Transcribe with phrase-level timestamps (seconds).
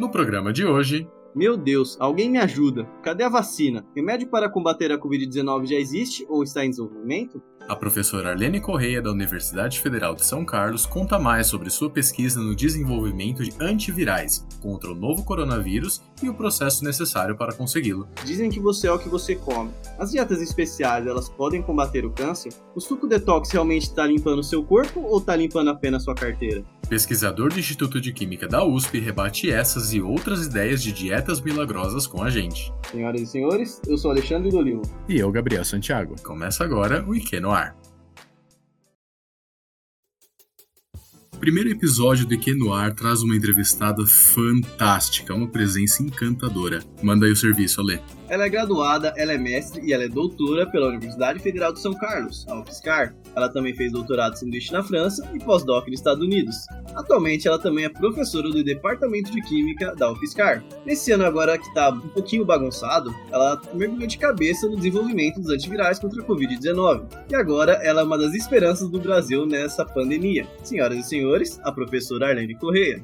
[0.00, 2.84] No programa de hoje, Meu Deus, alguém me ajuda.
[3.02, 3.86] Cadê a vacina?
[3.94, 7.40] Remédio para combater a Covid-19 já existe ou está em desenvolvimento?
[7.70, 12.40] a professora Arlene Correia da Universidade Federal de São Carlos conta mais sobre sua pesquisa
[12.40, 18.08] no desenvolvimento de antivirais contra o novo coronavírus e o processo necessário para consegui-lo.
[18.24, 19.70] Dizem que você é o que você come.
[20.00, 22.52] As dietas especiais, elas podem combater o câncer?
[22.74, 26.64] O suco detox realmente está limpando o seu corpo ou está limpando apenas sua carteira?
[26.88, 32.06] Pesquisador do Instituto de Química da USP rebate essas e outras ideias de dietas milagrosas
[32.06, 32.72] com a gente.
[32.90, 34.82] Senhoras e senhores, eu sou Alexandre Dolimo.
[35.06, 36.16] E eu, Gabriel Santiago.
[36.22, 37.76] Começa agora o IQ no ar.
[41.34, 46.82] O primeiro episódio do IQ no ar traz uma entrevistada fantástica, uma presença encantadora.
[47.02, 47.98] Manda aí o serviço, Alê.
[48.30, 51.92] Ela é graduada, ela é mestre e ela é doutora pela Universidade Federal de São
[51.92, 53.12] Carlos, a UFSCar.
[53.34, 56.64] Ela também fez doutorado sanduíche na França e pós-doc nos Estados Unidos.
[56.94, 60.62] Atualmente, ela também é professora do Departamento de Química da UFSCar.
[60.86, 65.50] Nesse ano agora que está um pouquinho bagunçado, ela mergulhou de cabeça no desenvolvimento dos
[65.50, 67.08] antivirais contra a Covid-19.
[67.30, 70.46] E agora ela é uma das esperanças do Brasil nessa pandemia.
[70.62, 73.02] Senhoras e senhores, a professora Arlene Correia.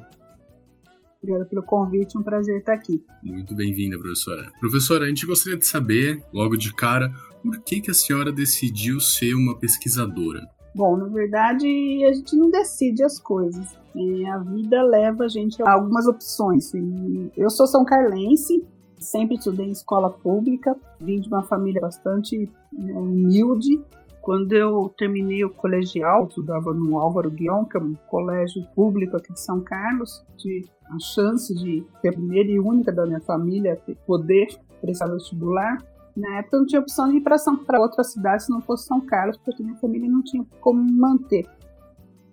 [1.21, 3.03] Obrigada pelo convite, um prazer estar aqui.
[3.23, 4.51] Muito bem-vinda, professora.
[4.59, 8.99] Professora, a gente gostaria de saber, logo de cara, por que, que a senhora decidiu
[8.99, 10.47] ser uma pesquisadora?
[10.75, 11.65] Bom, na verdade,
[12.05, 13.75] a gente não decide as coisas.
[13.95, 16.71] É, a vida leva a gente a algumas opções.
[16.73, 18.63] E eu sou são carlense,
[18.99, 23.81] sempre estudei em escola pública, vim de uma família bastante né, humilde.
[24.27, 29.31] Quando eu terminei o colegial, estudava no Álvaro Guion, que é um colégio público aqui
[29.31, 33.81] de São Carlos, tive a chance de ser a primeira e única da minha família
[34.05, 34.47] poder
[34.81, 35.77] prestar vestibular.
[36.13, 38.99] Na época eu não tinha opção de ir para outra cidade se não fosse São
[38.99, 41.47] Carlos, porque minha família não tinha como manter.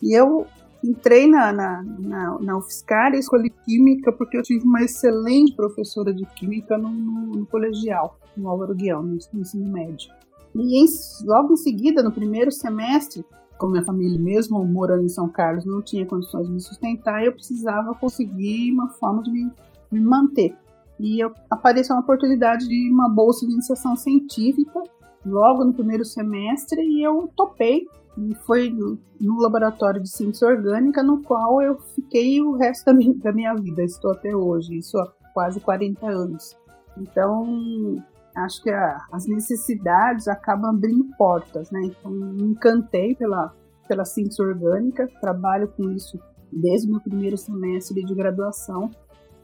[0.03, 0.49] E eu
[0.83, 6.13] entrei na, na, na, na UFSCar e escolhi Química porque eu tive uma excelente professora
[6.13, 10.13] de Química no, no, no colegial, no Álvaro Guião, no ensino médio.
[10.55, 10.87] E em,
[11.25, 13.25] logo em seguida, no primeiro semestre,
[13.59, 17.33] como minha família, mesmo morando em São Carlos, não tinha condições de me sustentar, eu
[17.33, 19.51] precisava conseguir uma forma de me,
[19.91, 20.57] me manter.
[20.99, 24.83] E eu, apareceu uma oportunidade de uma bolsa de iniciação científica
[25.27, 27.87] logo no primeiro semestre e eu topei.
[28.17, 32.95] E foi no, no laboratório de síntese orgânica, no qual eu fiquei o resto da
[32.95, 33.83] minha, da minha vida.
[33.83, 36.57] Estou até hoje, isso há quase 40 anos.
[36.97, 38.01] Então,
[38.35, 41.81] acho que a, as necessidades acabam abrindo portas, né?
[41.85, 43.55] Então, me encantei pela,
[43.89, 46.19] pela síntese orgânica, trabalho com isso
[46.53, 48.91] desde o meu primeiro semestre de graduação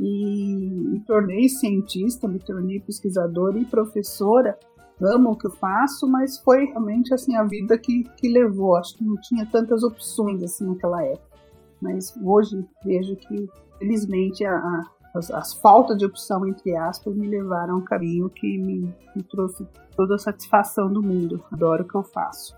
[0.00, 4.58] e me tornei cientista, me tornei pesquisadora e professora.
[4.98, 8.76] Amo o que eu faço, mas foi realmente assim a vida que, que levou.
[8.76, 11.38] Acho que não tinha tantas opções assim naquela época.
[11.80, 13.48] Mas hoje vejo que,
[13.78, 18.28] felizmente, a, a, as, as, faltas de opção, entre aspas, me levaram a um caminho
[18.28, 19.66] que me, me trouxe
[19.96, 21.42] toda a satisfação do mundo.
[21.52, 22.56] Adoro o que eu faço.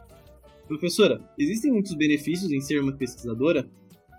[0.68, 3.68] Professora, existem muitos benefícios em ser uma pesquisadora?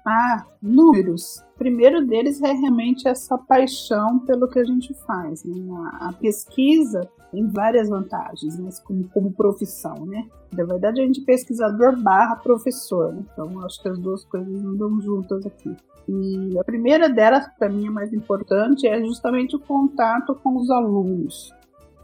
[0.05, 1.38] Ah, números.
[1.55, 5.43] O primeiro deles é realmente essa paixão pelo que a gente faz.
[5.45, 5.55] Né?
[5.72, 8.69] A, a, pesquisa tem várias vantagens, né?
[8.83, 10.27] como, como, profissão, né?
[10.55, 13.23] Na verdade, a gente é pesquisador barra professor, né?
[13.33, 15.75] então acho que as duas coisas andam juntas aqui.
[16.07, 20.69] E a primeira delas, para mim, é mais importante, é justamente o contato com os
[20.69, 21.51] alunos.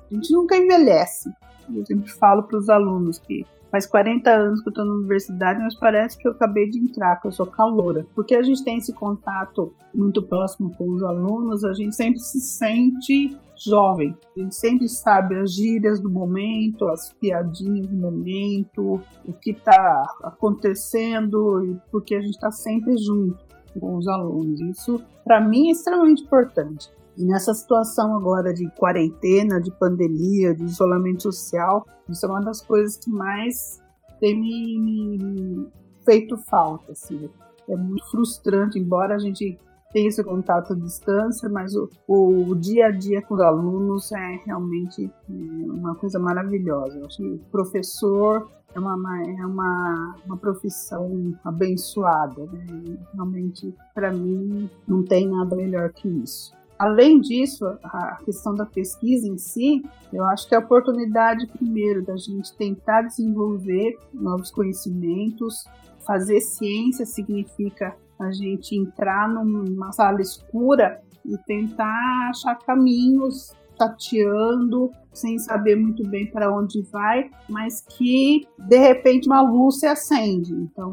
[0.10, 1.30] A gente nunca envelhece.
[1.72, 5.60] Eu sempre falo para os alunos que faz 40 anos que eu estou na universidade,
[5.62, 8.06] mas parece que eu acabei de entrar, que eu sou caloura.
[8.16, 12.40] Porque a gente tem esse contato muito próximo com os alunos, a gente sempre se
[12.40, 14.16] sente jovem.
[14.36, 20.04] A gente sempre sabe as gírias do momento, as piadinhas do momento, o que está
[20.24, 23.38] acontecendo, porque a gente está sempre junto
[23.80, 24.62] com os alunos.
[24.62, 26.90] Isso, para mim, é extremamente importante.
[27.20, 32.62] E nessa situação agora de quarentena, de pandemia, de isolamento social, isso é uma das
[32.62, 33.84] coisas que mais
[34.22, 35.68] tem me, me
[36.06, 36.94] feito falta.
[36.94, 37.30] Assim.
[37.68, 39.60] É muito frustrante, embora a gente
[39.92, 44.40] tenha esse contato à distância, mas o, o, dia a dia com os alunos é
[44.46, 47.00] realmente é, uma coisa maravilhosa.
[47.00, 52.46] Eu acho que professor é uma, é uma, uma profissão abençoada.
[52.46, 52.98] Né?
[53.14, 56.58] Realmente, para mim, não tem nada melhor que isso.
[56.80, 59.84] Além disso, a questão da pesquisa em si,
[60.14, 65.66] eu acho que é a oportunidade, primeiro, da gente tentar desenvolver novos conhecimentos.
[66.08, 75.40] Fazer ciência significa a gente entrar numa sala escura e tentar achar caminhos tateando, sem
[75.40, 80.54] saber muito bem para onde vai, mas que de repente uma luz se acende.
[80.54, 80.92] Então,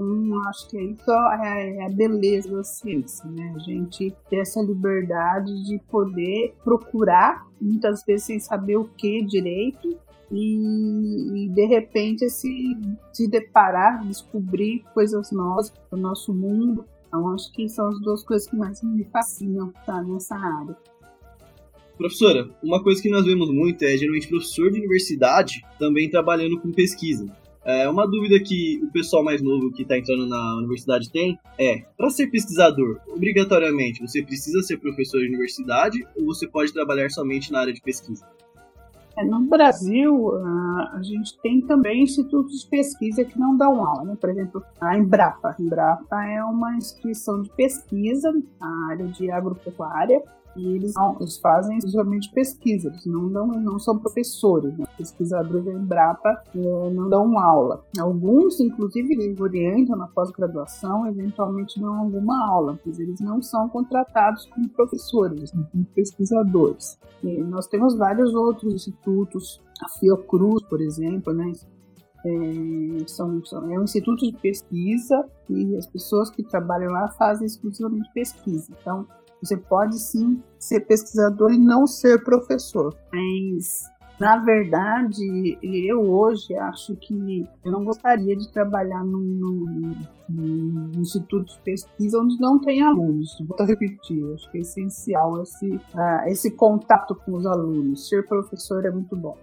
[0.48, 3.52] acho que isso é, é a beleza da ciência, né?
[3.54, 9.98] A gente ter essa liberdade de poder procurar, muitas vezes sem saber o que direito,
[10.30, 12.76] e, e, de repente se,
[13.12, 16.84] se deparar, descobrir coisas novas do nosso mundo.
[17.06, 20.76] Então, acho que são as duas coisas que mais me fascinam tá, nessa área.
[21.96, 26.70] Professora, uma coisa que nós vemos muito é geralmente professor de universidade também trabalhando com
[26.70, 27.26] pesquisa.
[27.64, 31.82] É, uma dúvida que o pessoal mais novo que está entrando na universidade tem é:
[31.96, 37.50] para ser pesquisador, obrigatoriamente você precisa ser professor de universidade ou você pode trabalhar somente
[37.50, 38.24] na área de pesquisa?
[39.18, 40.36] É, no Brasil,
[40.92, 44.16] a gente tem também institutos de pesquisa que não dão aula, né?
[44.20, 45.56] Por exemplo, a Embrapa.
[45.58, 50.22] A Embrapa é uma instituição de pesquisa na área de agropecuária
[50.56, 54.86] e eles, não, eles fazem exclusivamente pesquisa, eles não, dão, não são professores, né?
[54.96, 57.84] pesquisadores da Embrapa é, não dão aula.
[57.98, 64.46] Alguns, inclusive, eles orientam na pós-graduação, eventualmente dão alguma aula, mas eles não são contratados
[64.46, 66.98] como professores, como pesquisadores.
[67.22, 71.52] E nós temos vários outros institutos, a Fiocruz, por exemplo, né?
[72.24, 77.46] É, são, são, é um instituto de pesquisa e as pessoas que trabalham lá fazem
[77.46, 78.72] exclusivamente pesquisa.
[78.80, 79.06] Então,
[79.46, 82.94] você pode sim ser pesquisador e não ser professor.
[83.12, 83.84] Mas,
[84.18, 89.94] na verdade, eu hoje acho que eu não gostaria de trabalhar num,
[90.28, 93.36] num, instituto de pesquisa onde não tem alunos.
[93.46, 98.08] Vou repetir, acho que é essencial esse, uh, esse contato com os alunos.
[98.08, 99.36] Ser professor é muito bom.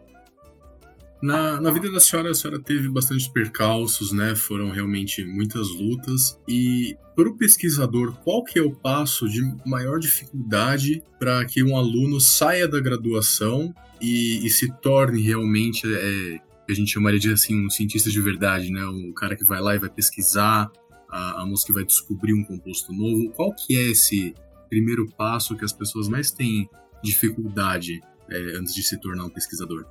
[1.24, 4.36] Na, na vida da senhora, a senhora teve bastante percalços, né?
[4.36, 6.38] Foram realmente muitas lutas.
[6.46, 11.78] E para o pesquisador, qual que é o passo de maior dificuldade para que um
[11.78, 17.68] aluno saia da graduação e, e se torne realmente, é, a gente chamaria de assim,
[17.68, 18.86] um cientista de verdade, né?
[18.86, 20.70] Um cara que vai lá e vai pesquisar,
[21.10, 23.32] a, a moça que vai descobrir um composto novo.
[23.32, 24.34] Qual que é esse
[24.68, 26.70] primeiro passo que as pessoas mais têm
[27.02, 29.86] dificuldade é, antes de se tornar um pesquisador?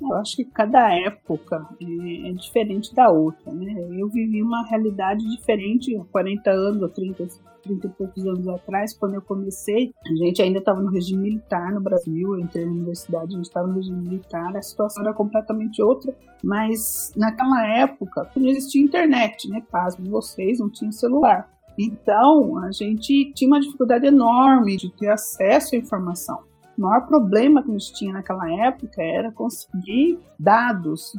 [0.00, 3.74] Eu acho que cada época é, é, diferente da outra, né?
[3.92, 7.26] Eu vivi uma realidade diferente há 40 anos ou 30,
[7.62, 9.94] 30 e poucos anos atrás, quando eu comecei.
[10.04, 13.46] A gente ainda estava no regime militar no Brasil, eu entrei na universidade, a gente
[13.46, 19.48] estava no regime militar, a situação era completamente outra, mas naquela época não existia internet,
[19.48, 19.62] né?
[19.70, 21.48] Pasmo vocês, não tinha celular.
[21.78, 26.53] Então, a gente tinha uma dificuldade enorme de ter acesso à informação.
[26.76, 31.12] O maior problema que a gente tinha naquela época era conseguir dados,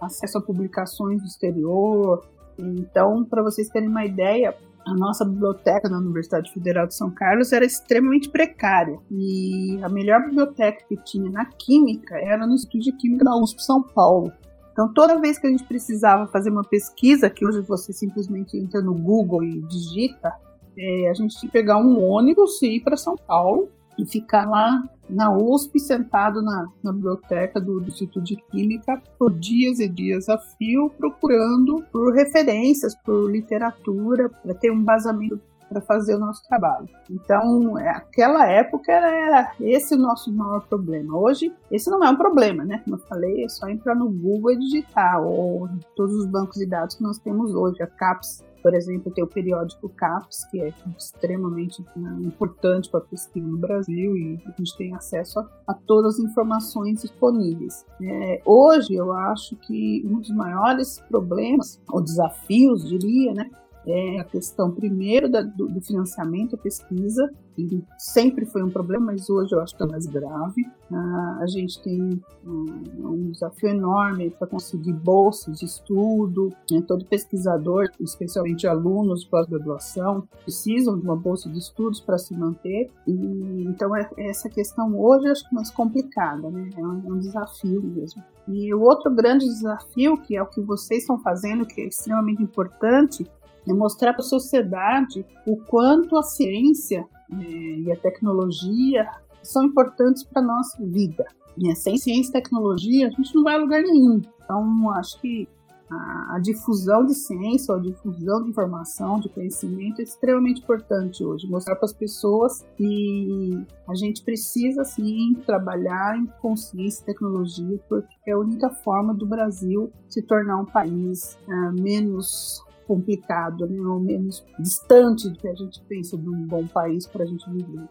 [0.00, 2.24] acesso a publicações do exterior.
[2.58, 4.54] Então, para vocês terem uma ideia,
[4.86, 8.98] a nossa biblioteca da Universidade Federal de São Carlos era extremamente precária.
[9.10, 13.62] E a melhor biblioteca que tinha na Química era no Instituto de Química da USP
[13.62, 14.32] São Paulo.
[14.72, 18.82] Então, toda vez que a gente precisava fazer uma pesquisa, que hoje você simplesmente entra
[18.82, 20.32] no Google e digita,
[20.76, 23.68] é, a gente tinha que pegar um ônibus e ir para São Paulo
[23.98, 29.32] e ficar lá na USP, sentado na, na biblioteca do, do, Instituto de Química, por
[29.32, 35.80] dias e dias a fio, procurando por referências, por literatura, para ter um embasamento para
[35.80, 36.88] fazer o nosso trabalho.
[37.10, 41.16] Então, é, aquela época era esse o nosso maior problema.
[41.18, 42.80] Hoje, esse não é um problema, né?
[42.84, 46.66] Como eu falei, é só entrar no Google e digitar, ou todos os bancos de
[46.66, 50.72] dados que nós temos hoje, a CAPES por exemplo, tem o periódico CAPES, que é
[50.96, 55.74] extremamente né, importante para a pesquisa no Brasil e a gente tem acesso a, a
[55.74, 57.84] todas as informações disponíveis.
[58.02, 63.50] É, hoje, eu acho que um dos maiores problemas, ou desafios, diria, né,
[63.86, 69.06] é a questão, primeiro, da, do, do, financiamento à pesquisa, que sempre foi um problema,
[69.06, 70.66] mas hoje eu acho que é mais grave.
[70.90, 72.64] Ah, a gente tem um,
[72.98, 76.52] um desafio enorme para conseguir bolsas de estudo.
[76.70, 76.82] Né?
[76.86, 82.90] Todo pesquisador, especialmente alunos pós-graduação, precisam de uma bolsa de estudos para se manter.
[83.06, 86.70] E, então, é, essa questão hoje eu acho que é mais complicada, né?
[86.76, 88.22] é, um, é um desafio mesmo.
[88.48, 92.42] E o outro grande desafio, que é o que vocês estão fazendo, que é extremamente
[92.42, 93.26] importante,
[93.68, 97.44] é mostrar para a sociedade o quanto a ciência é,
[97.80, 99.08] e a tecnologia
[99.42, 101.24] são importantes para a nossa vida.
[101.56, 104.20] E sem ciência e tecnologia, a gente não vai a lugar nenhum.
[104.42, 105.48] Então, acho que
[105.90, 111.46] a, a difusão de ciência, a difusão de informação, de conhecimento é extremamente importante hoje.
[111.46, 118.30] Mostrar para as pessoas que a gente precisa, sim, trabalhar em consciência e tecnologia, porque
[118.30, 124.00] é a única forma do Brasil se tornar um país uh, menos complicado, né, ou
[124.00, 127.88] menos distante do que a gente pensa de um bom país para a gente viver.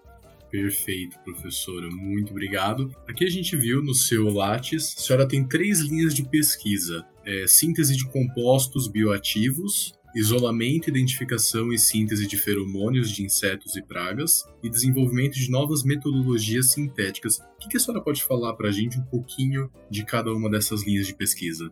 [0.54, 1.90] Perfeito, professora.
[1.90, 2.92] Muito obrigado.
[3.08, 7.48] Aqui a gente viu no seu Lattes, a senhora tem três linhas de pesquisa: é,
[7.48, 14.70] síntese de compostos bioativos, isolamento, identificação e síntese de feromônios de insetos e pragas e
[14.70, 17.40] desenvolvimento de novas metodologias sintéticas.
[17.40, 20.86] O que a senhora pode falar para a gente um pouquinho de cada uma dessas
[20.86, 21.72] linhas de pesquisa?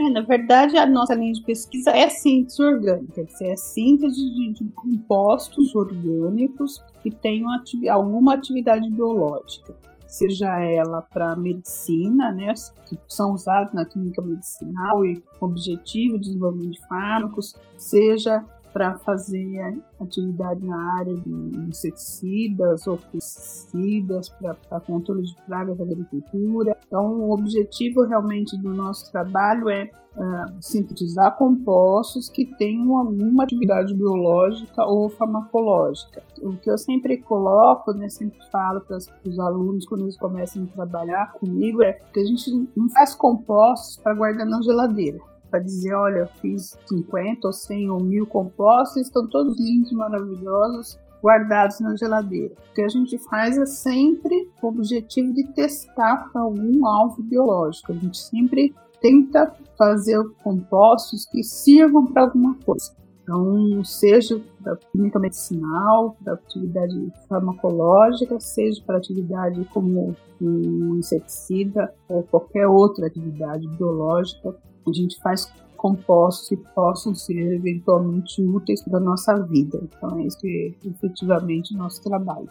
[0.00, 4.52] É, na verdade, a nossa linha de pesquisa é síntese orgânica, é a síntese de,
[4.52, 9.74] de compostos orgânicos que tenham ati alguma atividade biológica
[10.14, 12.54] seja ela para medicina, né,
[12.86, 19.80] que são usados na química medicinal e objetivo de desenvolvimento de fármacos, seja para fazer
[20.00, 26.76] atividade na área de inseticidas ou pesticidas, para controle de pragas da agricultura.
[26.84, 33.94] Então, o objetivo realmente do nosso trabalho é uh, sintetizar compostos que tenham alguma atividade
[33.94, 36.20] biológica ou farmacológica.
[36.42, 40.66] O que eu sempre coloco, né, sempre falo para os alunos quando eles começam a
[40.66, 45.20] trabalhar comigo é que a gente não faz compostos para guardar na geladeira
[45.54, 50.98] para dizer, olha, eu fiz 50 ou 100 ou mil compostos, estão todos lindos, maravilhosos,
[51.22, 52.52] guardados na geladeira.
[52.72, 57.92] O que a gente faz é sempre o objetivo de testar algum alvo biológico.
[57.92, 62.92] A gente sempre tenta fazer compostos que sirvam para alguma coisa.
[63.22, 72.24] Então, seja para química medicinal, para atividade farmacológica, seja para atividade como um inseticida ou
[72.24, 74.52] qualquer outra atividade biológica
[74.90, 79.78] a gente faz compostos que possam ser eventualmente úteis para a nossa vida.
[79.82, 82.48] Então é isso que é efetivamente o nosso trabalho.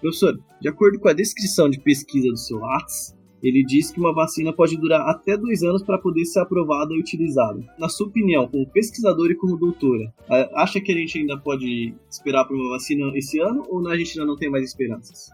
[0.00, 4.12] Professor, de acordo com a descrição de pesquisa do seu Lattes, ele diz que uma
[4.12, 7.60] vacina pode durar até dois anos para poder ser aprovada e utilizada.
[7.78, 10.12] Na sua opinião, como pesquisadora e como doutora,
[10.54, 14.18] acha que a gente ainda pode esperar por uma vacina esse ano ou a gente
[14.18, 15.30] ainda não tem mais esperanças?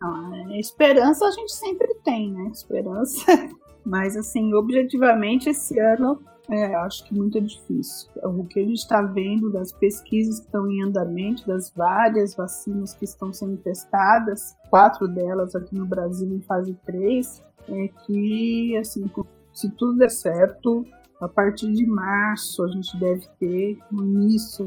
[0.00, 2.50] Ah, esperança a gente sempre tem, né?
[2.52, 3.24] Esperança
[3.84, 8.10] mas, assim, objetivamente, esse ano é, acho que muito difícil.
[8.22, 12.94] O que a gente está vendo das pesquisas que estão em andamento, das várias vacinas
[12.94, 19.10] que estão sendo testadas, quatro delas aqui no Brasil em fase 3, é que, assim,
[19.54, 20.84] se tudo der certo,
[21.20, 24.66] a partir de março a gente deve ter o início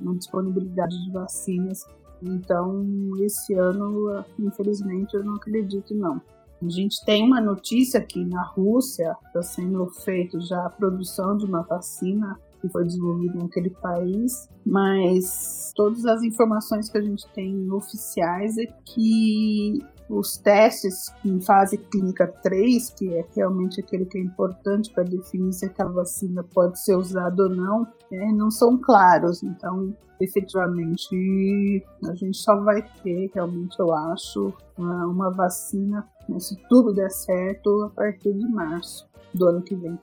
[0.00, 1.84] uma disponibilidade de vacinas.
[2.22, 6.20] Então, esse ano, infelizmente, eu não acredito, não.
[6.62, 11.44] A gente tem uma notícia que na Rússia está sendo feita já a produção de
[11.44, 17.70] uma vacina que foi desenvolvida naquele país, mas todas as informações que a gente tem
[17.70, 24.20] oficiais é que os testes em fase clínica 3, que é realmente aquele que é
[24.20, 29.42] importante para definir se aquela vacina pode ser usada ou não, é, não são claros.
[29.42, 36.56] Então, efetivamente, a gente só vai ter, realmente, eu acho, uma, uma vacina, né, se
[36.68, 39.98] tudo der certo, a partir de março do ano que vem.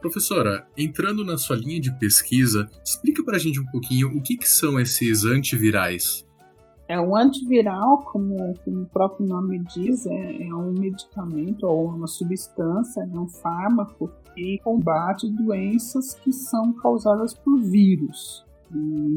[0.00, 4.36] Professora, entrando na sua linha de pesquisa, explica para a gente um pouquinho o que,
[4.36, 6.25] que são esses antivirais.
[6.88, 12.06] É um antiviral, como, como o próprio nome diz, é, é, um medicamento ou uma
[12.06, 18.46] substância, é um fármaco que combate doenças que são causadas por vírus.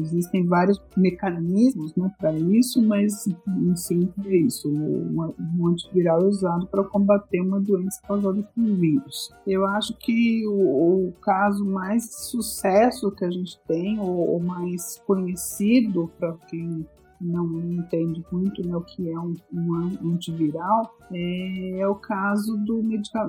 [0.02, 4.68] Existem vários mecanismos né, para isso, mas em si é isso.
[4.68, 9.30] Um, um antiviral é usado para combater uma doença causada por vírus.
[9.46, 15.02] Eu acho que o, o caso mais sucesso que a gente tem, ou, ou mais
[15.04, 16.86] conhecido para quem
[17.20, 22.80] não entende muito né, o que é um, um antiviral, é, é, o caso do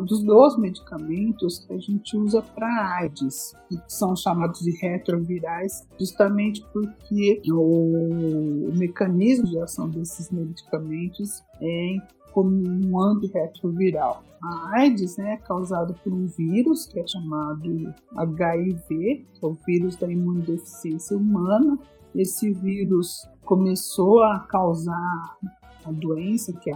[0.05, 6.63] dos dois medicamentos que a gente usa para AIDS, que são chamados de retrovirais, justamente
[6.71, 11.97] porque o, o mecanismo de ação desses medicamentos é
[12.31, 14.23] como um antirretroviral.
[14.41, 19.55] A AIDS né, é causada por um vírus que é chamado HIV, que é o
[19.65, 21.77] vírus da imunodeficiência humana.
[22.15, 25.37] Esse vírus começou a causar
[25.85, 26.73] a doença, que é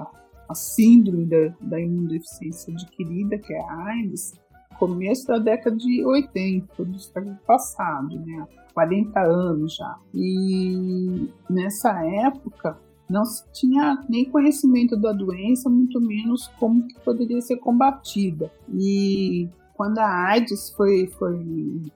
[0.48, 4.34] a, síndrome da, da imunodeficiência adquirida, que é a AIDS,
[4.77, 8.48] começo da década de 80 do século passado, né?
[8.74, 9.98] 40 anos já.
[10.13, 12.77] E nessa época
[13.10, 18.51] não se tinha nem conhecimento da doença, muito menos como que poderia ser combatida.
[18.74, 21.38] E quando a AIDS foi, foi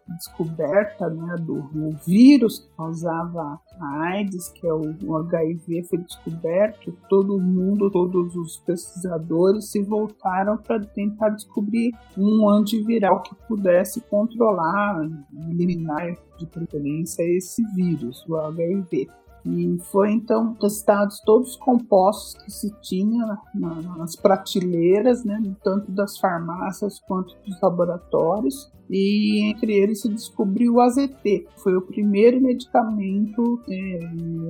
[0.07, 1.63] descoberta, né, do
[2.05, 8.35] vírus que causava a AIDS, que é o, o HIV, foi descoberto, todo mundo, todos
[8.35, 15.07] os pesquisadores se voltaram para tentar descobrir um antiviral que pudesse controlar,
[15.49, 19.09] eliminar de preferência esse vírus, o HIV.
[19.45, 26.17] E foi então testados todos os compostos que se tinha nas prateleiras, né, tanto das
[26.17, 28.71] farmácias quanto dos laboratórios.
[28.89, 33.99] E entre eles se descobriu o AZT, foi o primeiro medicamento é,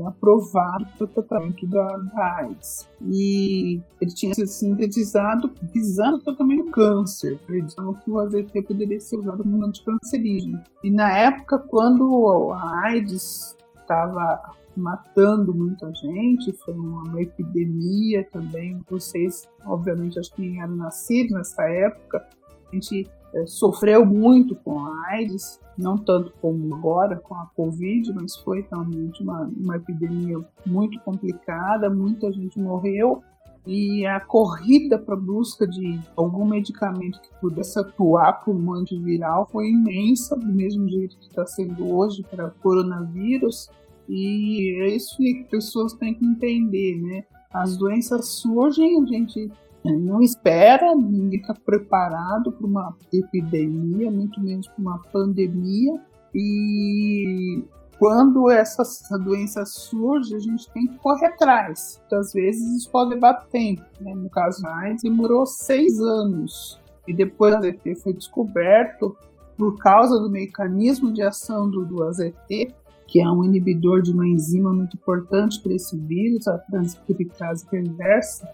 [0.07, 1.99] aprovado para o tratamento da,
[2.37, 2.89] AIDS.
[3.01, 8.99] E ele tinha sido sintetizado visando o tratamento do câncer, acreditando que o AZT poderia
[9.01, 10.63] ser usado como anticancerígeno.
[10.85, 14.41] E na época, quando a AIDS estava
[14.79, 18.79] matando muita gente, foi uma, epidemia também.
[18.89, 22.25] Vocês, obviamente, acho que nem eram nascidos nessa época.
[22.71, 28.13] A gente é, sofreu muito com a AIDS, não tanto como agora com a Covid,
[28.13, 33.21] mas foi realmente uma, uma epidemia muito complicada, muita gente morreu
[33.65, 40.35] e a corrida para busca de algum medicamento que pudesse atuar como antiviral foi imensa,
[40.35, 43.69] do mesmo jeito que está sendo hoje para o coronavírus.
[44.09, 47.23] E é isso que as pessoas têm que entender, né?
[47.53, 49.51] As doenças surgem, a gente
[49.85, 55.93] é, não espera, ninguém está preparado para uma epidemia, muito menos para uma pandemia.
[56.33, 57.63] E
[57.99, 61.99] quando essa, essa, doença surge, a gente tem que correr atrás.
[62.01, 63.83] Muitas vezes isso pode levar tempo.
[64.01, 64.13] Né?
[64.15, 66.79] No caso da AIDS, demorou seis anos.
[67.07, 69.15] E depois o AZT foi descoberto
[69.57, 72.73] por causa do mecanismo de ação do, do AZT,
[73.09, 78.47] que é um inibidor de uma enzima muito importante para esse vírus, a transcriptase reversa,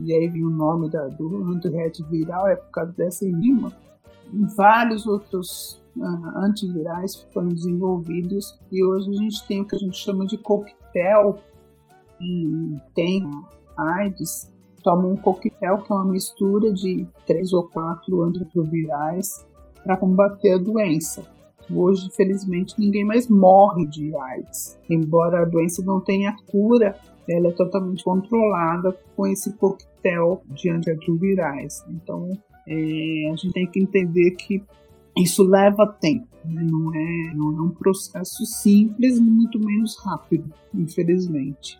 [0.00, 3.72] e aí vem o nome da, do antirretroviral, é por causa dessa enzima.
[4.56, 9.96] Vários outros uh, antivirais foram desenvolvidos e hoje a gente tem o que a gente
[9.96, 11.38] chama de coquetel,
[12.20, 13.28] e tem
[13.76, 14.50] AIDS,
[14.82, 19.46] toma um coquetel que é uma mistura de três ou quatro antivirais
[19.84, 21.22] para combater a doença.
[21.70, 24.78] Hoje, felizmente, ninguém mais morre de AIDS.
[24.88, 26.96] Embora a doença não tenha cura,
[27.28, 31.84] ela é totalmente controlada com esse coquetel de antirretrovirais.
[31.88, 32.30] Então,
[32.66, 34.62] é, a gente tem que entender que
[35.16, 36.62] isso leva tempo, né?
[36.62, 41.78] não, é, não é um processo simples, muito menos rápido, infelizmente.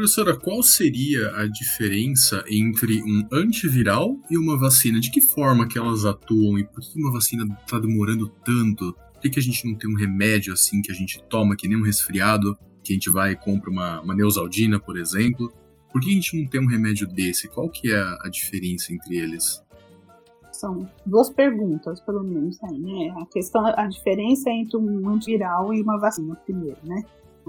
[0.00, 4.98] Professora, qual seria a diferença entre um antiviral e uma vacina?
[4.98, 8.94] De que forma que elas atuam e por que uma vacina está demorando tanto?
[8.94, 11.68] Por que, que a gente não tem um remédio assim que a gente toma, que
[11.68, 15.52] nem um resfriado, que a gente vai e compra uma, uma Neusaldina, por exemplo?
[15.92, 17.46] Por que a gente não tem um remédio desse?
[17.46, 19.62] Qual que é a diferença entre eles?
[20.50, 23.14] São duas perguntas, pelo menos, aí, né?
[23.20, 27.04] A questão, a diferença entre um antiviral e uma vacina, primeiro, né?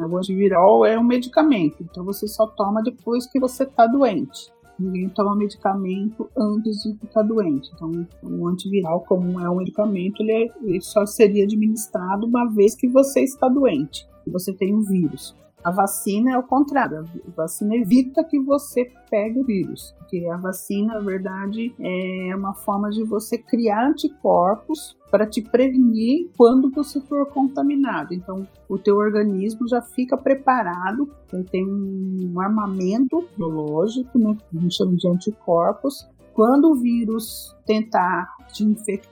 [0.06, 4.52] O antiviral é um medicamento, então você só toma depois que você está doente.
[4.80, 7.70] Ninguém toma medicamento antes de ficar doente.
[7.76, 12.74] Então, o antiviral, como é um medicamento, ele, é, ele só seria administrado uma vez
[12.74, 15.36] que você está doente, que você tem um vírus.
[15.64, 17.06] A vacina é o contrário.
[17.28, 19.94] A vacina evita que você pegue o vírus.
[19.98, 26.30] Porque a vacina, na verdade, é uma forma de você criar anticorpos para te prevenir
[26.38, 28.14] quando você for contaminado.
[28.14, 34.62] Então, o teu organismo já fica preparado, ele tem um armamento biológico, né, que a
[34.62, 36.08] gente chama de anticorpos.
[36.34, 39.12] Quando o vírus tentar te infectar,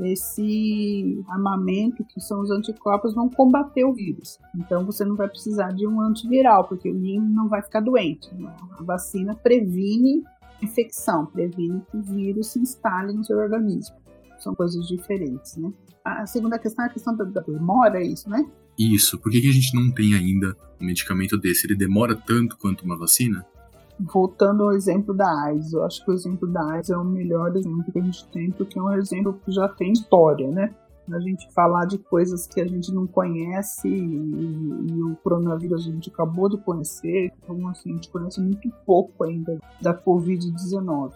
[0.00, 4.38] esse armamento, que são os anticorpos, vão combater o vírus.
[4.56, 8.28] Então você não vai precisar de um antiviral, porque o ninho não vai ficar doente.
[8.78, 10.22] A vacina previne
[10.62, 13.96] infecção, previne que o vírus se instale no seu organismo.
[14.38, 15.72] São coisas diferentes, né?
[16.04, 18.46] A segunda questão é a questão da, demora, é isso, né?
[18.78, 19.18] Isso.
[19.18, 21.66] Por que, que a gente não tem ainda um medicamento desse?
[21.66, 23.46] Ele demora tanto quanto uma vacina?
[23.98, 27.56] Voltando ao exemplo da AIDS, eu acho que o exemplo da AIDS é o melhor
[27.56, 30.74] exemplo que a gente tem, porque é um exemplo que já tem história, né?
[31.12, 35.90] A gente falar de coisas que a gente não conhece e, e, o coronavírus a
[35.90, 41.12] gente acabou de conhecer, então assim, a gente conhece muito pouco ainda da Covid-19.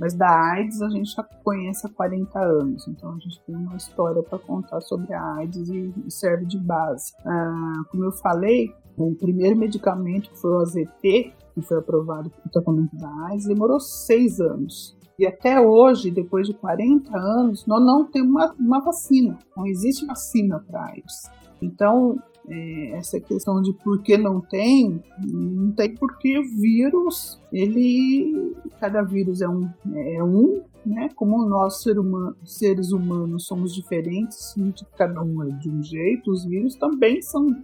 [0.00, 3.76] Mas da AIDS a gente já conhece há 40 anos, então a gente tem uma
[3.76, 7.12] história para contar sobre a AIDS e, e serve de base.
[7.24, 12.46] Ah, como eu falei, o primeiro medicamento que foi o AZT, que foi aprovado para
[12.46, 14.96] o tratamento da AIDS, demorou seis anos.
[15.18, 19.38] E até hoje, depois de 40 anos, nós não temos uma, uma vacina.
[19.56, 21.30] Não existe vacina para AIDS.
[21.60, 28.56] Então, é, essa questão de por que não tem, não tem porque o vírus, ele,
[28.80, 31.08] cada vírus é um, é um né?
[31.14, 34.54] Como nós ser humano, seres humanos somos diferentes,
[34.96, 37.54] cada um é de um jeito, os vírus também são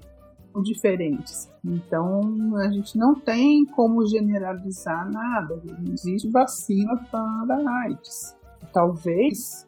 [0.62, 1.50] diferentes.
[1.64, 5.60] Então, a gente não tem como generalizar nada.
[5.64, 8.36] Não existe vacina para AIDS.
[8.72, 9.66] Talvez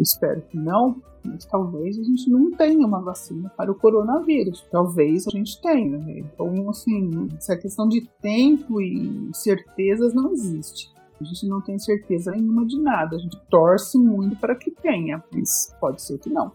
[0.00, 4.66] espero que não, mas talvez a gente não tenha uma vacina para o coronavírus.
[4.70, 5.98] Talvez a gente tenha.
[5.98, 6.20] Né?
[6.20, 10.92] Então, assim, essa questão de tempo e certezas não existe.
[11.20, 13.16] A gente não tem certeza nenhuma de nada.
[13.16, 16.52] A gente torce muito para que tenha, mas pode ser que não.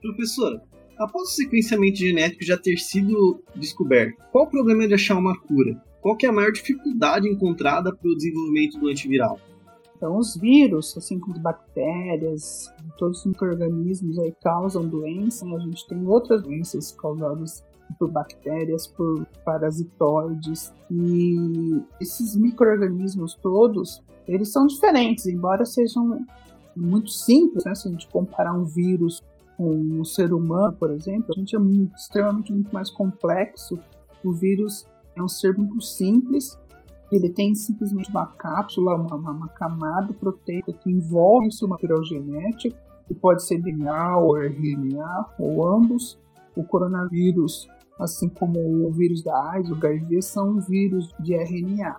[0.00, 0.62] Professora,
[0.98, 5.80] após o sequenciamento genético já ter sido descoberto, qual o problema de achar uma cura?
[6.00, 9.38] Qual é a maior dificuldade encontrada para o desenvolvimento do antiviral?
[9.96, 15.46] Então, os vírus, assim como as bactérias, todos os micro-organismos aí causam doença.
[15.46, 15.56] Né?
[15.56, 17.64] A gente tem outras doenças causadas
[17.98, 20.72] por bactérias, por parasitoides.
[20.90, 26.20] E esses micro-organismos todos, eles são diferentes, embora sejam
[26.76, 27.74] muito simples, né?
[27.74, 29.24] Se a gente comparar um vírus
[29.56, 33.78] com um ser humano, por exemplo, a gente é muito, extremamente muito mais complexo.
[34.24, 36.58] O vírus é um ser muito simples
[37.10, 42.02] ele tem simplesmente uma cápsula, uma, uma, uma camada proteica que envolve o seu material
[42.04, 46.18] genético, que pode ser DNA ou RNA, ou ambos.
[46.56, 51.96] O coronavírus, assim como o vírus da AIDS, o HIV, são vírus de RNA.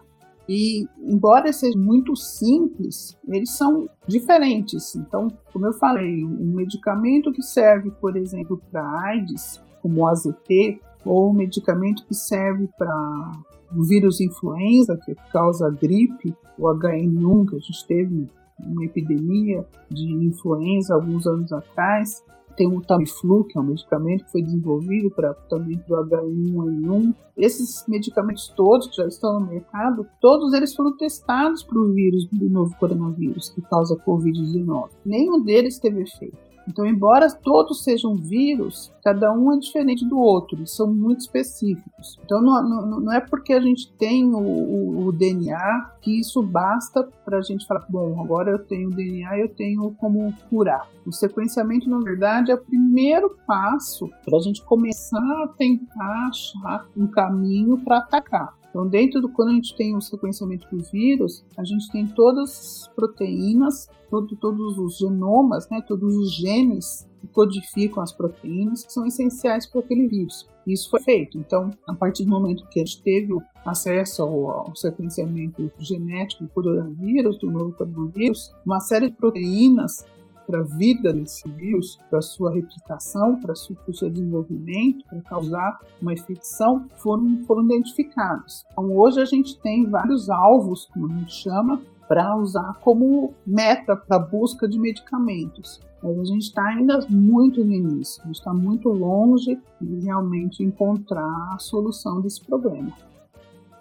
[0.47, 4.95] E, embora seja muito simples, eles são diferentes.
[4.95, 10.79] Então, como eu falei, um medicamento que serve, por exemplo, para AIDS, como o AZT,
[11.05, 13.31] ou um medicamento que serve para
[13.75, 18.29] o vírus influenza, que causa gripe, o HN1, que a gente teve
[18.59, 22.23] uma epidemia de influenza alguns anos atrás.
[22.57, 27.15] Tem o Tamiflu, que é um medicamento que foi desenvolvido para tratamento do H1N1.
[27.37, 32.27] Esses medicamentos todos que já estão no mercado, todos eles foram testados para o vírus
[32.31, 34.89] do novo coronavírus, que causa Covid-19.
[35.05, 36.46] Nenhum deles teve efeito.
[36.67, 42.19] Então, embora todos sejam vírus, cada um é diferente do outro, eles são muito específicos.
[42.25, 46.43] Então, não, não, não é porque a gente tem o, o, o DNA que isso
[46.43, 50.87] basta para a gente falar, bom, agora eu tenho DNA, eu tenho como curar.
[51.05, 56.85] O sequenciamento, na verdade, é o primeiro passo para a gente começar a tentar achar
[56.95, 58.57] um caminho para atacar.
[58.77, 62.83] Então, dentro do quando a gente tem o sequenciamento do vírus, a gente tem todas
[62.83, 68.93] as proteínas, todo, todos os genomas, né, todos os genes que codificam as proteínas que
[68.93, 70.47] são essenciais para aquele vírus.
[70.67, 71.39] Isso foi feito.
[71.39, 73.35] Então, a partir do momento que a gente teve
[73.65, 80.05] acesso ao, ao sequenciamento genético do coronavírus, do novo coronavírus, uma série de proteínas
[80.47, 86.13] para a vida desse vírus, para sua replicação, para o seu desenvolvimento, para causar uma
[86.13, 88.65] infecção, foram, foram identificados.
[88.71, 93.95] Então, hoje a gente tem vários alvos, como a gente chama, para usar como meta
[93.95, 95.81] para a busca de medicamentos.
[96.01, 100.63] Mas a gente está ainda muito no início, a gente está muito longe de realmente
[100.63, 102.93] encontrar a solução desse problema.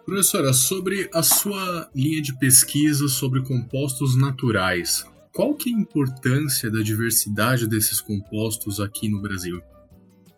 [0.04, 5.04] Professora, sobre a sua linha de pesquisa sobre compostos naturais,
[5.36, 9.60] qual que é a importância da diversidade desses compostos aqui no Brasil?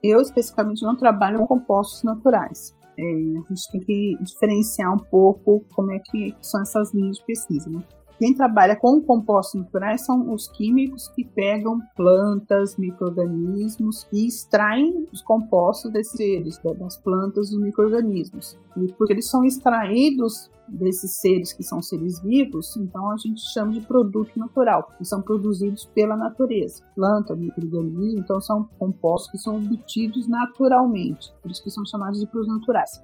[0.02, 2.76] Eu especificamente não trabalho com compostos naturais.
[2.98, 7.24] É, a gente tem que diferenciar um pouco como é que são essas linhas de
[7.24, 7.70] pesquisa.
[7.70, 7.80] Né?
[8.18, 15.22] Quem trabalha com compostos naturais são os químicos que pegam plantas, micro-organismos e extraem os
[15.22, 18.58] compostos desses seres, das plantas dos micro-organismos.
[18.76, 23.72] E porque eles são extraídos desses seres que são seres vivos, então a gente chama
[23.72, 26.82] de produto natural, que são produzidos pela natureza.
[26.94, 32.26] Planta, micro-organismo, então são compostos que são obtidos naturalmente, por isso que são chamados de
[32.26, 33.02] produtos naturais.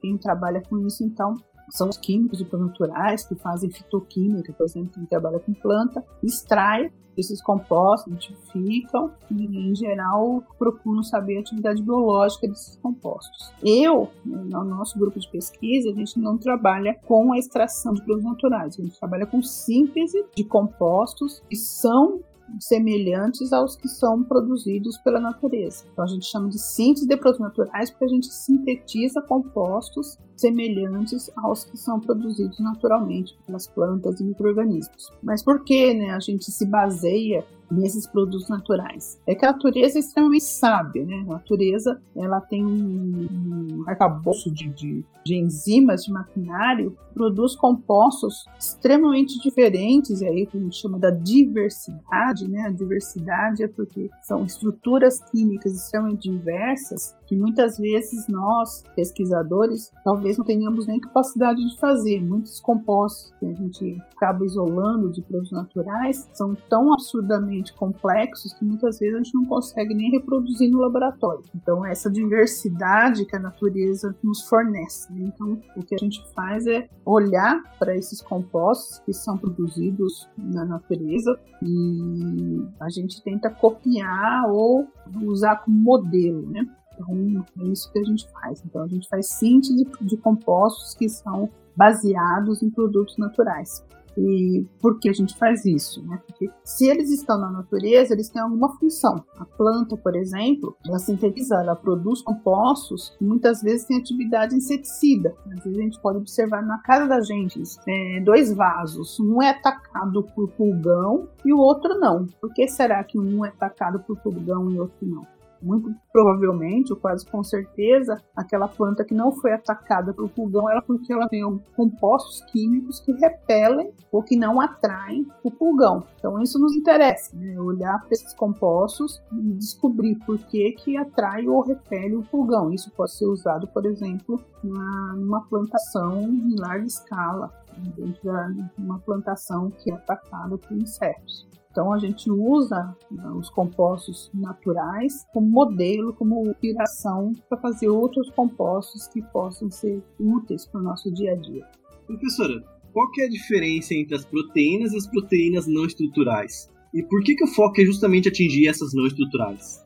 [0.00, 1.34] Quem trabalha com isso, então,
[1.70, 7.42] são os químicos naturais que fazem fitoquímica, por exemplo, quem trabalha com planta, extrai esses
[7.42, 13.52] compostos, identificam e, em geral, procuram saber a atividade biológica desses compostos.
[13.62, 18.30] Eu, no nosso grupo de pesquisa, a gente não trabalha com a extração de produtos
[18.30, 22.20] naturais, a gente trabalha com síntese de compostos que são
[22.58, 25.84] semelhantes aos que são produzidos pela natureza.
[25.92, 31.30] Então a gente chama de síntese de produtos naturais porque a gente sintetiza compostos semelhantes
[31.36, 35.10] aos que são produzidos naturalmente pelas plantas e micro-organismos.
[35.22, 39.20] Mas por que né, a gente se baseia nesses produtos naturais.
[39.26, 41.24] É que a natureza é extremamente sábia, né?
[41.28, 49.38] A natureza ela tem um, arcabouço de, de, de, enzimas, de maquinário, produz compostos extremamente
[49.40, 52.62] diferentes, aí que a gente chama da diversidade, né?
[52.62, 60.36] A diversidade é porque são estruturas químicas extremamente diversas que muitas vezes nós, pesquisadores, talvez
[60.36, 62.20] não tenhamos nem capacidade de fazer.
[62.20, 68.64] Muitos compostos que a gente acaba isolando de produtos naturais são tão absurdamente complexos que
[68.64, 71.44] muitas vezes a gente não consegue nem reproduzir no laboratório.
[71.54, 75.12] Então, essa diversidade que a natureza nos fornece.
[75.12, 75.30] Né?
[75.32, 80.64] Então, o que a gente faz é olhar para esses compostos que são produzidos na
[80.64, 84.88] natureza e a gente tenta copiar ou
[85.22, 86.66] usar como modelo, né?
[87.00, 88.62] Então, é isso que a gente faz.
[88.64, 93.84] Então, a gente faz síntese de compostos que são baseados em produtos naturais.
[94.16, 96.04] E por que a gente faz isso?
[96.06, 96.20] Né?
[96.26, 99.24] Porque se eles estão na natureza, eles têm alguma função.
[99.38, 105.34] A planta, por exemplo, ela sintetiza, ela produz compostos que muitas vezes têm atividade inseticida.
[105.46, 109.18] Às vezes a gente pode observar na casa da gente é, dois vasos.
[109.20, 112.26] Um é atacado por pulgão e o outro não.
[112.40, 115.26] Por que será que um é atacado por pulgão e o outro não?
[115.62, 120.82] Muito provavelmente, ou quase com certeza, aquela planta que não foi atacada pelo pulgão era
[120.82, 121.42] porque ela tem
[121.76, 126.04] compostos químicos que repelem ou que não atraem o pulgão.
[126.18, 127.60] Então isso nos interessa, né?
[127.60, 132.72] olhar para esses compostos e descobrir por que que atrai ou repele o pulgão.
[132.72, 137.52] Isso pode ser usado, por exemplo, numa plantação em larga escala,
[137.96, 141.49] dentro de uma plantação que é atacada por insetos.
[141.70, 148.28] Então a gente usa né, os compostos naturais como modelo, como inspiração para fazer outros
[148.30, 151.64] compostos que possam ser úteis para o nosso dia a dia.
[152.06, 156.68] Professora, qual é a diferença entre as proteínas e as proteínas não estruturais?
[156.92, 159.84] E por que, que o foco é justamente atingir essas não estruturais?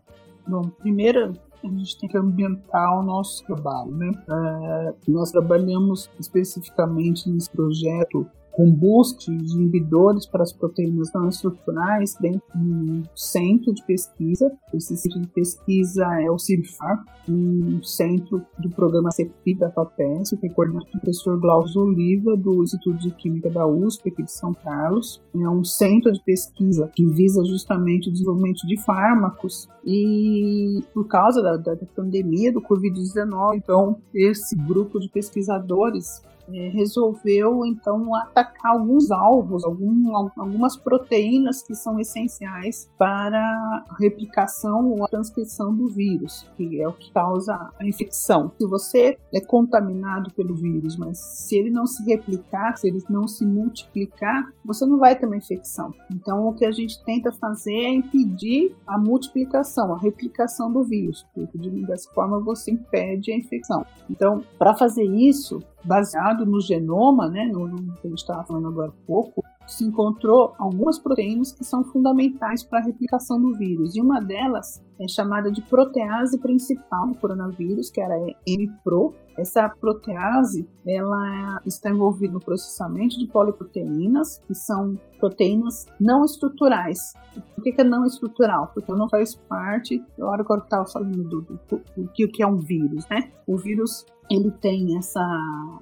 [0.49, 4.11] Bom, primeiro a gente tem que ambientar o nosso trabalho, né?
[4.29, 12.17] É, nós trabalhamos especificamente nesse projeto com busca de inibidores para as proteínas não estruturais
[12.21, 14.51] dentro um centro de pesquisa.
[14.73, 20.49] Esse centro de pesquisa é o CIRFAR, um centro do programa CEPI da que é
[20.51, 25.21] coordenado pelo professor Glaucio Oliva, do Instituto de Química da USP, aqui de São Carlos.
[25.35, 31.43] É um centro de pesquisa que visa justamente o desenvolvimento de fármacos e por causa
[31.43, 39.11] da, da pandemia do Covid-19, então esse grupo de pesquisadores é, resolveu então atacar alguns
[39.11, 46.49] alvos, algum, algumas proteínas que são essenciais para a replicação ou a transcrição do vírus,
[46.57, 48.53] que é o que causa a infecção.
[48.59, 53.27] Se você é contaminado pelo vírus, mas se ele não se replicar, se ele não
[53.27, 55.93] se multiplicar, você não vai ter uma infecção.
[56.11, 61.27] Então, o que a gente tenta fazer é impedir a multiplicação, a replicação do vírus,
[61.35, 63.85] porque dessa forma você impede a infecção.
[64.09, 68.91] Então, para fazer isso, baseado no genoma, né, no, que a gente estava falando agora
[68.91, 73.97] há pouco, se encontrou algumas proteínas que são fundamentais para a replicação do vírus.
[73.97, 78.15] E uma delas é chamada de protease principal do coronavírus, que era
[78.47, 79.15] MPRO.
[79.37, 87.15] Essa protease ela está envolvida no processamento de poliproteínas, que são proteínas não estruturais.
[87.55, 88.71] Por que, é não estrutural?
[88.73, 92.43] Porque não faz parte, a hora que eu estava falando do, do, do, do, que
[92.43, 93.33] é um vírus, né?
[93.47, 95.23] O vírus ele tem essa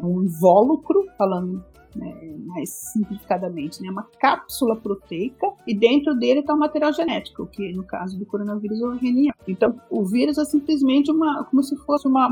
[0.00, 2.14] um invólucro, falando né,
[2.46, 7.84] mais simplificadamente, né, uma cápsula proteica e dentro dele está o material genético, que no
[7.84, 9.34] caso do coronavírus é o RNA.
[9.46, 12.28] Então, o vírus é simplesmente uma, como se fosse uma,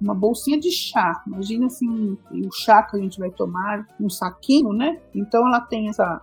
[0.00, 1.22] uma bolsinha de chá.
[1.26, 5.00] Imagina assim, o chá que a gente vai tomar, um saquinho, né?
[5.14, 6.22] Então, ela tem essa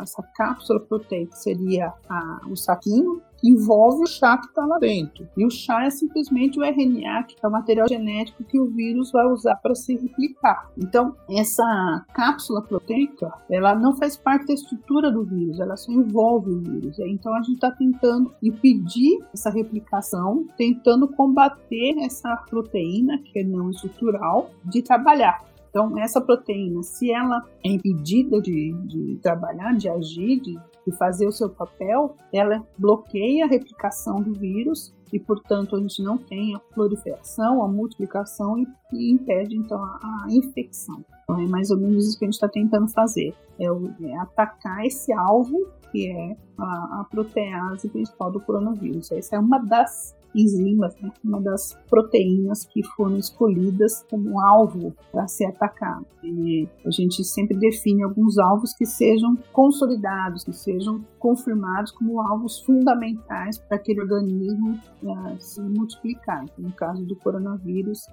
[0.00, 5.28] essa cápsula proteica seria a, o saquinho, envolve o chá que está lá dentro.
[5.36, 9.10] E o chá é simplesmente o RNA, que é o material genético que o vírus
[9.10, 10.70] vai usar para se replicar.
[10.76, 16.50] Então, essa cápsula proteica, ela não faz parte da estrutura do vírus, ela só envolve
[16.50, 16.98] o vírus.
[16.98, 23.70] Então, a gente está tentando impedir essa replicação, tentando combater essa proteína, que é não
[23.70, 25.50] estrutural, de trabalhar.
[25.70, 31.26] Então, essa proteína, se ela é impedida de, de trabalhar, de agir, de, de fazer
[31.26, 36.54] o seu papel, ela bloqueia a replicação do vírus e, portanto, a gente não tem
[36.54, 41.04] a proliferação, a multiplicação e, e impede, então, a, a, infecção.
[41.24, 44.16] Então, é mais ou menos isso que a gente está tentando fazer, é, o, é,
[44.18, 49.10] atacar esse alvo que é a, a protease principal do coronavírus.
[49.10, 55.26] Essa é uma das enzimas, né, uma das proteínas que foram escolhidas como alvo para
[55.26, 56.06] ser atacado.
[56.22, 62.60] E a gente sempre define alguns alvos que sejam consolidados, que sejam confirmados como alvos
[62.60, 66.44] fundamentais para aquele organismo uh, se multiplicar.
[66.44, 68.06] Então, no caso do coronavírus,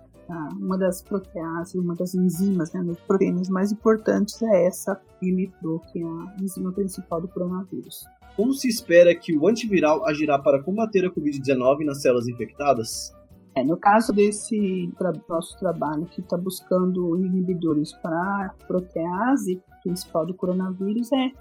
[0.59, 5.49] uma das proteases, uma das enzimas, né, das proteínas mais importantes é essa que
[5.95, 8.05] é a enzima principal do coronavírus.
[8.37, 13.11] Como se espera que o antiviral agirá para combater a Covid-19 nas células infectadas?
[13.55, 20.35] É, no caso desse tra nosso trabalho que está buscando inibidores para protease principal do
[20.35, 21.31] coronavírus, é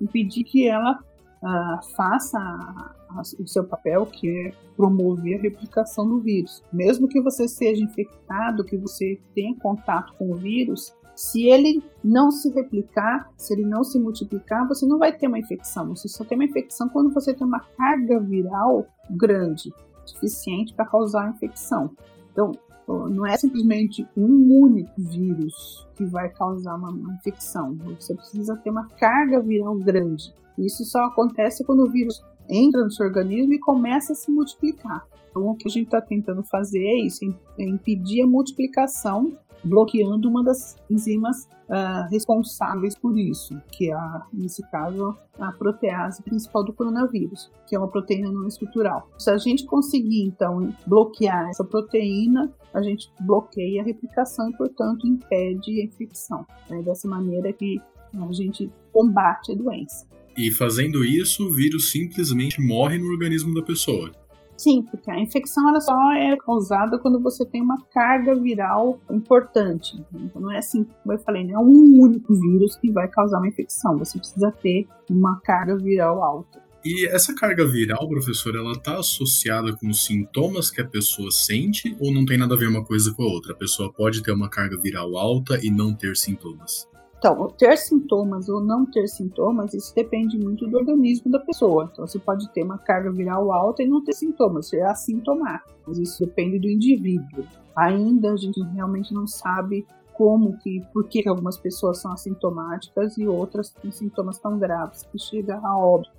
[0.00, 0.98] impedir que ela
[1.42, 6.62] uh, faça a, a, o seu papel, que é promover a replicação do vírus.
[6.72, 12.30] Mesmo que você seja infectado, que você tenha contato com o vírus, se ele não
[12.30, 15.88] se replicar, se ele não se multiplicar, você não vai ter uma infecção.
[15.88, 19.72] Você só tem uma infecção quando você tem uma carga viral grande,
[20.04, 21.90] suficiente para causar a infecção.
[22.30, 22.52] Então,
[22.86, 27.74] não é simplesmente um único vírus que vai causar uma, uma infecção.
[27.98, 30.34] Você precisa ter uma carga viral grande.
[30.58, 35.04] Isso só acontece quando o vírus entra no seu organismo e começa a se multiplicar.
[35.30, 37.24] Então, o que a gente está tentando fazer é isso:
[37.58, 39.32] é impedir a multiplicação
[39.66, 46.22] bloqueando uma das enzimas uh, responsáveis por isso, que é, a, nesse caso, a protease
[46.22, 49.08] principal do coronavírus, que é uma proteína não estrutural.
[49.18, 55.06] Se a gente conseguir, então, bloquear essa proteína, a gente bloqueia a replicação e, portanto,
[55.06, 56.46] impede a infecção.
[56.70, 56.82] Né?
[56.82, 57.80] Dessa maneira que
[58.14, 60.06] a gente combate a doença.
[60.36, 64.10] E fazendo isso, o vírus simplesmente morre no organismo da pessoa.
[64.56, 70.02] Sim, porque a infecção ela só é causada quando você tem uma carga viral importante.
[70.14, 73.38] Então não é assim, como eu falei, não é um único vírus que vai causar
[73.38, 73.98] uma infecção.
[73.98, 76.64] Você precisa ter uma carga viral alta.
[76.84, 81.96] E essa carga viral, professor, ela está associada com os sintomas que a pessoa sente
[81.98, 83.52] ou não tem nada a ver uma coisa com a outra?
[83.52, 86.88] A pessoa pode ter uma carga viral alta e não ter sintomas?
[87.26, 91.90] Então, ter sintomas ou não ter sintomas, isso depende muito do organismo da pessoa.
[91.92, 95.74] Então, você pode ter uma carga viral alta e não ter sintomas, ser assintomático.
[95.84, 97.44] Mas isso depende do indivíduo.
[97.74, 99.84] Ainda a gente realmente não sabe
[100.14, 105.18] como que, por que algumas pessoas são assintomáticas e outras têm sintomas tão graves que
[105.18, 106.12] chega a óbito.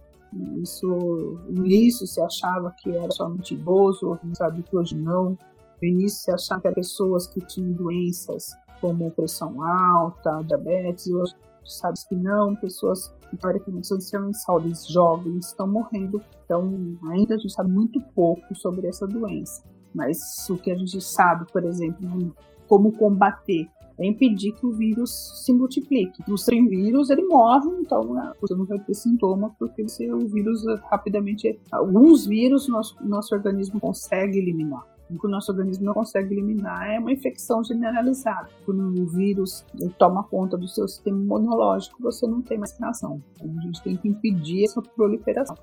[0.62, 5.38] Isso, no início se achava que era somente idoso, sabe que hoje não.
[5.82, 11.34] No início se achava que eram pessoas que tinham doenças como pressão alta, diabetes, hoje
[11.66, 16.22] sabe que não, pessoas que teoricamente são extremamente saudáveis, jovens, estão morrendo.
[16.46, 19.63] Então, ainda a gente sabe muito pouco sobre essa doença.
[19.94, 22.34] Mas o que a gente sabe, por exemplo,
[22.68, 23.68] como combater
[24.00, 26.24] é impedir que o vírus se multiplique.
[26.28, 30.63] No sem vírus, ele morre, então né, você não vai ter sintoma, porque o vírus
[30.84, 31.60] rapidamente.
[31.72, 37.00] Alguns vírus nosso, nosso organismo consegue eliminar que o nosso organismo não consegue eliminar é
[37.00, 38.50] uma infecção generalizada.
[38.65, 39.63] Quando o vírus
[39.98, 43.22] toma conta do seu sistema imunológico, você não tem mais reação.
[43.36, 45.56] Então, a gente tem que impedir essa proliferação.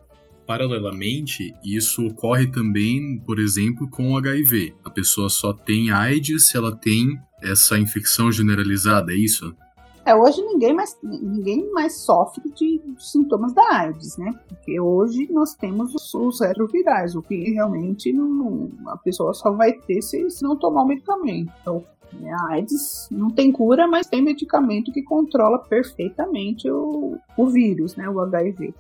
[0.46, 4.74] Paralelamente, isso ocorre também, por exemplo, com o HIV.
[4.84, 9.54] A pessoa só tem AIDS se ela tem essa infecção generalizada, é isso?
[10.06, 14.34] É, hoje ninguém mais, ninguém mais sofre de sintomas da AIDS, né?
[14.48, 19.72] Porque hoje nós temos os, os retrovirais, o que realmente não, a pessoa só vai
[19.72, 21.50] ter se, se não tomar o medicamento.
[21.62, 21.82] Então,
[22.22, 27.96] é, a AIDS não tem cura, mas tem medicamento que controla perfeitamente o, o vírus,
[27.96, 28.74] né, o HIV.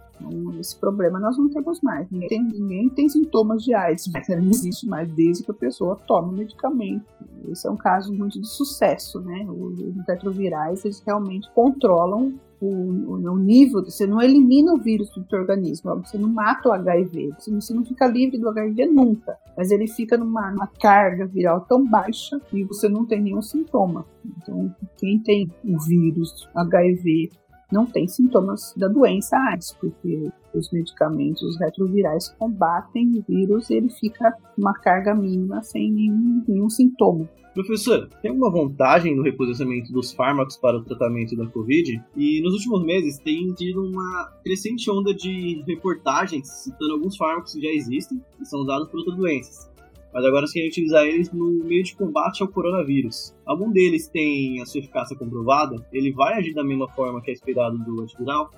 [0.58, 2.08] Esse problema nós não temos mais.
[2.10, 5.96] Ninguém tem, ninguém tem sintomas de AIDS, mas não existe mais desde que a pessoa
[6.06, 7.04] toma o medicamento.
[7.48, 9.46] Esse é um caso muito de sucesso, né?
[9.48, 12.34] Os retrovirais, eles realmente controlam
[12.64, 16.72] o, o, nível, você não elimina o vírus do seu organismo, você não mata o
[16.72, 20.66] HIV, você não, você não fica livre do HIV nunca, mas ele fica numa, numa,
[20.66, 24.06] carga viral tão baixa e você não tem nenhum sintoma.
[24.24, 27.30] Então, quem tem o vírus HIV
[27.70, 33.90] não tem sintomas da doença AIDS, porque os medicamentos retrovirais combatem o vírus e ele
[33.90, 37.28] fica uma carga mínima sem nenhum, nenhum sintoma.
[37.54, 42.02] Professor, tem alguma vantagem no reposicionamento dos fármacos para o tratamento da Covid?
[42.16, 47.62] E nos últimos meses tem tido uma crescente onda de reportagens citando alguns fármacos que
[47.62, 49.73] já existem e são usados por outras doenças
[50.14, 53.34] mas agora você quer utilizar eles no meio de combate ao coronavírus.
[53.44, 55.76] Algum deles tem a sua eficácia comprovada?
[55.92, 58.48] Ele vai agir da mesma forma que é esperado do antiviral?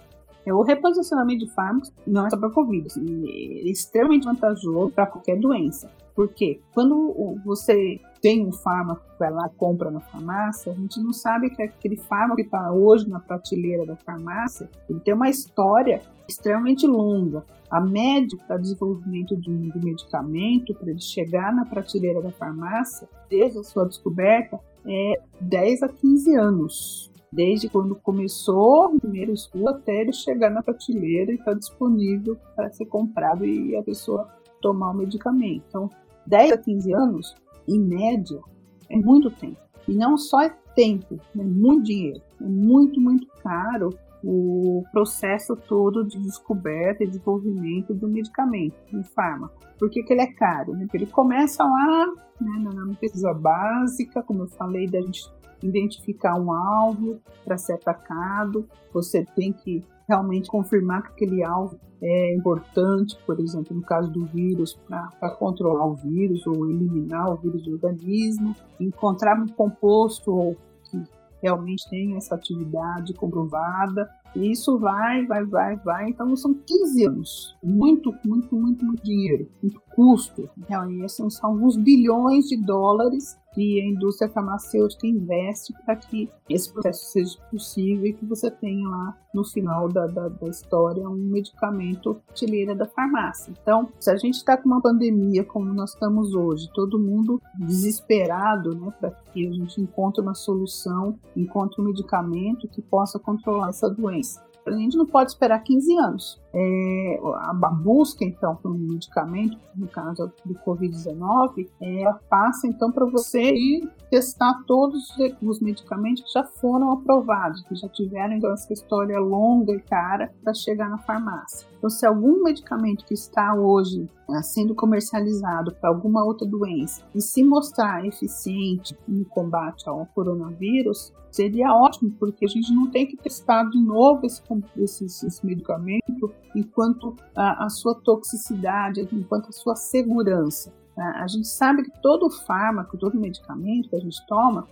[0.44, 2.86] É, o reposicionamento de fármacos não é só para Covid,
[3.26, 5.90] é extremamente vantajoso para qualquer doença.
[6.16, 11.12] Porque quando você tem um fármaco que vai lá compra na farmácia, a gente não
[11.12, 16.00] sabe que aquele fármaco que está hoje na prateleira da farmácia, ele tem uma história
[16.26, 17.44] extremamente longa.
[17.70, 23.58] A média para desenvolvimento de um medicamento, para ele chegar na prateleira da farmácia, desde
[23.58, 27.12] a sua descoberta, é 10 a 15 anos.
[27.30, 32.38] Desde quando começou o primeiro estudo até ele chegar na prateleira e estar tá disponível
[32.54, 34.26] para ser comprado e a pessoa
[34.62, 35.62] tomar o medicamento.
[35.68, 35.90] Então,
[36.26, 37.34] 10 a 15 anos,
[37.68, 38.40] em média,
[38.88, 39.58] é muito tempo.
[39.88, 42.20] E não só é tempo, é muito dinheiro.
[42.40, 43.90] É muito, muito caro
[44.22, 49.54] o processo todo de descoberta e desenvolvimento do medicamento, do fármaco.
[49.78, 50.72] Por que, que ele é caro?
[50.72, 50.80] Né?
[50.80, 52.06] Porque ele começa lá
[52.40, 55.30] né, na pesquisa básica, como eu falei, da gente
[55.62, 62.34] identificar um alvo para ser atacado, você tem que realmente confirmar que aquele alvo é
[62.34, 67.62] importante, por exemplo, no caso do vírus, para controlar o vírus ou eliminar o vírus
[67.62, 70.56] do organismo, encontrar um composto
[70.90, 71.02] que
[71.42, 74.08] realmente tem essa atividade comprovada.
[74.34, 76.10] E isso vai, vai, vai, vai.
[76.10, 77.56] Então são 15 anos.
[77.62, 80.50] Muito, muito, muito, muito dinheiro, muito custo.
[80.58, 86.70] Então, são, são alguns bilhões de dólares que a indústria farmacêutica investe para que esse
[86.70, 91.14] processo seja possível e que você tenha lá no final da, da, da história um
[91.14, 93.54] medicamento prateleira da farmácia.
[93.58, 98.74] Então, se a gente está com uma pandemia como nós estamos hoje, todo mundo desesperado
[98.74, 103.88] né, para que a gente encontre uma solução, encontre um medicamento que possa controlar essa
[103.88, 104.44] doença.
[104.66, 106.40] A gente não pode esperar 15 anos.
[106.52, 113.06] É, a busca, então, por um medicamento, no caso do Covid-19, ela passa, então, para
[113.06, 115.02] você ir testar todos
[115.42, 120.32] os medicamentos que já foram aprovados, que já tiveram então, essa história longa e cara
[120.42, 121.66] para chegar na farmácia.
[121.78, 127.20] Então, se algum medicamento que está hoje né, sendo comercializado para alguma outra doença e
[127.20, 133.16] se mostrar eficiente no combate ao coronavírus, seria ótimo, porque a gente não tem que
[133.16, 134.42] testar de novo esse,
[134.78, 140.72] esse, esse medicamento enquanto a, a sua toxicidade, enquanto a sua segurança.
[140.96, 141.22] Tá?
[141.22, 144.66] A gente sabe que todo fármaco, todo medicamento que a gente toma,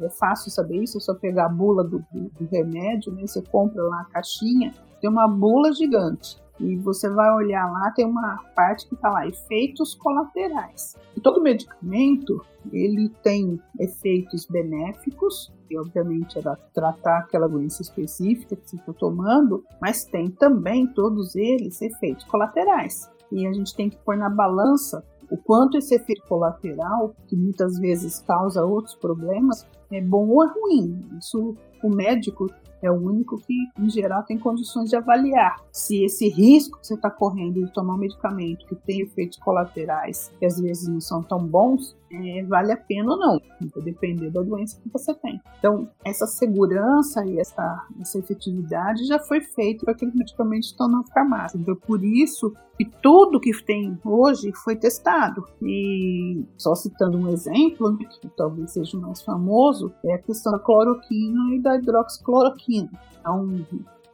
[0.00, 3.26] é fácil saber isso, é só pegar a bula do, do, do remédio, né?
[3.26, 6.38] você compra lá a caixinha, tem uma bula gigante.
[6.58, 10.96] E você vai olhar lá, tem uma parte que está lá, efeitos colaterais.
[11.14, 18.70] E todo medicamento, ele tem efeitos benéficos, e obviamente era tratar aquela doença específica que
[18.70, 23.10] você está tomando, mas tem também, todos eles, efeitos colaterais.
[23.30, 27.78] E a gente tem que pôr na balança o quanto esse efeito colateral, que muitas
[27.78, 31.04] vezes causa outros problemas, é bom ou é ruim.
[31.18, 32.46] Isso o médico
[32.82, 36.94] é o único que, em geral, tem condições de avaliar se esse risco que você
[36.94, 41.22] está correndo de tomar um medicamento que tem efeitos colaterais que às vezes não são
[41.22, 43.40] tão bons, é, vale a pena ou não,
[43.74, 45.40] vai depender da doença que você tem.
[45.58, 50.88] Então, essa segurança e essa, essa efetividade já foi feita para aqueles medicamentos que estão
[50.88, 51.58] na farmácia.
[51.58, 55.44] Então, por isso que tudo que tem hoje foi testado.
[55.62, 60.52] E só citando um exemplo, né, que talvez seja o mais famoso, é a questão
[60.52, 62.90] da cloroquina e da hidroxicloroquina.
[63.18, 63.66] Então,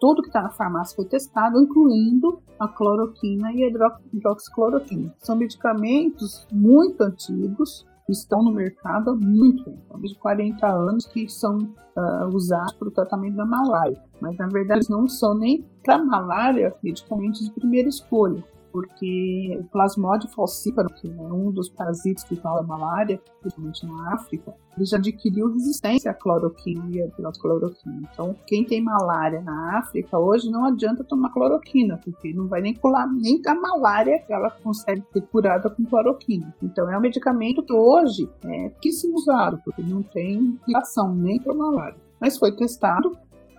[0.03, 3.69] tudo que está na farmácia foi testado, incluindo a cloroquina e a
[4.13, 5.15] hidroxicloroquina.
[5.21, 11.29] São medicamentos muito antigos, estão no mercado há muito tempo, há de 40 anos, que
[11.29, 13.97] são uh, usados para o tratamento da malária.
[14.21, 18.43] Mas, na verdade, não são nem para malária medicamentos de primeira escolha
[18.73, 24.55] porque o plasmode falciparum, que é um dos parasitas que causa malária, principalmente na África,
[24.77, 28.09] ele já adquiriu resistência à cloroquina e à cloroquina.
[28.11, 32.75] Então, quem tem malária na África hoje não adianta tomar cloroquina, porque não vai nem
[32.75, 36.55] curar nem a malária ela consegue ser curada com cloroquina.
[36.63, 41.53] Então, é um medicamento que hoje é pouquíssimo usado, porque não tem ação nem para
[41.53, 41.97] malária.
[42.19, 43.17] Mas foi testado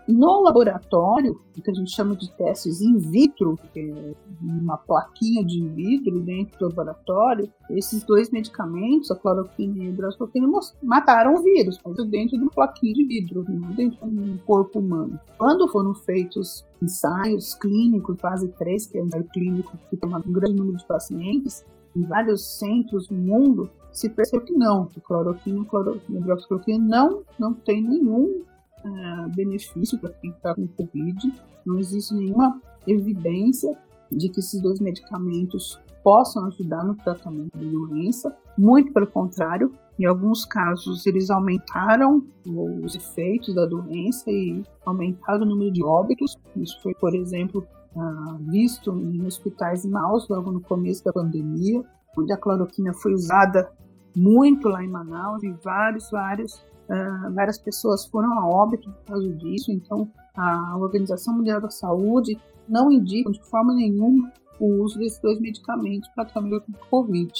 [0.07, 5.45] no laboratório, o que a gente chama de testes in vitro, que é uma plaquinha
[5.45, 10.47] de vidro dentro do laboratório, esses dois medicamentos, a cloroquina e a hidroxicloroquina,
[10.81, 14.79] mataram o vírus, mas dentro de uma plaquinha de vidro, não dentro de um corpo
[14.79, 15.17] humano.
[15.37, 20.31] Quando foram feitos ensaios clínicos, fase 3, que é um ensaio clínico que tem um
[20.33, 25.65] grande número de pacientes, em vários centros do mundo, se percebeu que não, que cloroquina
[26.09, 28.43] e hidroxicloroquina não, não tem nenhum
[28.85, 31.33] uh, benefício para quem está com Covid.
[31.65, 33.77] Não existe nenhuma evidência
[34.11, 38.35] de que esses dois medicamentos possam ajudar no tratamento da doença.
[38.57, 45.45] Muito pelo contrário, em alguns casos eles aumentaram os efeitos da doença e aumentaram o
[45.45, 46.37] número de óbitos.
[46.57, 47.65] Isso foi, por exemplo,
[47.95, 51.81] uh, visto em hospitais maus logo no começo da pandemia,
[52.17, 53.71] onde a cloroquina foi usada
[54.15, 59.29] muito lá em Manaus e vários, vários Uh, várias pessoas foram a óbito por causa
[59.33, 65.19] disso, então a Organização Mundial da Saúde não indica de forma nenhuma o uso desses
[65.19, 67.31] dois medicamentos para tratamento do Covid.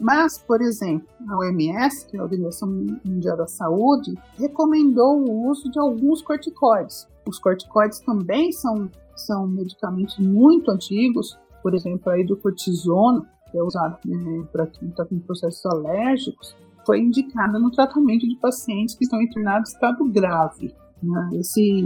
[0.00, 2.68] Mas, por exemplo, a OMS, que é a Organização
[3.04, 7.08] Mundial da Saúde, recomendou o uso de alguns corticoides.
[7.26, 13.98] Os corticoides também são, são medicamentos muito antigos, por exemplo, a hidrocortisona, que é usado
[14.04, 16.54] né, para quem está com processos alérgicos,
[16.88, 20.74] foi indicada no tratamento de pacientes que estão internados em estado grave.
[21.02, 21.30] Né?
[21.34, 21.84] Esse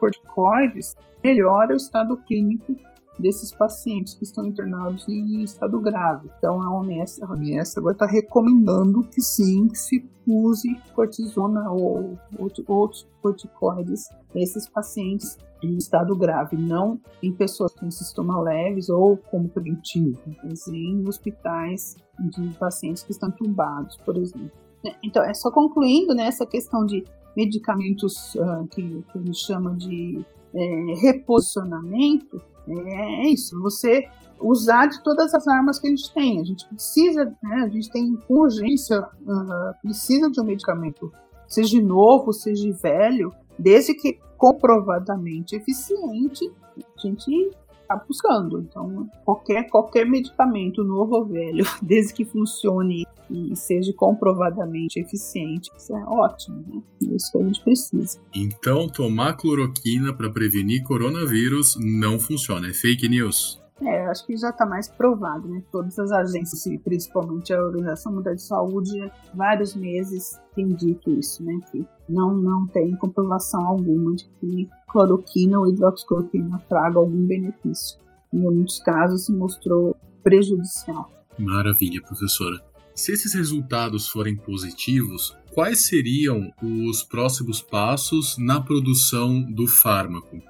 [0.00, 2.74] corticoides melhora o estado clínico
[3.18, 6.30] desses pacientes que estão internados em estado grave.
[6.38, 12.18] Então a OMS, a OMS agora está recomendando que sim se use cortisona ou
[12.66, 19.48] outros corticoides nesses pacientes em estado grave, não em pessoas com sintomas leves ou como
[19.48, 24.50] preventivo, mas em hospitais de pacientes que estão tubados, por exemplo.
[25.02, 27.04] Então, é só concluindo né, essa questão de
[27.36, 34.08] medicamentos uh, que, que chama de é, reposicionamento, é, é isso, você
[34.40, 36.40] usar de todas as armas que a gente tem.
[36.40, 41.12] A gente precisa, né, a gente tem urgência, uh, precisa de um medicamento,
[41.46, 47.50] seja novo, seja velho, desde que comprovadamente eficiente, a gente
[47.86, 48.60] está buscando.
[48.60, 55.96] Então, qualquer, qualquer medicamento, novo ou velho, desde que funcione e seja comprovadamente eficiente, isso
[55.96, 56.82] é ótimo, né?
[57.10, 58.20] É isso que a gente precisa.
[58.34, 63.60] Então, tomar cloroquina para prevenir coronavírus não funciona, é fake news.
[63.82, 65.62] É, acho que já está mais provado, né?
[65.70, 71.60] Todas as agências, principalmente a Organização Mundial de Saúde, vários meses tem dito isso, né?
[71.70, 77.98] Que não, não tem comprovação alguma de que cloroquina ou hidroxicloroquina traga algum benefício.
[78.32, 81.10] Em muitos casos se mostrou prejudicial.
[81.38, 82.58] Maravilha, professora.
[82.94, 90.40] Se esses resultados forem positivos, quais seriam os próximos passos na produção do fármaco?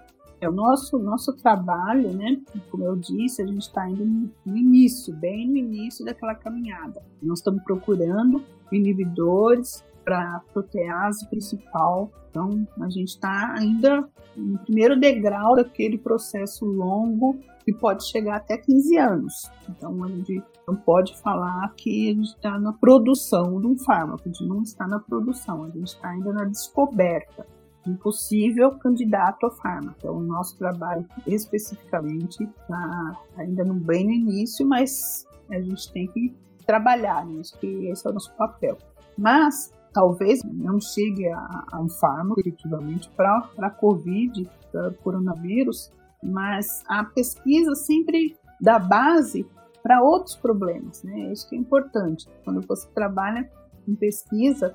[0.41, 2.41] É o nosso, nosso trabalho, né?
[2.71, 7.03] Como eu disse, a gente está indo no início, bem no início daquela caminhada.
[7.23, 12.11] Nós estamos procurando inibidores para a protease principal.
[12.31, 18.59] Então, a gente está ainda no primeiro degrau daquele processo longo que pode chegar até
[18.59, 19.51] 15 anos.
[19.69, 24.23] Então, a gente não pode falar que a gente está na produção de um fármaco,
[24.25, 27.47] a gente não está na produção, a gente está ainda na descoberta
[27.87, 29.97] um possível candidato ao fármaco.
[29.99, 36.07] Então, o nosso trabalho especificamente está ainda no bem no início, mas a gente tem
[36.09, 36.35] que
[36.67, 38.77] trabalhar nisso, que esse é o nosso papel.
[39.17, 45.91] Mas talvez não chegue a, a um fármaco efetivamente para a Covid, para o coronavírus,
[46.23, 49.47] mas a pesquisa sempre dá base
[49.83, 51.33] para outros problemas, né?
[51.33, 52.27] Isso que é importante.
[52.45, 53.49] Quando você trabalha
[53.87, 54.75] em pesquisa,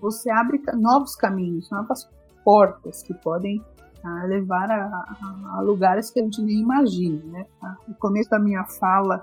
[0.00, 2.08] você abre novos caminhos, novas
[2.44, 3.62] portas que podem
[4.02, 7.22] ah, levar a, a, a, lugares que a gente nem imagina.
[7.24, 7.46] Né?
[7.62, 9.22] Ah, no começo da minha fala,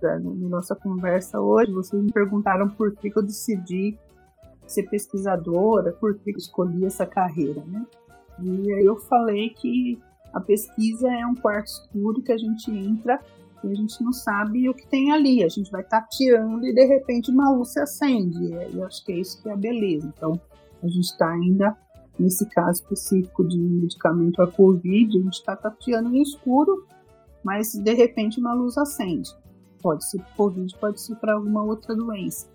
[0.00, 3.98] da, na nossa conversa hoje, vocês me perguntaram por que, que eu decidi
[4.66, 7.62] ser pesquisadora, por que eu escolhi essa carreira.
[7.66, 7.86] Né?
[8.42, 9.98] E aí eu falei que
[10.32, 13.18] a pesquisa é um quarto escuro que a gente entra
[13.64, 15.42] e a gente não sabe o que tem ali.
[15.42, 18.38] A gente vai tateando e de repente uma luz se acende.
[18.44, 20.12] E eu acho que é isso que é a beleza.
[20.16, 20.40] Então
[20.82, 21.76] a gente está ainda
[22.18, 26.84] Nesse caso específico de medicamento a Covid, a gente está tateando no escuro,
[27.44, 29.30] mas de repente uma luz acende.
[29.80, 32.48] Pode ser Covid, pode ser para alguma outra doença.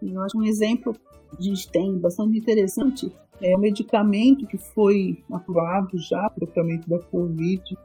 [0.00, 4.56] E eu acho um exemplo que a gente tem bastante interessante é o medicamento que
[4.56, 7.76] foi aprovado já para o tratamento da Covid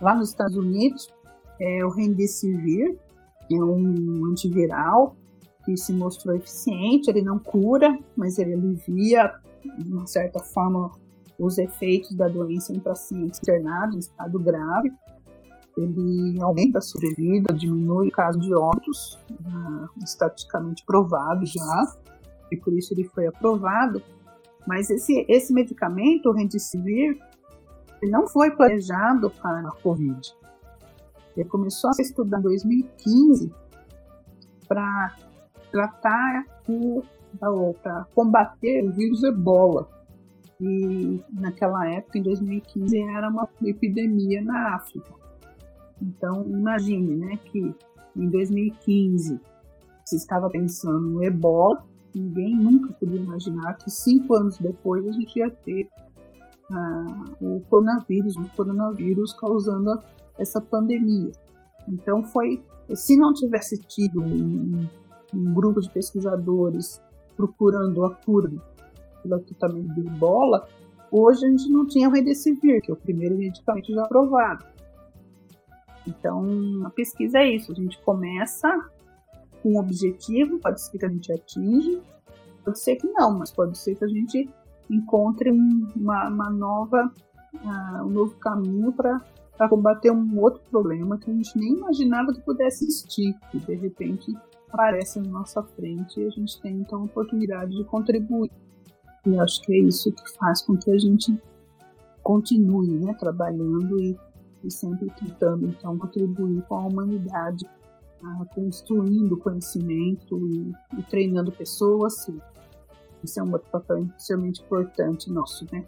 [0.00, 1.08] lá nos Estados Unidos,
[1.60, 2.96] é o Remdesivir,
[3.50, 5.16] é um antiviral
[5.64, 9.32] que se mostrou eficiente, ele não cura, mas ele alivia
[9.76, 10.90] de uma certa forma,
[11.38, 14.92] os efeitos da doença em pacientes internados em estado grave.
[15.76, 21.96] Ele aumenta a sobrevida, diminui o caso de óbitos, uh, estatisticamente provado já,
[22.50, 24.02] e por isso ele foi aprovado.
[24.66, 27.18] Mas esse, esse medicamento, o Remdesivir,
[28.02, 30.20] ele não foi planejado para a Covid.
[31.36, 33.52] Ele começou a ser estudado em 2015
[34.66, 35.14] para
[35.70, 37.02] tratar o
[37.38, 39.88] para combater o vírus ebola.
[40.60, 45.12] E naquela época, em 2015, era uma epidemia na África.
[46.02, 47.74] Então, imagine né, que
[48.16, 49.40] em 2015
[50.04, 55.38] se estava pensando no ebola, ninguém nunca podia imaginar que cinco anos depois a gente
[55.38, 55.88] ia ter
[56.70, 59.98] ah, o coronavírus, o coronavírus causando
[60.38, 61.32] essa pandemia.
[61.86, 62.62] Então foi,
[62.94, 64.86] se não tivesse tido um,
[65.34, 67.00] um grupo de pesquisadores
[67.38, 68.50] procurando a cura
[69.22, 70.68] pelo tratamento de ebola,
[71.10, 74.64] hoje a gente não tinha o Remdesivir, que é o primeiro medicamento já aprovado.
[76.04, 78.68] Então, a pesquisa é isso, a gente começa
[79.62, 82.02] com um objetivo, pode ser que a gente atinge,
[82.64, 84.48] pode ser que não, mas pode ser que a gente
[84.90, 87.12] encontre uma, uma nova,
[87.54, 89.20] uh, um novo caminho para
[89.68, 94.34] combater um outro problema que a gente nem imaginava que pudesse existir, que de repente
[94.68, 98.50] aparece na nossa frente e a gente tem então a oportunidade de contribuir.
[99.26, 101.36] E acho que é isso que faz com que a gente
[102.22, 104.16] continue né, trabalhando e,
[104.64, 107.68] e sempre tentando então contribuir com a humanidade,
[108.22, 112.22] ah, construindo conhecimento e, e, treinando pessoas.
[112.22, 112.40] Sim.
[113.24, 115.84] Isso é um outro papel extremamente importante nosso, né?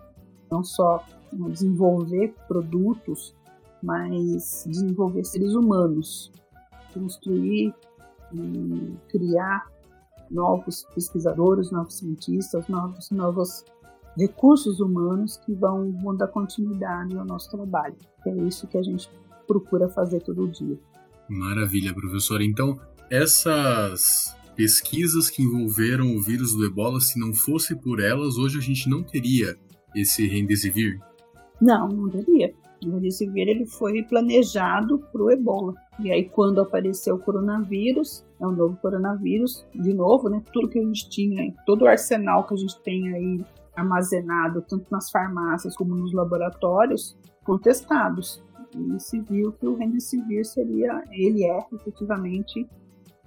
[0.51, 3.37] Não só né, desenvolver produtos,
[3.83, 6.33] mas desenvolver seres humanos,
[6.93, 7.75] construir
[8.33, 9.67] e criar
[10.31, 13.65] novos pesquisadores, novos cientistas, novos, novos
[14.17, 17.97] recursos humanos que vão, vão dar continuidade ao nosso trabalho.
[18.27, 19.11] É isso que a gente
[19.47, 20.79] procura fazer todo dia.
[21.29, 22.45] Maravilha, professora.
[22.45, 22.79] Então,
[23.11, 28.61] essas pesquisas que envolveram o vírus do ebola, se não fosse por elas, hoje a
[28.61, 29.57] gente não teria
[29.95, 31.01] esse Remdesivir?
[31.61, 32.53] Não, não teria.
[32.85, 35.75] O Remdesivir ele foi planejado para o ebola.
[36.03, 40.43] E aí, quando apareceu o coronavírus, é um novo coronavírus, de novo, né?
[40.53, 43.45] Tudo que a gente tinha, todo o arsenal que a gente tem aí
[43.77, 48.43] armazenado, tanto nas farmácias como nos laboratórios, contestados.
[48.75, 52.67] E se viu que o Remdesivir seria, ele é efetivamente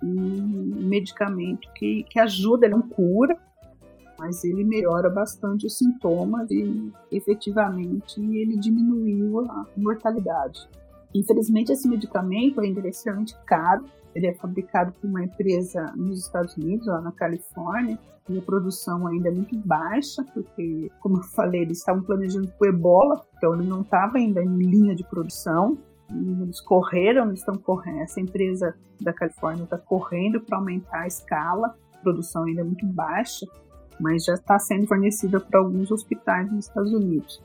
[0.01, 3.37] um medicamento que, que ajuda, ele não cura,
[4.17, 10.67] mas ele melhora bastante os sintomas e efetivamente ele diminuiu a mortalidade.
[11.13, 13.85] Infelizmente, esse medicamento ainda é extremamente caro.
[14.15, 17.97] Ele é fabricado por uma empresa nos Estados Unidos, lá na Califórnia,
[18.29, 22.65] e a produção ainda é muito baixa, porque, como eu falei, eles estavam planejando o
[22.65, 25.77] ebola, então ele não estava ainda em linha de produção.
[26.09, 28.01] Eles correram, eles estão correndo.
[28.01, 31.75] Essa empresa da Califórnia está correndo para aumentar a escala.
[31.93, 33.45] A produção ainda é muito baixa,
[33.99, 37.41] mas já está sendo fornecida para alguns hospitais nos Estados Unidos.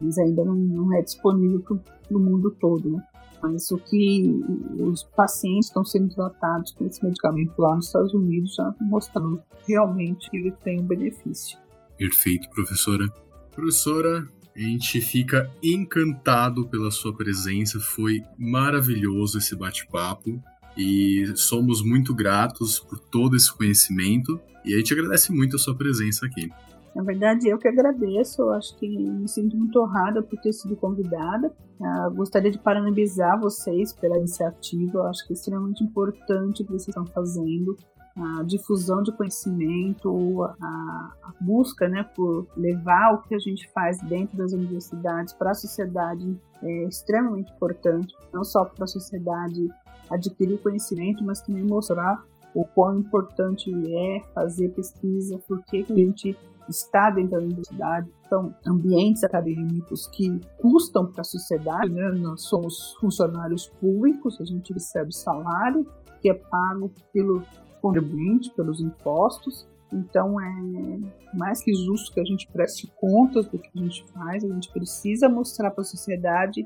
[0.00, 3.02] Mas ainda não, não é disponível para o mundo todo, né?
[3.42, 4.40] Mas o que
[4.78, 10.30] os pacientes estão sendo tratados com esse medicamento lá nos Estados Unidos já mostrando realmente
[10.30, 11.58] que ele tem um benefício.
[11.96, 13.08] Perfeito, professora.
[13.54, 17.80] Professora, a gente fica encantado pela sua presença.
[17.80, 20.42] Foi maravilhoso esse bate-papo
[20.76, 24.40] e somos muito gratos por todo esse conhecimento.
[24.64, 26.50] E a gente agradece muito a sua presença aqui.
[26.94, 30.76] Na verdade, eu que agradeço, eu acho que me sinto muito honrada por ter sido
[30.76, 31.52] convidada.
[31.78, 36.72] Uh, gostaria de parabenizar vocês pela iniciativa, eu acho que é extremamente importante o que
[36.72, 37.76] vocês estão fazendo.
[38.16, 43.98] A difusão de conhecimento, a, a busca né, por levar o que a gente faz
[44.02, 49.68] dentro das universidades para a sociedade é extremamente importante, não só para a sociedade
[50.10, 52.22] adquirir conhecimento, mas também mostrar
[52.52, 56.36] o quão importante é fazer pesquisa, por que a gente
[56.70, 62.10] está dentro da universidade, são ambientes acadêmicos que custam para a sociedade, né?
[62.12, 65.86] nós somos funcionários públicos, a gente recebe salário
[66.20, 67.42] que é pago pelo
[67.80, 73.70] contribuinte, pelos impostos, então é mais que justo que a gente preste contas do que
[73.74, 76.64] a gente faz, a gente precisa mostrar para a sociedade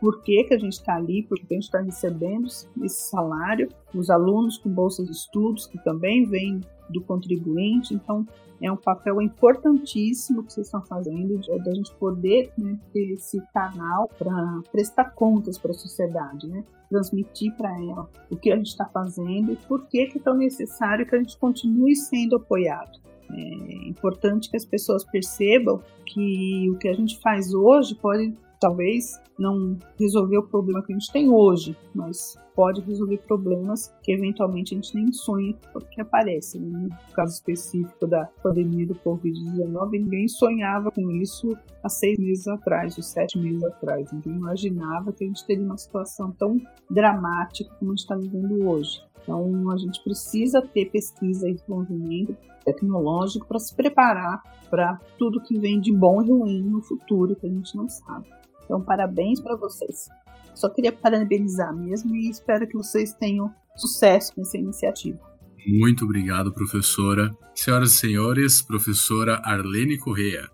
[0.00, 3.68] por que, que a gente está ali, por que a gente está recebendo esse salário,
[3.94, 8.26] os alunos com bolsas de estudos, que também vêm do contribuinte, então
[8.64, 13.12] é um papel importantíssimo que vocês estão fazendo, de, de a gente poder né, ter
[13.12, 16.64] esse canal para prestar contas para a sociedade, né?
[16.88, 20.34] transmitir para ela o que a gente está fazendo e por que, que é tão
[20.34, 22.98] necessário que a gente continue sendo apoiado.
[23.30, 28.34] É importante que as pessoas percebam que o que a gente faz hoje pode
[28.64, 34.12] talvez não resolver o problema que a gente tem hoje, mas pode resolver problemas que
[34.12, 35.54] eventualmente a gente nem sonha
[35.90, 36.62] que aparecem.
[36.62, 36.88] Né?
[36.88, 42.96] No caso específico da pandemia do Covid-19, ninguém sonhava com isso há seis meses atrás,
[42.96, 44.10] ou sete meses atrás.
[44.10, 46.56] Ninguém imaginava que a gente teria uma situação tão
[46.88, 48.98] dramática como a gente está vivendo hoje.
[49.22, 52.34] Então, a gente precisa ter pesquisa e desenvolvimento
[52.64, 57.46] tecnológico para se preparar para tudo que vem de bom e ruim no futuro, que
[57.46, 58.26] a gente não sabe.
[58.64, 60.08] Então, parabéns para vocês.
[60.54, 65.18] Só queria parabenizar mesmo e espero que vocês tenham sucesso nessa iniciativa.
[65.66, 67.34] Muito obrigado, professora.
[67.54, 70.48] Senhoras e senhores, professora Arlene Correa.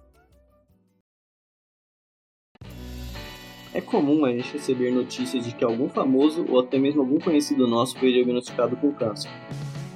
[3.73, 7.69] É comum a gente receber notícias de que algum famoso ou até mesmo algum conhecido
[7.69, 9.31] nosso foi diagnosticado com câncer.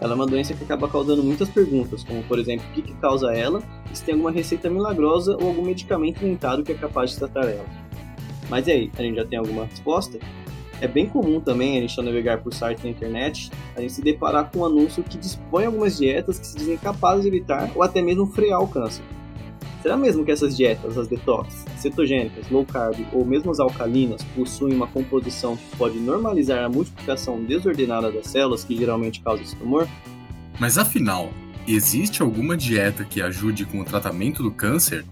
[0.01, 2.95] Ela é uma doença que acaba causando muitas perguntas, como por exemplo, o que, que
[2.95, 7.11] causa ela, e se tem alguma receita milagrosa ou algum medicamento inventado que é capaz
[7.11, 7.84] de tratar ela.
[8.49, 10.19] Mas e aí, a gente já tem alguma resposta?
[10.81, 14.03] É bem comum também a gente ao navegar por sites na internet, a gente se
[14.03, 17.83] deparar com um anúncio que dispõe algumas dietas que se dizem capazes de evitar ou
[17.83, 19.03] até mesmo frear o câncer.
[19.85, 24.75] Será mesmo que essas dietas, as detox, cetogênicas, low carb ou mesmo as alcalinas, possuem
[24.75, 29.87] uma composição que pode normalizar a multiplicação desordenada das células que geralmente causa esse tumor?
[30.59, 31.29] Mas afinal,
[31.69, 35.05] existe alguma dieta que ajude com o tratamento do câncer?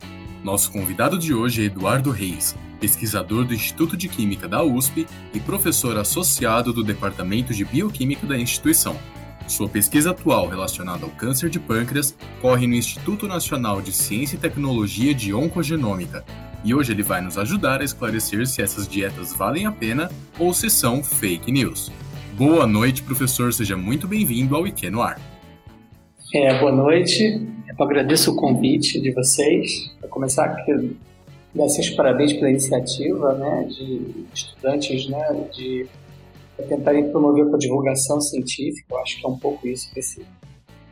[0.43, 5.39] Nosso convidado de hoje é Eduardo Reis, pesquisador do Instituto de Química da USP e
[5.39, 8.97] professor associado do Departamento de Bioquímica da instituição.
[9.47, 14.39] Sua pesquisa atual relacionada ao câncer de pâncreas corre no Instituto Nacional de Ciência e
[14.39, 16.25] Tecnologia de Oncogenômica,
[16.65, 20.53] e hoje ele vai nos ajudar a esclarecer se essas dietas valem a pena ou
[20.53, 21.93] se são fake news.
[22.37, 25.21] Boa noite, professor, seja muito bem-vindo ao IQ no Ar.
[26.35, 29.95] É, boa noite, eu agradeço o convite de vocês.
[30.01, 30.97] Para começar, quero
[31.55, 35.87] dar vocês parabéns pela iniciativa né, de estudantes né, de
[36.69, 38.95] tentarem promover a divulgação científica.
[38.95, 40.25] Eu acho que é um pouco isso que esse,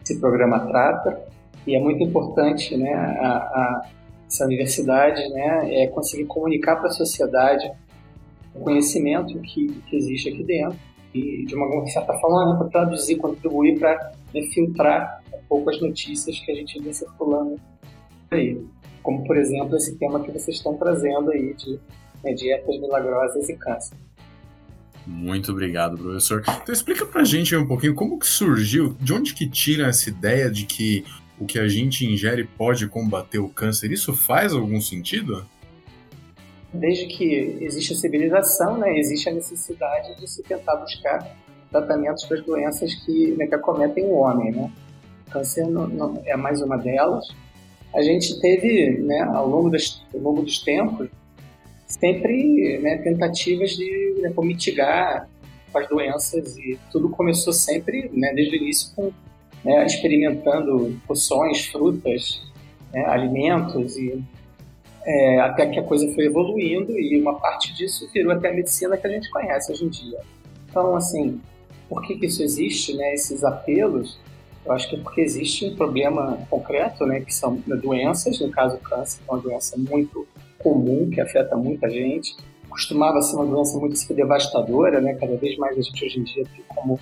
[0.02, 1.22] esse programa trata.
[1.66, 3.90] E é muito importante né, a, a,
[4.26, 7.70] essa universidade né, é conseguir comunicar para a sociedade
[8.54, 10.78] o conhecimento que, que existe aqui dentro
[11.14, 15.80] e, de uma certa forma, né, para traduzir, contribuir para né, filtrar um pouco as
[15.80, 17.56] notícias que a gente vê circulando
[18.30, 18.60] aí.
[19.02, 21.78] Como, por exemplo, esse tema que vocês estão trazendo aí de
[22.22, 23.96] né, dietas milagrosas e câncer.
[25.06, 26.42] Muito obrigado, professor.
[26.62, 30.50] Então explica pra gente um pouquinho como que surgiu, de onde que tira essa ideia
[30.50, 31.04] de que
[31.40, 33.90] o que a gente ingere pode combater o câncer.
[33.90, 35.44] Isso faz algum sentido?
[36.72, 41.34] Desde que existe a civilização, né, existe a necessidade de se tentar buscar
[41.70, 44.70] tratamentos para as doenças que, né, que acometem o homem, né?
[45.26, 47.26] O câncer não, não, é mais uma delas.
[47.94, 51.08] A gente teve, né, ao longo, das, ao longo dos tempos,
[51.86, 55.28] sempre né, tentativas de né, mitigar
[55.74, 59.12] as doenças e tudo começou sempre, né, desde o início, com,
[59.64, 62.42] né, experimentando poções, frutas,
[62.92, 64.22] né, alimentos e
[65.04, 68.96] é, até que a coisa foi evoluindo e uma parte disso virou até a medicina
[68.96, 70.20] que a gente conhece hoje em dia.
[70.68, 71.40] Então, assim,
[71.88, 74.18] por que, que isso existe, né, esses apelos?
[74.70, 78.76] Eu acho que é porque existe um problema concreto, né, que são doenças, no caso
[78.76, 80.28] o câncer, é uma doença muito
[80.60, 82.36] comum, que afeta muita gente.
[82.68, 86.44] Costumava ser uma doença muito devastadora, né, cada vez mais a gente hoje em dia
[86.44, 87.00] tem como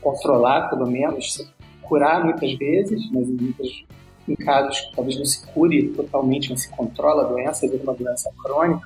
[0.00, 1.48] controlar, pelo menos,
[1.80, 3.84] curar muitas vezes, mas em, muitos,
[4.28, 7.94] em casos que talvez não se cure totalmente, mas se controla a doença, de uma
[7.94, 8.82] doença crônica,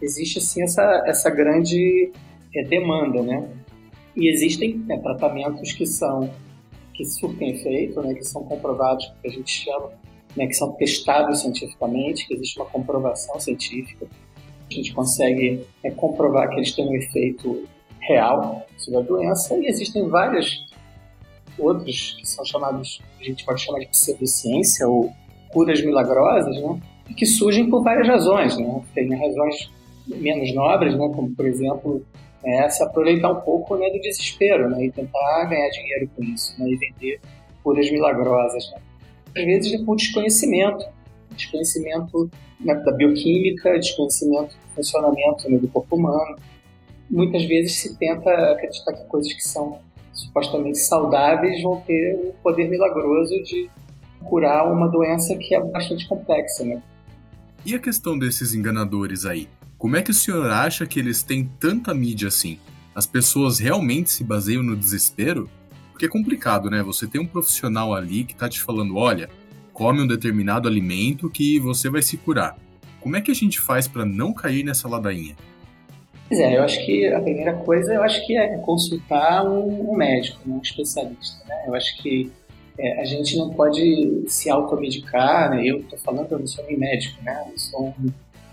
[0.00, 2.10] existe assim essa, essa grande
[2.56, 3.46] é, demanda, né?
[4.16, 6.30] E existem né, tratamentos que são
[6.98, 9.92] que surtem efeito, né, que são comprovados, que a gente chama,
[10.36, 14.08] né, que são testados cientificamente, que existe uma comprovação científica.
[14.68, 17.68] A gente consegue né, comprovar que eles têm um efeito
[18.00, 20.66] real sobre a doença e existem vários
[21.56, 25.12] outros que são chamados, a gente pode chamar de pseudociência ou
[25.50, 26.80] curas milagrosas, né,
[27.16, 28.82] que surgem por várias razões, né.
[28.92, 29.70] Tem razões
[30.04, 32.04] menos nobres, né, como por exemplo
[32.44, 36.54] é se aproveitar um pouco né, do desespero né, e tentar ganhar dinheiro com isso
[36.58, 37.20] né, e vender
[37.62, 38.70] curas milagrosas.
[38.70, 38.78] Né.
[39.36, 40.84] Às vezes é por desconhecimento,
[41.32, 42.30] desconhecimento
[42.60, 46.36] né, da bioquímica, desconhecimento do funcionamento né, do corpo humano.
[47.10, 49.80] Muitas vezes se tenta acreditar que coisas que são
[50.12, 53.70] supostamente saudáveis vão ter o poder milagroso de
[54.24, 56.64] curar uma doença que é bastante complexa.
[56.64, 56.82] Né?
[57.64, 59.48] E a questão desses enganadores aí?
[59.78, 62.58] Como é que o senhor acha que eles têm tanta mídia assim?
[62.92, 65.48] As pessoas realmente se baseiam no desespero?
[65.92, 66.82] Porque é complicado, né?
[66.82, 69.30] Você tem um profissional ali que tá te falando, olha,
[69.72, 72.58] come um determinado alimento que você vai se curar.
[73.00, 75.36] Como é que a gente faz para não cair nessa ladainha?
[76.26, 80.40] Pois é, eu acho que a primeira coisa eu acho que é consultar um, médico,
[80.44, 81.44] um especialista.
[81.46, 81.54] Né?
[81.68, 82.32] Eu acho que
[82.76, 85.64] é, a gente não pode se automedicar, né?
[85.64, 87.46] Eu estou falando, eu não sou nem médico, né?
[87.52, 88.08] Eu sou um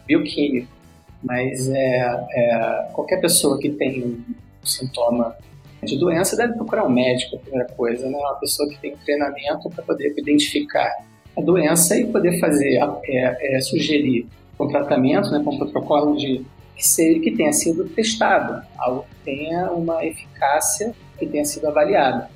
[0.06, 0.76] bioquímico.
[1.24, 4.24] Mas é, é, qualquer pessoa que tem um
[4.64, 5.36] sintoma
[5.84, 8.18] de doença deve procurar um médico, a primeira coisa, né?
[8.18, 10.92] Uma pessoa que tem treinamento para poder identificar
[11.38, 14.28] a doença e poder fazer, é, é, sugerir
[14.60, 16.46] um tratamento, né, com um protocolo de
[16.76, 22.30] que, seja, que tenha sido testado, algo que tenha uma eficácia que tenha sido avaliada.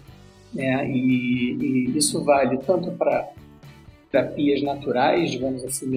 [0.53, 0.89] Né?
[0.89, 3.30] E, e isso vale tanto para
[4.11, 5.89] terapias naturais, digamos assim,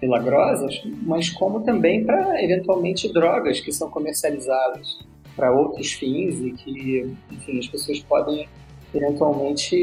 [0.00, 4.98] milagrosas, mas como também para eventualmente drogas que são comercializadas
[5.34, 8.48] para outros fins e que, enfim, as pessoas podem
[8.94, 9.76] eventualmente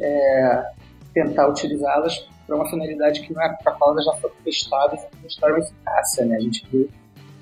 [0.00, 0.70] é,
[1.14, 5.00] tentar utilizá-las para uma finalidade que não é para a qual elas já foram testadas
[5.00, 6.24] e mostraram eficácia.
[6.24, 6.36] Né?
[6.36, 6.88] A gente viu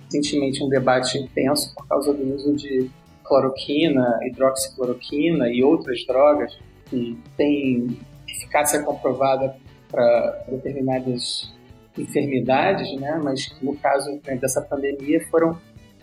[0.04, 2.90] recentemente um debate intenso por causa do uso de
[3.24, 6.56] cloroquina, hidroxicloroquina e outras drogas
[6.86, 7.98] que têm
[8.28, 9.56] eficácia comprovada
[9.90, 11.52] para determinadas
[11.98, 13.20] enfermidades, né?
[13.22, 15.58] mas no caso né, dessa pandemia foram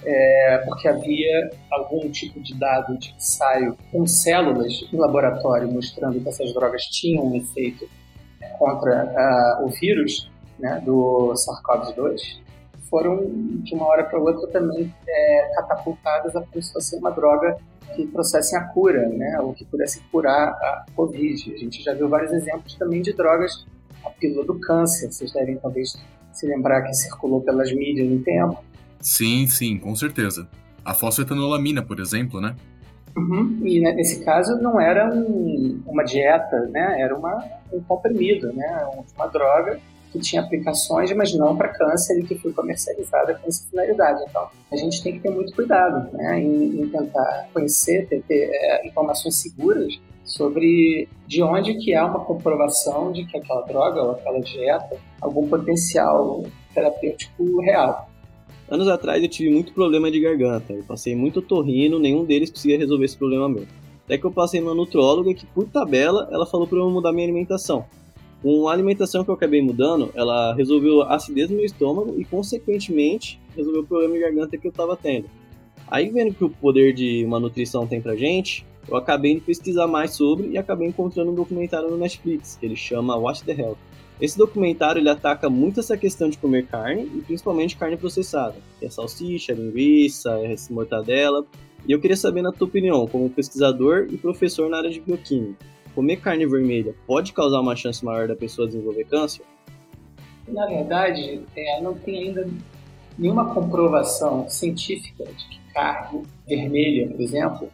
[0.06, 6.28] é, porque havia algum tipo de dado de ensaio com células em laboratório mostrando que
[6.28, 7.88] essas drogas tinham um efeito
[8.58, 10.30] contra uh, o vírus
[10.60, 12.44] né, do SARS-CoV-2
[12.94, 13.26] foram,
[13.64, 17.58] de uma hora para outra, também é, catapultadas a como se fosse uma droga
[17.96, 21.56] que trouxessem a cura, né, ou que pudesse curar a Covid.
[21.56, 23.66] A gente já viu vários exemplos também de drogas,
[24.06, 25.97] a pílula do câncer, vocês devem talvez
[26.32, 28.64] se lembrar que circulou pelas mídias um tempo.
[28.99, 30.47] Sim, sim, com certeza.
[30.84, 32.56] A fosfetanolamina, por exemplo, né?
[33.16, 33.60] Uhum.
[33.64, 36.99] E né, nesse caso não era um, uma dieta, né?
[36.99, 38.88] Era uma, um comprimido, né?
[39.16, 39.80] Uma droga
[40.12, 44.24] que tinha aplicações, mas não para câncer e que foi comercializada com essa finalidade.
[44.30, 48.49] Então, a gente tem que ter muito cuidado né, em, em tentar conhecer, ter, ter
[48.54, 54.12] é, informações seguras sobre de onde que há uma comprovação de que aquela droga ou
[54.12, 56.44] aquela dieta algum potencial
[56.74, 58.10] terapêutico real.
[58.70, 62.78] Anos atrás eu tive muito problema de garganta, eu passei muito torrino, nenhum deles conseguia
[62.78, 63.66] resolver esse problema meu.
[64.06, 67.26] Até que eu passei numa nutróloga que, por tabela, ela falou para eu mudar minha
[67.26, 67.86] alimentação.
[68.42, 72.26] Com a alimentação que eu acabei mudando, ela resolveu a acidez no meu estômago e,
[72.26, 75.30] consequentemente, resolveu o problema de garganta que eu estava tendo.
[75.88, 79.88] Aí, vendo que o poder de uma nutrição tem pra gente, eu acabei de pesquisar
[79.88, 83.78] mais sobre e acabei encontrando um documentário no Netflix, que ele chama Watch the Health.
[84.22, 88.86] Esse documentário ele ataca muito essa questão de comer carne, e principalmente carne processada, que
[88.86, 91.46] é salsicha, linguiça, mortadela.
[91.88, 95.66] E eu queria saber, na tua opinião, como pesquisador e professor na área de bioquímica,
[95.94, 99.44] comer carne vermelha pode causar uma chance maior da pessoa desenvolver câncer?
[100.48, 102.48] Na verdade, é, não tem ainda
[103.18, 107.70] nenhuma comprovação científica de que carne vermelha, por exemplo,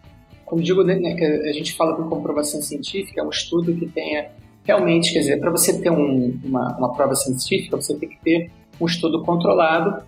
[0.50, 4.32] como digo, né, que a gente fala com comprovação científica, é um estudo que tenha
[4.64, 8.52] realmente, quer dizer, para você ter um, uma, uma prova científica, você tem que ter
[8.82, 10.04] um estudo controlado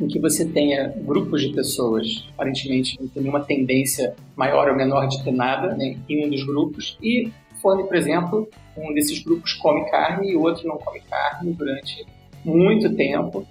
[0.00, 5.06] em que você tenha grupos de pessoas, aparentemente não tem nenhuma tendência maior ou menor
[5.06, 7.30] de ter nada né, em um dos grupos, e
[7.62, 12.04] forne, por exemplo, um desses grupos come carne e o outro não come carne durante
[12.44, 13.46] muito tempo,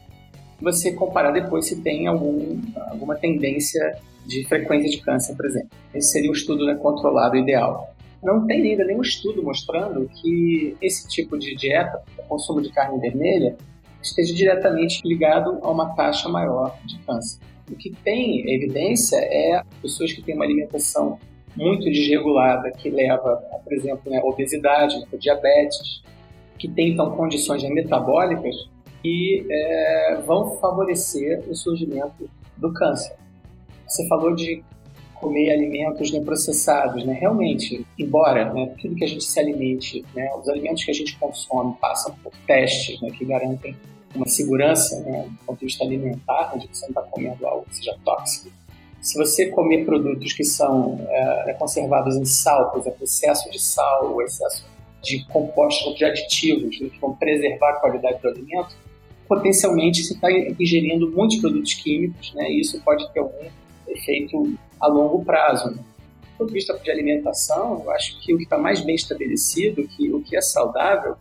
[0.61, 5.69] você comparar depois se tem algum, alguma tendência de frequência de câncer, por exemplo.
[5.93, 7.93] Esse seria o estudo né, controlado ideal.
[8.23, 12.99] Não tem ainda nenhum estudo mostrando que esse tipo de dieta, o consumo de carne
[12.99, 13.55] vermelha,
[14.01, 17.39] esteja diretamente ligado a uma taxa maior de câncer.
[17.69, 21.19] O que tem evidência é pessoas que têm uma alimentação
[21.55, 26.03] muito desregulada, que leva, por exemplo, né, obesidade, diabetes,
[26.57, 28.55] que tem então condições metabólicas
[29.01, 33.15] que é, vão favorecer o surgimento do câncer.
[33.87, 34.63] Você falou de
[35.15, 37.13] comer alimentos não processados, né?
[37.13, 41.17] Realmente, embora né, tudo que a gente se alimente, né, os alimentos que a gente
[41.17, 43.75] consome passam por testes né, que garantem
[44.13, 47.75] uma segurança né, do ponto de vista alimentar, onde você não está comendo algo que
[47.75, 48.49] seja tóxico,
[49.01, 54.11] se você comer produtos que são é, conservados em sal, por exemplo, excesso de sal
[54.11, 54.65] ou excesso
[55.03, 58.75] de compostos de aditivos né, que vão preservar a qualidade do alimento,
[59.27, 63.45] potencialmente você está ingerindo muitos produtos químicos, né, e isso pode ter algum
[63.87, 65.71] efeito a longo prazo.
[65.71, 65.77] Né.
[65.77, 69.87] Do ponto de vista de alimentação, eu acho que o que está mais bem estabelecido,
[69.87, 71.15] que o que é saudável,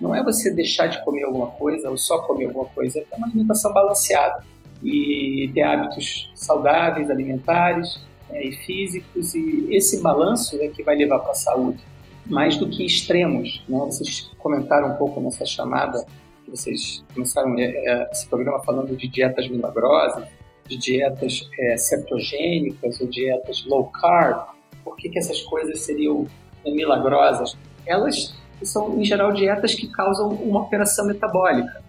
[0.00, 3.26] não é você deixar de comer alguma coisa ou só comer alguma coisa, é uma
[3.26, 4.44] alimentação balanceada
[4.82, 8.00] e ter hábitos saudáveis, alimentares
[8.30, 11.82] é, e físicos, e esse balanço é que vai levar para a saúde,
[12.26, 13.62] mais do que extremos.
[13.68, 13.78] Né?
[13.78, 16.04] Vocês comentaram um pouco nessa chamada,
[16.44, 20.26] que vocês começaram é, é, esse programa falando de dietas milagrosas,
[20.70, 24.46] de dietas é, cetogênicas ou dietas low carb.
[24.84, 26.26] Por que, que essas coisas seriam
[26.64, 27.56] milagrosas?
[27.84, 31.82] Elas são, em geral, dietas que causam uma operação metabólica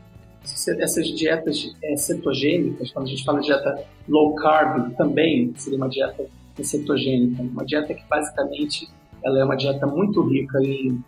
[0.44, 5.88] essas dietas é, cetogênicas, quando a gente fala de dieta low carb, também seria uma
[5.88, 6.26] dieta
[6.62, 8.90] cetogênica, uma dieta que basicamente
[9.24, 11.04] ela é uma dieta muito rica em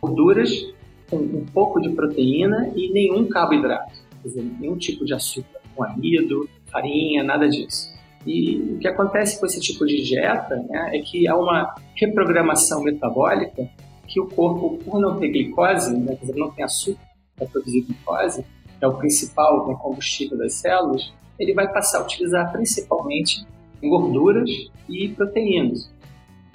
[0.00, 0.50] gorduras,
[1.08, 3.92] com um pouco de proteína e nenhum carboidrato,
[4.22, 7.92] quer dizer, nenhum tipo de açúcar, com amido, farinha, nada disso.
[8.26, 12.82] E o que acontece com esse tipo de dieta né, é que há uma reprogramação
[12.82, 13.68] metabólica
[14.06, 17.00] que o corpo, por não ter glicose, né, quer dizer, não tem açúcar
[17.36, 18.44] para produzir glicose,
[18.80, 23.44] é o principal né, combustível das células, ele vai passar a utilizar principalmente
[23.82, 24.48] gorduras
[24.88, 25.90] e proteínas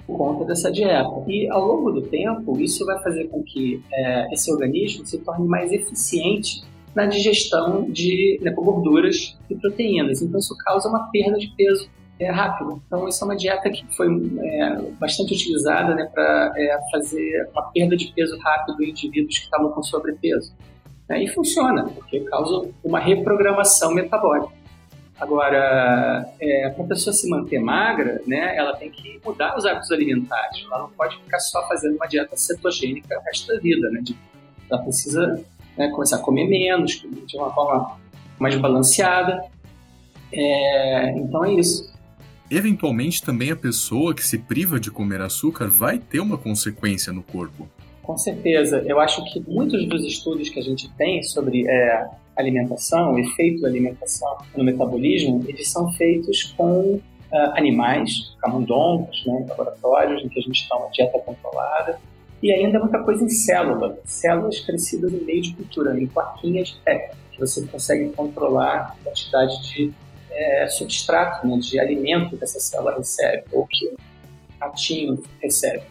[0.06, 1.22] por conta dessa dieta.
[1.26, 5.46] E ao longo do tempo, isso vai fazer com que é, esse organismo se torne
[5.46, 6.62] mais eficiente
[6.98, 10.20] na digestão de gorduras e proteínas.
[10.20, 11.88] Então, isso causa uma perda de peso
[12.18, 12.82] é, rápido.
[12.84, 14.08] Então, isso é uma dieta que foi
[14.40, 19.44] é, bastante utilizada né, para é, fazer uma perda de peso rápido em indivíduos que
[19.44, 20.52] estavam com sobrepeso.
[21.08, 21.22] Né?
[21.22, 24.52] E funciona, porque causa uma reprogramação metabólica.
[25.20, 29.92] Agora, é, para a pessoa se manter magra, né, ela tem que mudar os hábitos
[29.92, 30.64] alimentares.
[30.64, 33.88] Ela não pode ficar só fazendo uma dieta cetogênica o resto da vida.
[33.88, 34.02] Né?
[34.68, 35.44] Ela precisa
[35.78, 37.96] né, começar a comer menos, de uma forma
[38.38, 39.44] mais balanceada.
[40.32, 41.96] É, então é isso.
[42.50, 47.22] Eventualmente também a pessoa que se priva de comer açúcar vai ter uma consequência no
[47.22, 47.68] corpo.
[48.02, 48.82] Com certeza.
[48.86, 52.06] Eu acho que muitos dos estudos que a gente tem sobre é,
[52.38, 57.00] alimentação, o efeito da alimentação no metabolismo, eles são feitos com uh,
[57.54, 62.00] animais, camundongos, né, laboratórios, em que a gente está uma dieta controlada,
[62.42, 66.80] e ainda muita coisa em célula, células crescidas em meio de cultura, em plaquinhas de
[66.80, 69.92] terra, que você consegue controlar a quantidade de
[70.30, 73.96] é, substrato, né, de alimento que essa célula recebe, ou que o
[74.60, 75.82] ratinho recebe.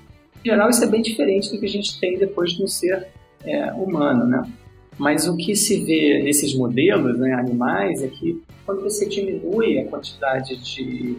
[0.43, 3.07] Em geral, isso é bem diferente do que a gente tem depois de um ser
[3.43, 4.49] é, humano, né?
[4.97, 9.87] Mas o que se vê nesses modelos né, animais é que quando você diminui a
[9.87, 11.17] quantidade de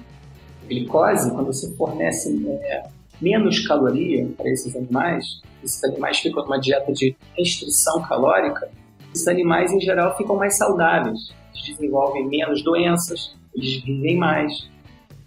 [0.67, 2.89] glicose, quando você fornece é,
[3.21, 8.71] menos caloria para esses animais, esses animais ficam numa dieta de restrição calórica,
[9.15, 14.69] esses animais em geral ficam mais saudáveis, eles desenvolvem menos doenças, eles vivem mais.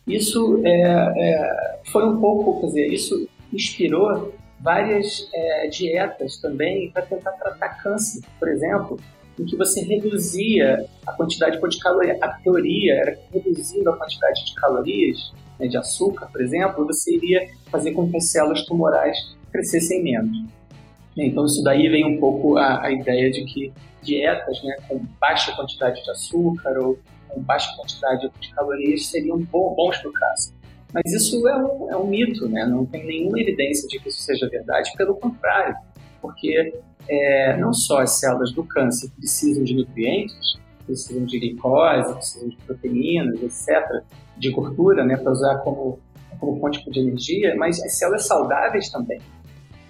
[0.08, 7.04] Isso é, é, foi um pouco, quer dizer, isso inspirou várias é, dietas também para
[7.04, 9.00] tentar tratar câncer, por exemplo,
[9.40, 12.18] em que você reduzia a quantidade de calorias.
[12.22, 17.16] A teoria era que reduzindo a quantidade de calorias, né, de açúcar, por exemplo, você
[17.16, 19.18] iria fazer com que as células tumorais
[19.52, 20.46] crescessem menos.
[21.16, 25.56] Então, isso daí vem um pouco a, a ideia de que dietas né, com baixa
[25.56, 26.98] quantidade de açúcar ou
[27.30, 30.54] com baixa quantidade de calorias seriam bons para o câncer.
[30.94, 32.66] Mas isso é um, é um mito, né?
[32.66, 35.76] não tem nenhuma evidência de que isso seja verdade, pelo contrário,
[36.22, 36.74] porque
[37.08, 42.56] é, não só as células do câncer precisam de nutrientes, precisam de glicose, precisam de
[42.58, 44.04] proteínas, etc.,
[44.38, 46.00] de gordura, né, para usar como,
[46.40, 49.22] como fonte de energia, mas as células saudáveis também.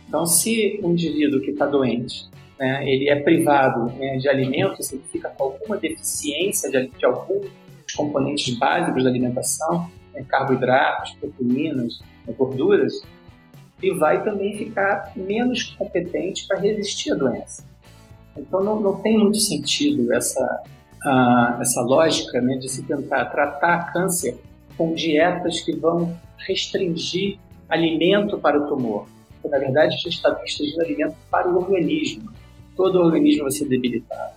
[0.07, 2.29] Então, se um indivíduo que está doente,
[2.59, 7.47] né, ele é privado né, de alimentos, ele fica com alguma deficiência de, de alguns
[7.95, 13.01] componentes básicos da alimentação, né, carboidratos, proteínas, né, gorduras,
[13.81, 17.65] e vai também ficar menos competente para resistir à doença.
[18.37, 20.63] Então não, não tem muito sentido essa,
[21.59, 24.37] essa lógica né, de se tentar tratar câncer
[24.77, 27.37] com dietas que vão restringir
[27.67, 29.07] alimento para o tumor.
[29.33, 32.31] Porque, na verdade, a gente está restringindo alimento para o organismo.
[32.75, 34.33] Todo o organismo vai ser debilitado.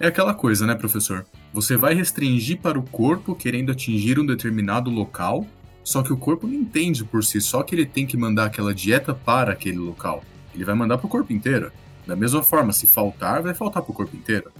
[0.00, 1.24] É aquela coisa, né, professor?
[1.52, 5.46] Você vai restringir para o corpo querendo atingir um determinado local,
[5.84, 8.74] só que o corpo não entende por si só que ele tem que mandar aquela
[8.74, 10.24] dieta para aquele local.
[10.52, 11.70] Ele vai mandar para o corpo inteiro.
[12.06, 14.50] Da mesma forma, se faltar, vai faltar para o corpo inteiro.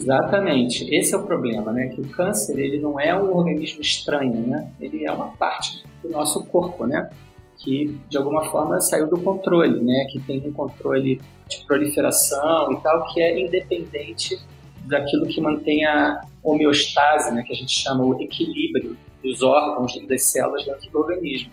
[0.00, 0.94] Exatamente.
[0.94, 1.88] Esse é o problema, né?
[1.88, 4.70] Que o câncer ele não é um organismo estranho, né?
[4.80, 7.10] Ele é uma parte do nosso corpo, né?
[7.56, 10.06] Que de alguma forma saiu do controle, né?
[10.10, 14.38] Que tem um controle de proliferação e tal que é independente
[14.86, 20.24] daquilo que mantém a homeostase, né, que a gente chama o equilíbrio dos órgãos das
[20.24, 21.52] células dentro do organismo.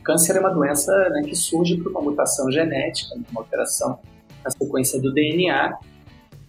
[0.00, 3.98] O câncer é uma doença né, que surge por uma mutação genética, uma alteração
[4.44, 5.76] na sequência do DNA,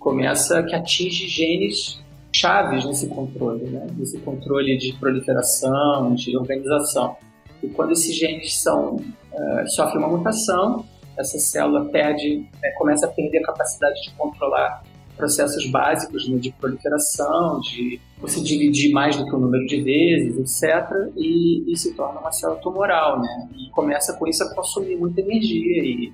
[0.03, 2.03] começa que atinge genes
[2.35, 3.87] chaves nesse controle, né,
[4.25, 7.15] controle de proliferação, de organização.
[7.61, 10.85] E quando esses genes são uh, sofrem uma mutação,
[11.17, 14.83] essa célula perde, né, começa a perder a capacidade de controlar
[15.15, 20.37] processos básicos né, de proliferação, de você dividir mais do que o número de vezes,
[20.63, 23.47] etc., e, e, se torna uma célula tumoral, né?
[23.55, 26.11] E começa com isso a consumir muita energia, e,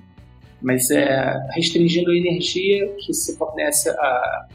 [0.62, 4.46] mas é, restringindo a energia que se fornece a,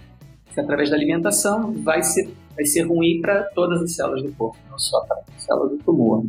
[0.57, 4.79] através da alimentação, vai ser, vai ser ruim para todas as células do corpo, não
[4.79, 6.25] só para a célula do tumor.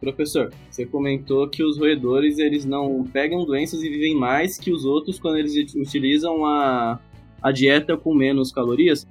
[0.00, 4.84] Professor, você comentou que os roedores eles não pegam doenças e vivem mais que os
[4.84, 7.00] outros quando eles utilizam a
[7.44, 9.06] a dieta com menos calorias?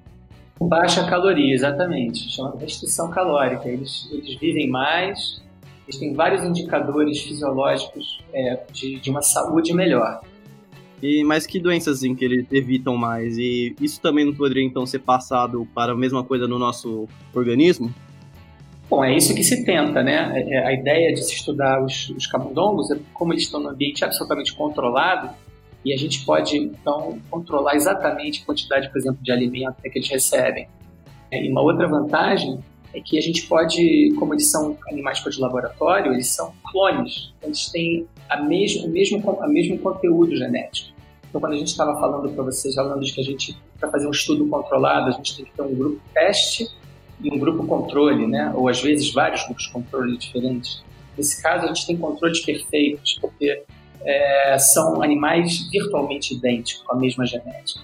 [0.60, 2.32] Baixa caloria, exatamente.
[2.32, 3.70] Chama restrição calórica.
[3.70, 5.43] Eles, eles vivem mais,
[5.88, 10.22] eles têm vários indicadores fisiológicos é, de, de uma saúde melhor.
[11.02, 13.38] E, mas que doenças assim, que eles evitam mais?
[13.38, 17.94] E isso também não poderia então ser passado para a mesma coisa no nosso organismo?
[18.90, 20.32] Bom, é isso que se tenta, né?
[20.34, 23.70] É, é, a ideia de se estudar os, os camundongos é como eles estão no
[23.70, 25.30] ambiente absolutamente controlado,
[25.84, 30.10] e a gente pode, então, controlar exatamente a quantidade, por exemplo, de alimento que eles
[30.10, 30.68] recebem.
[31.30, 32.60] É, e uma outra vantagem
[32.94, 37.70] é que a gente pode, como eles são animais de laboratório, eles são clones, eles
[37.70, 40.94] têm a mesmo, o mesmo, mesmo conteúdo genético.
[41.28, 44.08] Então, quando a gente estava falando para vocês, falando de que a gente, para fazer
[44.08, 46.68] um estudo controlado, a gente tem que ter um grupo teste
[47.20, 48.54] e um grupo controle, né?
[48.56, 50.84] ou às vezes vários grupos controle diferentes.
[51.18, 53.64] Nesse caso, a gente tem controles perfeitos, porque
[54.02, 57.82] é, são animais virtualmente idênticos, com a mesma genética.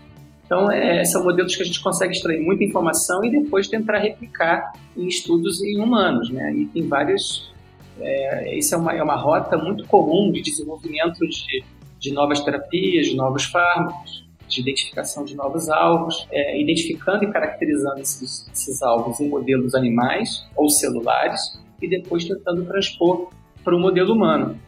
[0.50, 4.74] Então, é, são modelos que a gente consegue extrair muita informação e depois tentar replicar
[4.98, 6.52] em estudos em humanos, né?
[6.56, 7.54] E tem vários...
[8.00, 11.64] É, isso é uma, é uma rota muito comum de desenvolvimento de,
[12.00, 18.00] de novas terapias, de novos fármacos, de identificação de novos alvos, é, identificando e caracterizando
[18.00, 23.30] esses, esses alvos em modelos animais ou celulares e depois tentando transpor
[23.64, 24.60] para o modelo humano.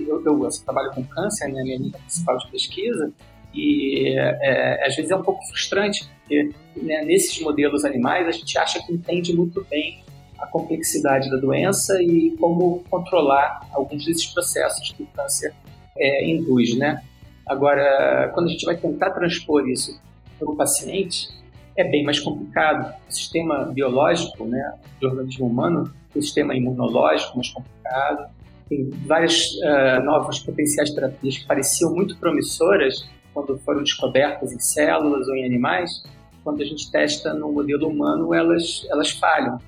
[0.00, 3.12] Eu, eu, eu trabalho com câncer, né, minha linha principal de pesquisa,
[3.54, 8.56] e é, às vezes é um pouco frustrante, porque né, nesses modelos animais a gente
[8.56, 10.02] acha que entende muito bem
[10.38, 15.52] a complexidade da doença e como controlar alguns desses processos que o câncer
[15.98, 17.02] é, induz, né?
[17.46, 20.00] Agora, quando a gente vai tentar transpor isso
[20.38, 21.28] para o paciente,
[21.76, 22.94] é bem mais complicado.
[23.08, 28.30] O sistema biológico, né, do organismo humano, o sistema imunológico mais complicado.
[28.68, 35.28] Tem várias uh, novas potenciais terapias que pareciam muito promissoras quando foram descobertas em células
[35.28, 36.02] ou em animais.
[36.42, 39.58] Quando a gente testa no modelo humano, elas, elas falham,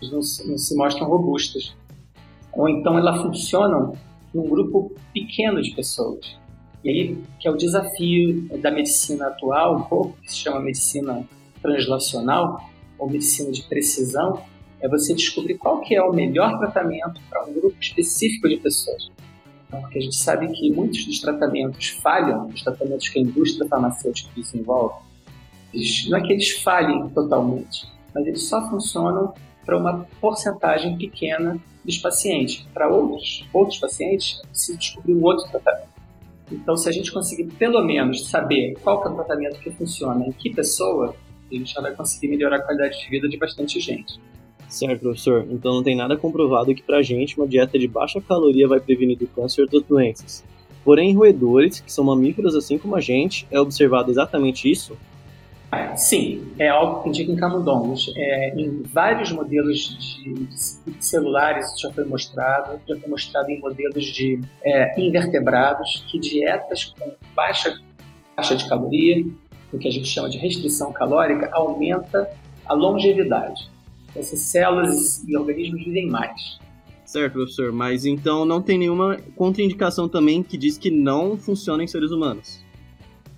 [0.00, 1.76] elas não, não se mostram robustas.
[2.52, 3.92] Ou então elas funcionam
[4.32, 6.36] num grupo pequeno de pessoas.
[6.82, 11.26] E aí, que é o desafio da medicina atual, um pouco, que se chama medicina
[11.60, 12.60] translacional,
[12.98, 14.42] ou medicina de precisão,
[14.80, 19.10] é você descobrir qual que é o melhor tratamento para um grupo específico de pessoas.
[19.70, 24.30] Porque a gente sabe que muitos dos tratamentos falham, os tratamentos que a indústria farmacêutica
[24.36, 24.94] desenvolve,
[26.08, 31.98] não é que eles falhem totalmente, mas eles só funcionam para uma porcentagem pequena dos
[31.98, 32.66] pacientes.
[32.72, 35.88] Para outros, outros pacientes, é preciso descobrir um outro tratamento.
[36.50, 40.32] Então, se a gente conseguir pelo menos saber qual é o tratamento que funciona em
[40.32, 41.14] que pessoa,
[41.50, 44.20] a gente já vai conseguir melhorar a qualidade de vida de bastante gente.
[44.68, 45.46] Certo, professor.
[45.50, 49.16] Então não tem nada comprovado que pra gente uma dieta de baixa caloria vai prevenir
[49.16, 50.44] do câncer e outras doenças.
[50.84, 54.96] Porém, roedores, que são mamíferos assim como a gente, é observado exatamente isso?
[55.96, 58.12] Sim, é algo que indica em camundongos.
[58.16, 63.58] É, em vários modelos de, de, celulares isso já foi mostrado, já foi mostrado em
[63.58, 67.78] modelos de é, invertebrados que dietas com baixa
[68.36, 69.24] taxa de caloria,
[69.72, 72.30] o que a gente chama de restrição calórica, aumenta
[72.66, 73.68] a longevidade.
[74.16, 76.58] Essas células e organismos vivem mais.
[77.04, 81.86] Certo, professor, mas então não tem nenhuma contraindicação também que diz que não funciona em
[81.86, 82.64] seres humanos.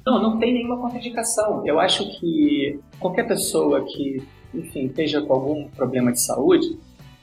[0.06, 1.66] Não, não tem nenhuma contraindicação.
[1.66, 4.22] Eu acho que qualquer pessoa que,
[4.54, 6.78] enfim, esteja com algum problema de saúde,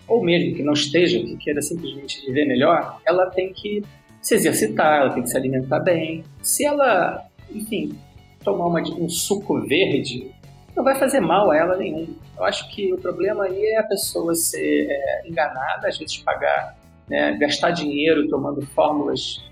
[0.08, 3.82] ou mesmo que não esteja, que queira simplesmente viver melhor, ela tem que
[4.22, 6.24] se exercitar, ela tem que se alimentar bem.
[6.44, 7.98] Se ela, enfim,
[8.44, 10.32] tomar uma, um suco verde,
[10.76, 12.08] não vai fazer mal a ela nenhum.
[12.38, 16.76] Eu acho que o problema aí é a pessoa ser é, enganada, às vezes pagar,
[17.08, 19.44] né, gastar dinheiro tomando fórmulas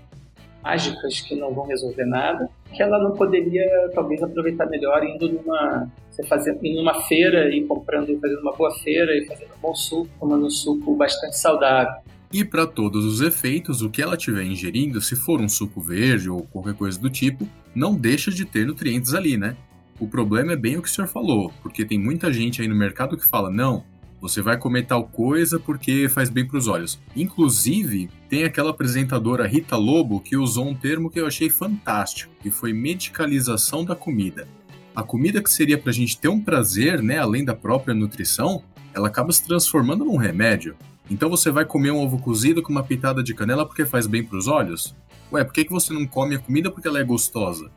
[0.62, 3.64] mágicas que não vão resolver nada, que ela não poderia
[3.94, 8.72] talvez aproveitar melhor indo numa você fazer em uma feira e comprando, fazendo uma boa
[8.78, 11.94] feira e fazendo um bom suco, tomando um suco bastante saudável.
[12.32, 16.30] E para todos os efeitos, o que ela estiver ingerindo, se for um suco verde
[16.30, 19.56] ou qualquer coisa do tipo, não deixa de ter nutrientes ali, né?
[19.98, 22.74] O problema é bem o que o senhor falou, porque tem muita gente aí no
[22.74, 23.84] mercado que fala: não,
[24.20, 26.98] você vai comer tal coisa porque faz bem para os olhos.
[27.14, 32.50] Inclusive, tem aquela apresentadora Rita Lobo que usou um termo que eu achei fantástico, que
[32.50, 34.48] foi medicalização da comida.
[34.96, 38.62] A comida que seria para a gente ter um prazer, né, além da própria nutrição,
[38.94, 40.74] ela acaba se transformando num remédio.
[41.10, 44.24] Então você vai comer um ovo cozido com uma pitada de canela porque faz bem
[44.24, 44.96] para os olhos?
[45.30, 47.70] Ué, por que, que você não come a comida porque ela é gostosa?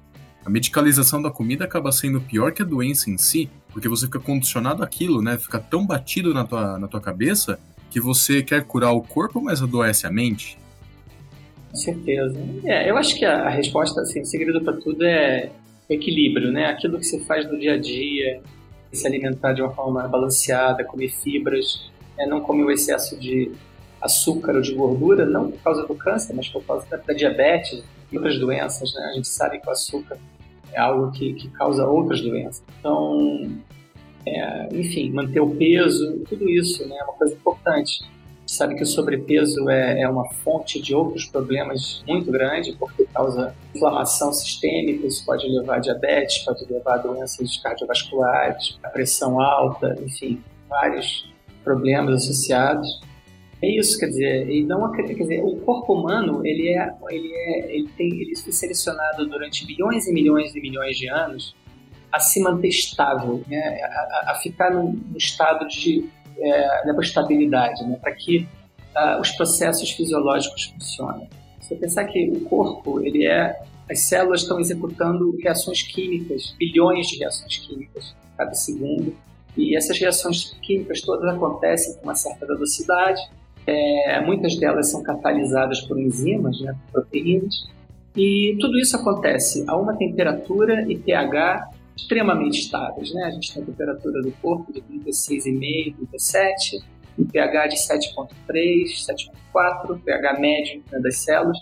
[0.48, 4.18] A medicalização da comida acaba sendo pior que a doença em si, porque você fica
[4.18, 5.38] condicionado àquilo, né?
[5.38, 7.60] Fica tão batido na tua, na tua cabeça
[7.92, 10.58] que você quer curar o corpo, mas adoece a mente.
[11.70, 12.40] Com certeza.
[12.64, 15.52] É, eu acho que a, resposta, assim, o segredo para tudo é
[15.90, 16.68] equilíbrio, né?
[16.68, 18.42] Aquilo que você faz no dia a dia,
[18.94, 22.26] se alimentar de uma forma balanceada, comer fibras, né?
[22.26, 23.52] não comer o excesso de
[24.02, 27.84] açúcar ou de gordura, não por causa do câncer, mas por causa da, da diabetes
[28.10, 29.10] e outras doenças, né?
[29.12, 30.18] A gente sabe que o açúcar
[30.78, 32.64] é algo que, que causa outras doenças.
[32.80, 33.52] Então,
[34.28, 38.06] é, enfim, manter o peso, tudo isso né, é uma coisa importante.
[38.46, 43.56] Sabe que o sobrepeso é, é uma fonte de outros problemas muito grande, porque causa
[43.76, 49.98] inflamação sistêmica, isso pode levar a diabetes, pode levar a doenças cardiovasculares, a pressão alta,
[50.00, 51.28] enfim, vários
[51.64, 53.02] problemas associados.
[53.62, 57.76] É isso, quer dizer, e não quer dizer, o corpo humano ele é, ele é,
[57.76, 61.56] ele tem, ele foi selecionado durante bilhões e milhões e milhões de anos
[62.12, 63.82] a se manter estável, né?
[63.84, 66.08] a, a ficar num, estado de
[66.38, 67.98] é, estabilidade, né?
[68.00, 68.48] para que
[68.96, 71.28] uh, os processos fisiológicos funcionem.
[71.60, 73.60] Você pensar que o corpo ele é
[73.90, 79.16] as células estão executando reações químicas, bilhões de reações químicas cada segundo,
[79.56, 83.22] e essas reações químicas todas acontecem com uma certa velocidade,
[83.68, 87.68] é, muitas delas são catalisadas por enzimas, né, proteínas,
[88.16, 93.14] e tudo isso acontece a uma temperatura e pH extremamente estáveis.
[93.14, 93.26] Né?
[93.26, 96.80] A gente tem a temperatura do corpo de 36,5, 37,
[97.20, 99.06] um pH de 7,3,
[99.54, 101.60] 7,4, pH médio né, das células.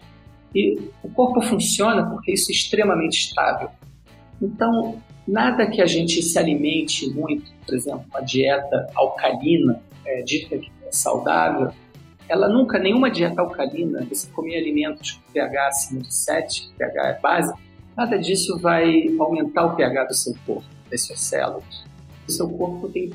[0.54, 3.70] E o corpo funciona porque isso é extremamente estável.
[4.42, 10.58] Então, nada que a gente se alimente muito, por exemplo, uma dieta alcalina, é, dita
[10.58, 11.72] que é saudável,
[12.28, 17.20] ela nunca, nenhuma dieta alcalina, você comer alimentos com pH acima de 7, pH é
[17.20, 17.54] base,
[17.96, 21.86] nada disso vai aumentar o pH do seu corpo, das suas células.
[22.28, 23.12] O seu corpo tem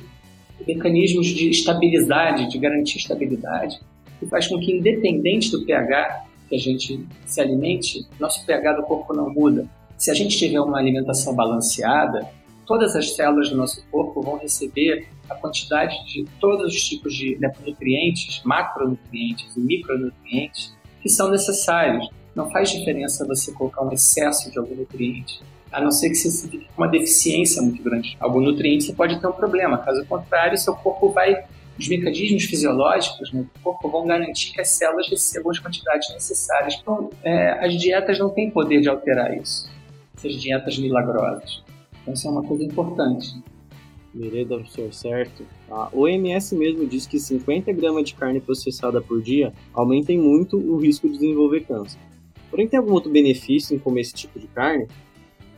[0.65, 3.79] mecanismos de estabilidade, de garantir estabilidade,
[4.19, 8.83] que faz com que, independente do pH que a gente se alimente, nosso pH do
[8.83, 9.67] corpo não muda.
[9.97, 12.27] Se a gente tiver uma alimentação balanceada,
[12.65, 17.37] todas as células do nosso corpo vão receber a quantidade de todos os tipos de
[17.65, 22.09] nutrientes, macronutrientes e micronutrientes que são necessários.
[22.35, 26.47] Não faz diferença você colocar um excesso de algum nutriente a não ser que você
[26.47, 28.17] tenha uma deficiência muito grande.
[28.19, 31.45] Algum nutriente você pode ter um problema, caso contrário, seu corpo vai.
[31.79, 36.77] Os mecanismos fisiológicos do corpo vão garantir que as células recebam as quantidades necessárias.
[36.79, 39.69] Então, é, as dietas não têm poder de alterar isso,
[40.15, 41.63] essas dietas milagrosas.
[42.13, 43.41] Isso é uma coisa importante.
[44.13, 45.45] Vereda, professor, certo.
[45.69, 50.77] A OMS mesmo diz que 50 gramas de carne processada por dia aumentem muito o
[50.77, 51.99] risco de desenvolver câncer.
[52.49, 54.87] Porém, tem algum outro benefício em comer esse tipo de carne?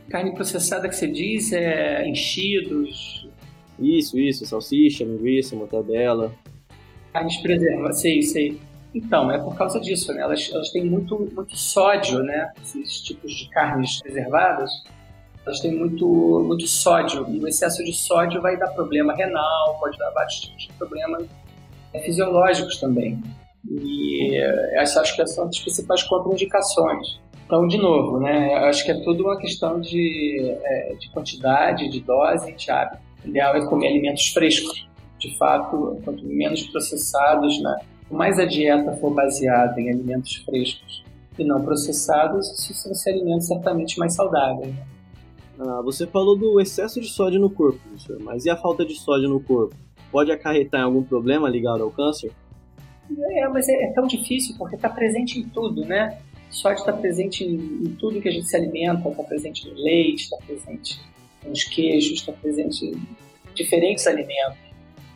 [0.08, 3.28] Carne processada que você diz é enchidos.
[3.78, 6.32] Isso, isso, salsicha, linguiça, mortadela.
[7.12, 8.60] Carnes preservadas, sei, sei.
[8.94, 10.22] Então, é por causa disso, né?
[10.22, 12.52] Elas, elas têm muito, muito sódio, né?
[12.62, 14.70] Esses tipos de carnes preservadas,
[15.46, 16.06] elas têm muito,
[16.46, 17.26] muito sódio.
[17.28, 21.26] E o excesso de sódio vai dar problema renal, pode dar vários tipos de problemas
[22.04, 23.22] fisiológicos também.
[23.70, 24.36] E
[24.74, 27.18] essa acho que são as principais contraindicações.
[27.46, 32.00] Então, de novo, né, acho que é tudo uma questão de, é, de quantidade, de
[32.00, 33.02] dose e de hábito.
[33.24, 34.88] O ideal é comer alimentos frescos.
[35.18, 41.04] De fato, quanto menos processados, né, quanto mais a dieta for baseada em alimentos frescos
[41.38, 44.68] e não processados, isso vão ser alimentos certamente mais saudáveis.
[44.68, 44.93] Né?
[45.66, 48.94] Ah, você falou do excesso de sódio no corpo, professor, mas e a falta de
[48.94, 49.74] sódio no corpo?
[50.12, 52.30] Pode acarretar em algum problema ligado ao câncer?
[53.32, 56.18] É, mas é, é tão difícil porque está presente em tudo, né?
[56.54, 60.24] sódio está presente em, em, tudo que a gente se alimenta, está presente no leite,
[60.24, 61.00] está presente
[61.44, 63.06] nos queijos, está presente em
[63.54, 64.58] diferentes alimentos.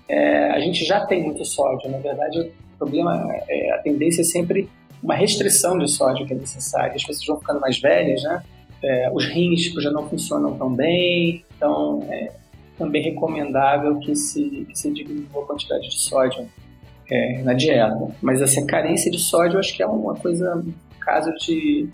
[0.09, 4.25] É, a gente já tem muito sódio, na verdade o problema, é, a tendência é
[4.25, 4.69] sempre
[5.03, 6.95] uma restrição de sódio que é necessária.
[6.95, 8.43] As pessoas vão ficando mais velhas, né?
[8.83, 12.33] É, os rins já não funcionam tão bem, então é
[12.79, 16.49] também recomendável que se, que se diminua a quantidade de sódio
[17.11, 18.15] é, na dieta.
[18.23, 20.65] Mas essa carência de sódio acho que é uma coisa
[21.01, 21.89] caso de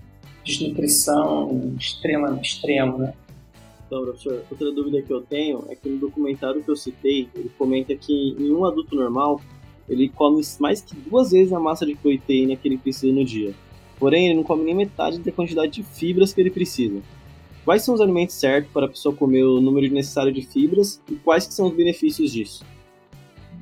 [0.44, 3.14] desnutrição extrema, extremo, né?
[3.86, 7.50] Então, professor, outra dúvida que eu tenho é que no documentário que eu citei, ele
[7.56, 9.40] comenta que em um adulto normal,
[9.88, 13.54] ele come mais que duas vezes a massa de proteína que ele precisa no dia.
[13.98, 17.00] Porém, ele não come nem metade da quantidade de fibras que ele precisa.
[17.64, 21.14] Quais são os alimentos certos para a pessoa comer o número necessário de fibras e
[21.14, 22.64] quais são os benefícios disso?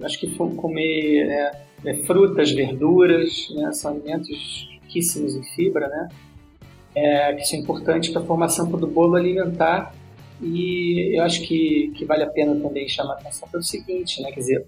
[0.02, 6.08] Acho que comer é, é, frutas, verduras, né, são alimentos riquíssimos em fibra, né?
[6.94, 9.94] É, que são importantes para a formação do bolo alimentar.
[10.42, 14.32] E eu acho que, que vale a pena também chamar atenção pelo seguinte, né?
[14.32, 14.66] Quer dizer,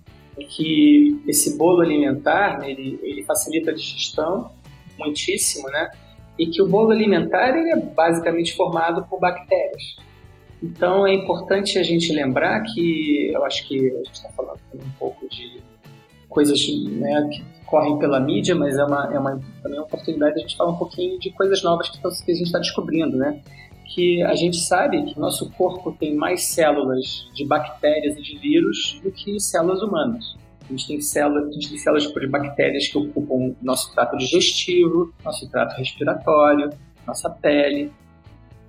[0.49, 4.51] que esse bolo alimentar, né, ele, ele facilita a digestão
[4.99, 5.91] muitíssimo, né?
[6.39, 9.97] E que o bolo alimentar ele é basicamente formado por bactérias.
[10.63, 14.91] Então é importante a gente lembrar que eu acho que a gente está falando um
[14.99, 15.63] pouco de
[16.29, 16.59] coisas
[16.91, 20.43] né, que correm pela mídia, mas é uma, é uma, também uma oportunidade de a
[20.43, 23.41] gente falar um pouquinho de coisas novas que, que a gente está descobrindo, né?
[23.95, 29.01] Que a gente sabe que nosso corpo tem mais células de bactérias e de vírus
[29.03, 30.37] do que células humanas.
[30.67, 35.13] A gente tem células, a gente tem células de bactérias que ocupam nosso trato digestivo,
[35.25, 36.71] nosso trato respiratório,
[37.07, 37.93] nossa pele.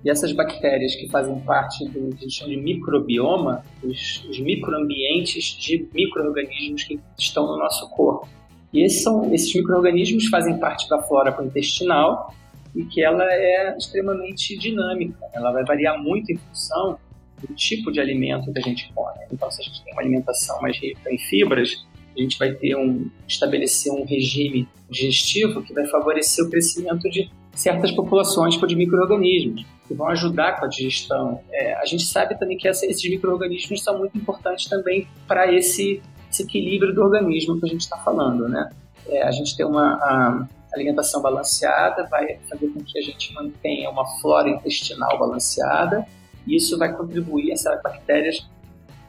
[0.04, 4.38] E essas bactérias que fazem parte do que a gente chama de microbioma, os, os
[4.38, 8.28] microambientes de micro-organismos que estão no nosso corpo.
[8.72, 12.32] E esses, esses micro-organismos fazem parte da flora intestinal
[12.74, 15.18] e que ela é extremamente dinâmica.
[15.32, 16.98] Ela vai variar muito em função
[17.40, 19.18] do tipo de alimento que a gente come.
[19.30, 21.86] Então, se a gente tem uma alimentação mais rica em fibras,
[22.16, 27.30] a gente vai ter um estabelecer um regime digestivo que vai favorecer o crescimento de
[27.54, 31.40] certas populações de micro-organismos que vão ajudar com a digestão.
[31.52, 36.42] É, a gente sabe também que esses micro-organismos são muito importantes também para esse, esse,
[36.42, 38.68] equilíbrio do organismo que a gente está falando, né?
[39.08, 44.06] É, a gente tem uma alimentação balanceada vai fazer com que a gente mantenha uma
[44.20, 46.06] flora intestinal balanceada
[46.46, 48.38] isso vai contribuir, essas bactérias,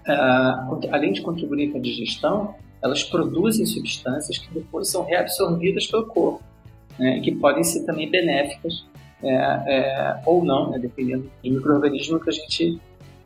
[0.07, 6.05] uh, além de contribuir com a digestão, elas produzem substâncias que depois são reabsorvidas pelo
[6.05, 6.43] corpo
[6.97, 8.85] né, que podem ser também benéficas
[9.23, 12.79] é, é, ou não, né, dependendo do microorganismo que a gente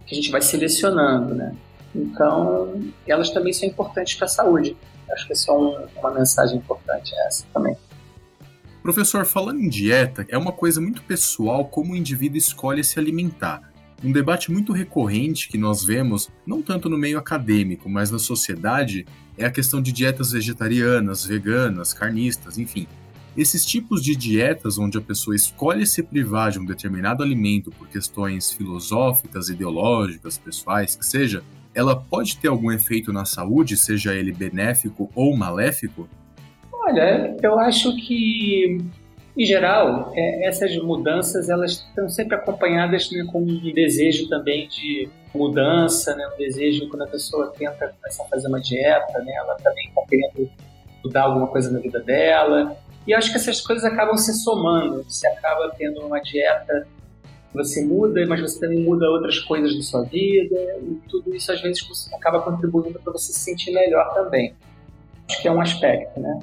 [0.05, 1.55] que a gente vai selecionando, né?
[1.95, 4.75] Então, elas também são importantes para a saúde.
[5.11, 7.77] Acho que essa é um, uma mensagem importante essa também.
[8.81, 13.70] Professor, falando em dieta, é uma coisa muito pessoal como o indivíduo escolhe se alimentar.
[14.03, 19.06] Um debate muito recorrente que nós vemos, não tanto no meio acadêmico, mas na sociedade,
[19.38, 22.88] é a questão de dietas vegetarianas, veganas, carnistas, enfim.
[23.38, 27.88] Esses tipos de dietas onde a pessoa escolhe se privar de um determinado alimento por
[27.88, 34.34] questões filosóficas, ideológicas, pessoais, que seja, ela pode ter algum efeito na saúde, seja ele
[34.34, 36.10] benéfico ou maléfico?
[36.73, 38.80] Olha, eu acho que,
[39.38, 45.10] em geral, é, essas mudanças elas estão sempre acompanhadas né, com um desejo também de
[45.34, 49.56] mudança, né, um desejo quando a pessoa tenta começar a fazer uma dieta, né, ela
[49.56, 50.49] também está querendo
[51.03, 52.76] mudar alguma coisa na vida dela.
[53.08, 55.03] E acho que essas coisas acabam se somando.
[55.03, 56.88] Você acaba tendo uma dieta,
[57.53, 60.56] você muda, mas você também muda outras coisas da sua vida.
[60.82, 61.84] E tudo isso, às vezes,
[62.14, 64.53] acaba contribuindo para você se sentir melhor também.
[65.28, 66.40] Acho que é um aspecto, né?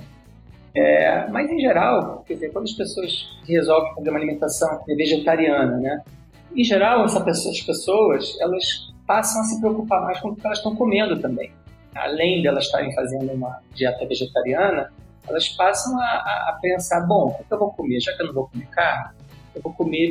[0.78, 6.04] É, mas, em geral, quer dizer, quando as pessoas resolvem fazer uma alimentação vegetariana, né?
[6.54, 10.58] Em geral, pessoa, as pessoas, elas passam a se preocupar mais com o que elas
[10.58, 11.50] estão comendo também.
[11.96, 14.92] Além de elas estarem fazendo uma dieta vegetariana,
[15.28, 18.00] elas passam a, a, pensar, bom, o que eu vou comer?
[18.00, 19.14] Já que eu não vou comer carne,
[19.56, 20.10] eu vou comer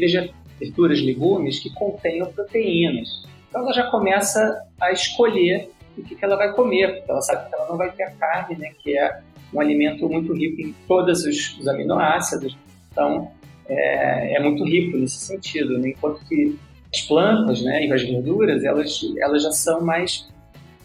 [0.59, 3.25] verduras, legumes que contenham proteínas.
[3.47, 7.47] Então ela já começa a escolher o que, que ela vai comer, porque ela sabe
[7.47, 9.21] que ela não vai ter a carne, né, que é
[9.57, 12.55] um alimento muito rico em todos os, os aminoácidos.
[12.91, 13.31] Então
[13.67, 15.89] é, é, muito rico nesse sentido, né?
[15.89, 16.57] enquanto que
[16.93, 20.29] as plantas, né, e as verduras, elas, elas já são mais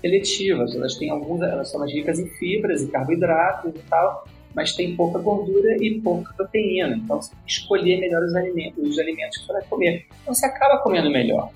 [0.01, 0.75] seletivas.
[0.75, 4.97] Elas têm alguns, elas são mais ricas em fibras e carboidratos e tal, mas tem
[4.97, 6.97] pouca gordura e pouca proteína.
[6.97, 10.07] Então você tem que escolher melhor os alimentos, os alimentos vai comer.
[10.23, 11.51] Então você acaba comendo melhor.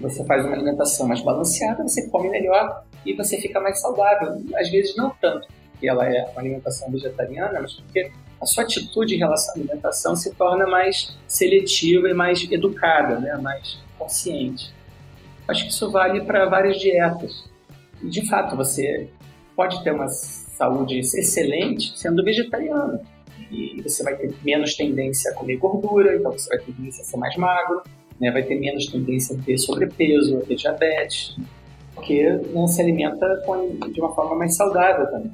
[0.00, 4.42] Você faz uma alimentação mais balanceada, você come melhor e você fica mais saudável.
[4.56, 5.46] Às vezes não tanto
[5.82, 10.14] porque ela é uma alimentação vegetariana, mas porque a sua atitude em relação à alimentação
[10.14, 13.36] se torna mais seletiva e mais educada, né?
[13.36, 14.72] mais consciente.
[15.48, 17.50] Acho que isso vale para várias dietas
[18.00, 19.08] de fato, você
[19.54, 23.00] pode ter uma saúde excelente sendo vegetariano.
[23.50, 27.04] E você vai ter menos tendência a comer gordura, então você vai ter tendência a
[27.04, 27.82] ser mais magro,
[28.20, 28.30] né?
[28.30, 31.36] vai ter menos tendência a ter sobrepeso, a ter diabetes,
[31.94, 33.26] porque não se alimenta
[33.92, 35.32] de uma forma mais saudável também.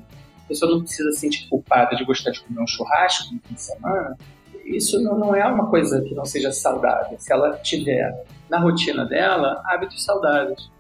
[0.48, 3.54] A pessoa não precisa se sentir culpada de gostar de comer um churrasco no fim
[3.54, 4.16] de semana.
[4.64, 7.18] Isso não, não é uma coisa que não seja saudável.
[7.18, 10.70] Se ela tiver na rotina dela hábitos saudáveis.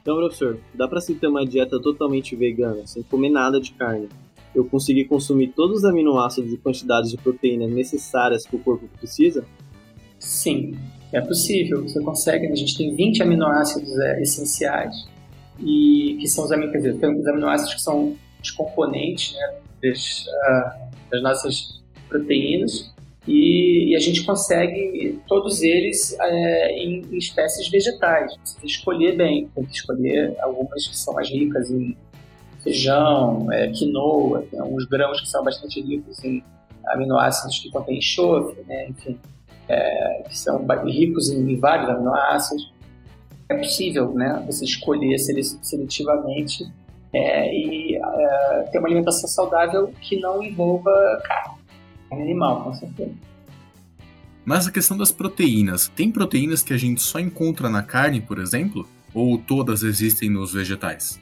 [0.00, 4.08] Então, professor, dá para se ter uma dieta totalmente vegana, sem comer nada de carne?
[4.54, 9.44] Eu conseguir consumir todos os aminoácidos e quantidades de proteína necessárias que o corpo precisa?
[10.18, 10.78] Sim,
[11.12, 11.82] é possível.
[11.82, 12.46] Você consegue.
[12.46, 14.94] A gente tem 20 aminoácidos é, essenciais
[15.60, 21.22] e que são os, dizer, os aminoácidos que são os componentes né, das, uh, das
[21.22, 22.92] nossas proteínas
[23.26, 28.34] e, e, a gente consegue todos eles é, em, em, espécies vegetais.
[28.42, 31.96] Você escolher bem, tem que escolher algumas que são mais ricas em
[32.62, 36.42] feijão, é, quinoa, tem alguns grãos que são bastante ricos em
[36.88, 39.18] aminoácidos que contêm enxofre, né, enfim,
[39.68, 42.72] é, que são ricos em vários aminoácidos.
[43.48, 46.64] É possível né, você escolher seletivamente
[47.12, 50.90] é, e é, ter uma alimentação saudável que não envolva
[51.24, 53.14] carne animal, com certeza.
[54.44, 58.38] Mas a questão das proteínas, tem proteínas que a gente só encontra na carne, por
[58.38, 58.88] exemplo?
[59.12, 61.20] Ou todas existem nos vegetais?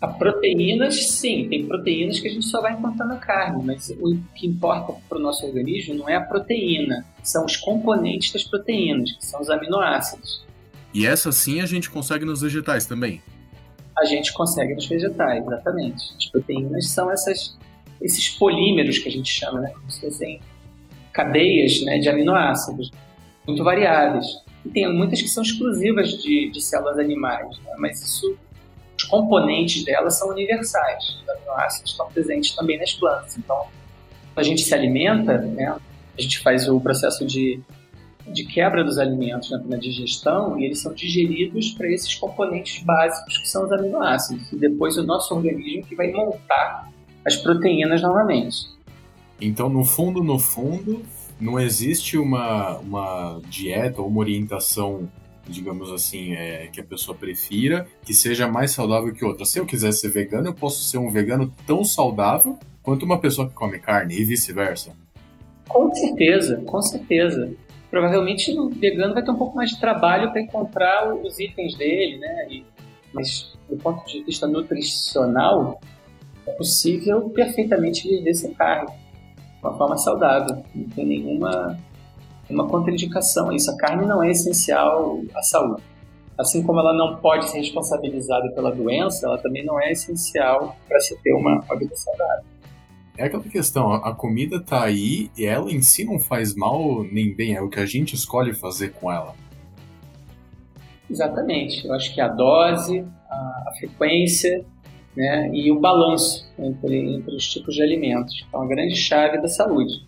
[0.00, 4.18] A proteínas, sim, tem proteínas que a gente só vai encontrar na carne, mas o
[4.34, 9.12] que importa para o nosso organismo não é a proteína, são os componentes das proteínas,
[9.12, 10.44] que são os aminoácidos.
[10.92, 13.22] E essa sim a gente consegue nos vegetais também?
[13.96, 16.14] A gente consegue nos vegetais, exatamente.
[16.16, 17.56] As proteínas são essas
[18.04, 20.40] esses polímeros que a gente chama, né, como se fossem
[21.12, 22.90] cadeias né, de aminoácidos
[23.46, 24.26] muito variadas.
[24.64, 28.36] E tem muitas que são exclusivas de, de células animais, né, mas isso,
[28.96, 31.18] os componentes delas são universais.
[31.22, 33.38] Os aminoácidos estão presentes também nas plantas.
[33.38, 33.66] Então,
[34.36, 35.74] a gente se alimenta, né,
[36.16, 37.60] a gente faz o processo de,
[38.26, 43.38] de quebra dos alimentos né, na digestão e eles são digeridos para esses componentes básicos
[43.38, 44.50] que são os aminoácidos.
[44.52, 46.90] E depois o nosso organismo que vai montar
[47.24, 48.68] as proteínas novamente.
[49.40, 51.02] Então, no fundo, no fundo,
[51.40, 55.08] não existe uma, uma dieta ou uma orientação,
[55.46, 59.44] digamos assim, é, que a pessoa prefira, que seja mais saudável que outra.
[59.44, 63.48] Se eu quiser ser vegano, eu posso ser um vegano tão saudável quanto uma pessoa
[63.48, 64.92] que come carne e vice-versa.
[65.68, 67.52] Com certeza, com certeza.
[67.94, 72.18] Provavelmente o vegano vai ter um pouco mais de trabalho para encontrar os itens dele,
[72.18, 72.48] né?
[72.50, 72.64] E,
[73.12, 75.80] mas do ponto de vista nutricional,
[76.44, 80.60] é possível perfeitamente viver sem carne, de uma forma saudável.
[80.74, 81.78] Não tem nenhuma
[82.50, 83.70] uma contraindicação a isso.
[83.70, 85.80] A carne não é essencial à saúde.
[86.36, 90.98] Assim como ela não pode ser responsabilizada pela doença, ela também não é essencial para
[90.98, 92.44] se ter uma, uma vida saudável.
[93.16, 97.32] É aquela questão, a comida tá aí e ela em si não faz mal nem
[97.32, 99.34] bem, é o que a gente escolhe fazer com ela.
[101.08, 101.86] Exatamente.
[101.86, 104.64] Eu acho que a dose, a, frequência
[105.16, 108.44] né, e o balanço entre, entre os tipos de alimentos.
[108.48, 110.04] Então, a grande chave da saúde.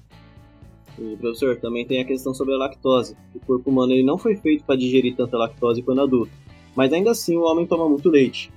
[0.98, 3.16] E, professor, também tem a questão sobre a lactose.
[3.34, 6.32] O corpo humano ele não foi feito para digerir tanta lactose quando adulto,
[6.74, 8.50] mas ainda assim o homem toma muito leite.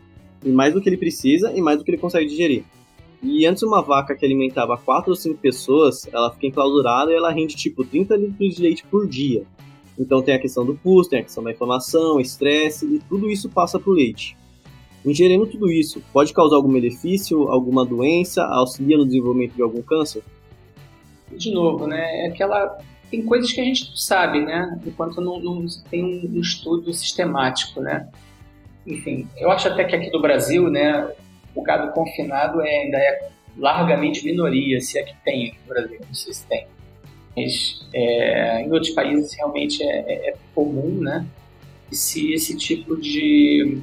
[0.43, 2.63] E mais do que ele precisa e mais do que ele consegue digerir.
[3.21, 7.31] E antes uma vaca que alimentava 4 ou 5 pessoas, ela fica enclausurada e ela
[7.31, 9.43] rende tipo 30 litros de leite por dia.
[9.97, 13.49] Então tem a questão do pus, tem a questão da inflamação, estresse, e tudo isso
[13.49, 14.37] passa para o leite.
[15.05, 20.23] Ingerindo tudo isso, pode causar algum benefício, alguma doença, auxilia no desenvolvimento de algum câncer?
[21.31, 22.25] De novo, né?
[22.25, 22.77] É aquela
[23.09, 24.79] tem coisas que a gente sabe, né?
[24.85, 28.07] Enquanto não, não tem um estudo sistemático, né?
[28.85, 31.11] Enfim, eu acho até que aqui do Brasil, né,
[31.59, 35.99] o gado confinado é, ainda é largamente minoria, se é que tem aqui no Brasil,
[36.05, 36.67] não sei se tem.
[37.35, 41.25] Mas é, em outros países realmente é, é, é comum, né?
[41.91, 43.81] E se esse tipo de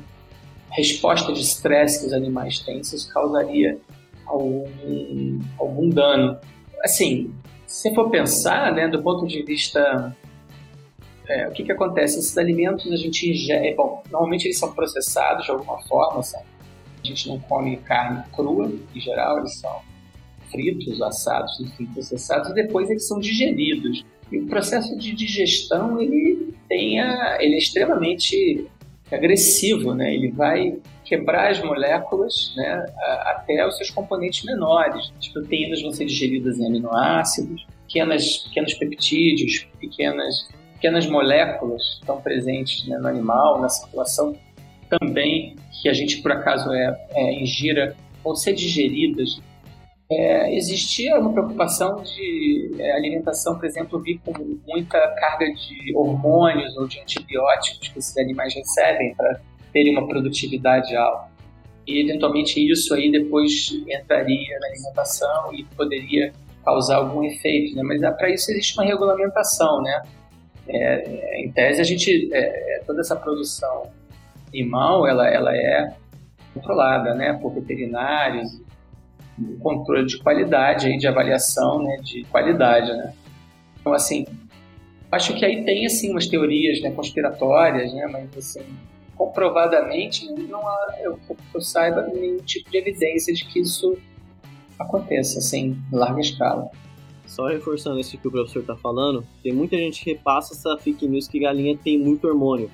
[0.70, 3.78] resposta de estresse que os animais têm, isso causaria
[4.26, 6.38] algum, algum dano.
[6.82, 7.32] Assim,
[7.66, 10.14] se for pensar, né, do ponto de vista
[11.28, 12.18] é, o que, que acontece?
[12.18, 16.55] Esses alimentos a gente ingere, bom, normalmente eles são processados de alguma forma, sabe?
[17.06, 19.80] Gente não come carne crua, em geral, eles são
[20.50, 24.04] fritos, assados, enfim, processados, e depois eles são digeridos.
[24.30, 28.66] E o processo de digestão, ele, tem a, ele é extremamente
[29.10, 30.14] agressivo, né?
[30.14, 32.84] Ele vai quebrar as moléculas né,
[33.26, 35.12] até os seus componentes menores.
[35.18, 42.86] As proteínas vão ser digeridas em aminoácidos, pequenas, pequenos peptídeos, pequenas, pequenas moléculas estão presentes
[42.88, 44.36] né, no animal, na circulação
[44.88, 49.40] também que a gente por acaso é, é ingira vão ser digeridas.
[50.10, 54.32] É, existia uma preocupação de é, alimentação, por exemplo, vir com
[54.66, 59.40] muita carga de hormônios ou de antibióticos que esses animais recebem para
[59.72, 61.28] terem uma produtividade alta.
[61.86, 66.32] E eventualmente isso aí depois entraria na alimentação e poderia
[66.64, 67.82] causar algum efeito, né?
[67.84, 70.02] Mas para isso existe uma regulamentação, né?
[70.68, 73.88] É, em tese a gente é, toda essa produção
[74.48, 75.94] animal ela, ela é
[76.54, 78.60] controlada né, por veterinários,
[79.60, 82.90] controle de qualidade, aí, de avaliação né, de qualidade.
[82.92, 83.12] Né?
[83.80, 84.24] Então, assim,
[85.12, 88.66] acho que aí tem assim, umas teorias né, conspiratórias, né, mas assim,
[89.14, 91.18] comprovadamente não há, eu,
[91.54, 93.96] eu saiba, nenhum tipo de evidência de que isso
[94.78, 96.70] aconteça assim, em larga escala.
[97.26, 101.06] Só reforçando isso que o professor está falando, tem muita gente que repassa essa fake
[101.08, 102.70] news que galinha tem muito hormônio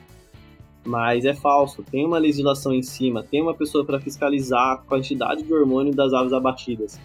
[0.84, 1.82] mas é falso.
[1.82, 6.12] Tem uma legislação em cima, tem uma pessoa para fiscalizar a quantidade de hormônio das
[6.12, 6.98] aves abatidas.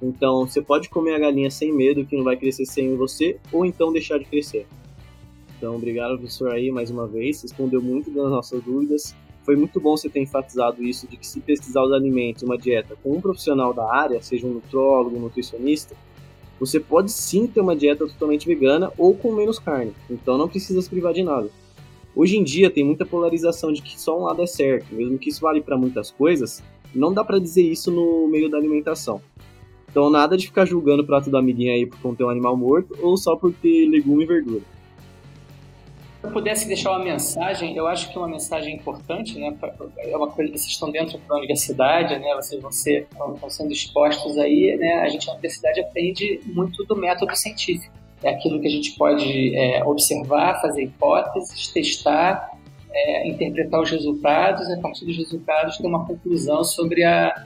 [0.00, 3.64] Então, você pode comer a galinha sem medo que não vai crescer sem você, ou
[3.64, 4.66] então deixar de crescer.
[5.56, 7.42] Então, obrigado, professor, aí mais uma vez.
[7.42, 9.14] Respondeu muito das nossas dúvidas.
[9.42, 12.96] Foi muito bom você ter enfatizado isso de que se pesquisar os alimentos, uma dieta
[13.02, 15.96] com um profissional da área, seja um nutrólogo, um nutricionista,
[16.58, 19.92] você pode sim ter uma dieta totalmente vegana ou com menos carne.
[20.10, 21.48] Então, não precisa se privar de nada.
[22.16, 25.28] Hoje em dia tem muita polarização de que só um lado é certo, mesmo que
[25.28, 26.64] isso vale para muitas coisas,
[26.94, 29.20] não dá para dizer isso no meio da alimentação.
[29.90, 32.96] Então nada de ficar julgando o prato do amiguinho aí por conter um animal morto
[33.02, 34.62] ou só por ter legume e verdura.
[36.22, 39.54] Se eu pudesse deixar uma mensagem, eu acho que uma mensagem importante, né?
[39.98, 42.34] É uma coisa, vocês estão dentro da universidade, né?
[42.34, 45.00] Vocês vão ser, estão sendo expostos aí, né?
[45.02, 49.56] A gente na universidade aprende muito do método científico é aquilo que a gente pode
[49.56, 52.50] é, observar, fazer hipóteses, testar,
[52.92, 57.44] é, interpretar os resultados e, a partir dos resultados, ter uma conclusão sobre a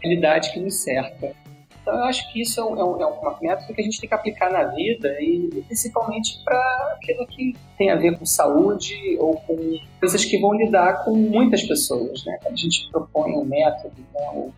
[0.00, 1.34] realidade que nos cerca.
[1.82, 4.14] Então eu acho que isso é, um, é, é método que a gente tem que
[4.14, 9.56] aplicar na vida e principalmente para aquilo que tem a ver com saúde ou com
[9.98, 12.38] coisas que vão lidar com muitas pessoas, né?
[12.40, 14.52] Quando a gente propõe um método, né?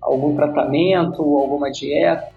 [0.00, 2.28] algum tratamento, alguma dieta,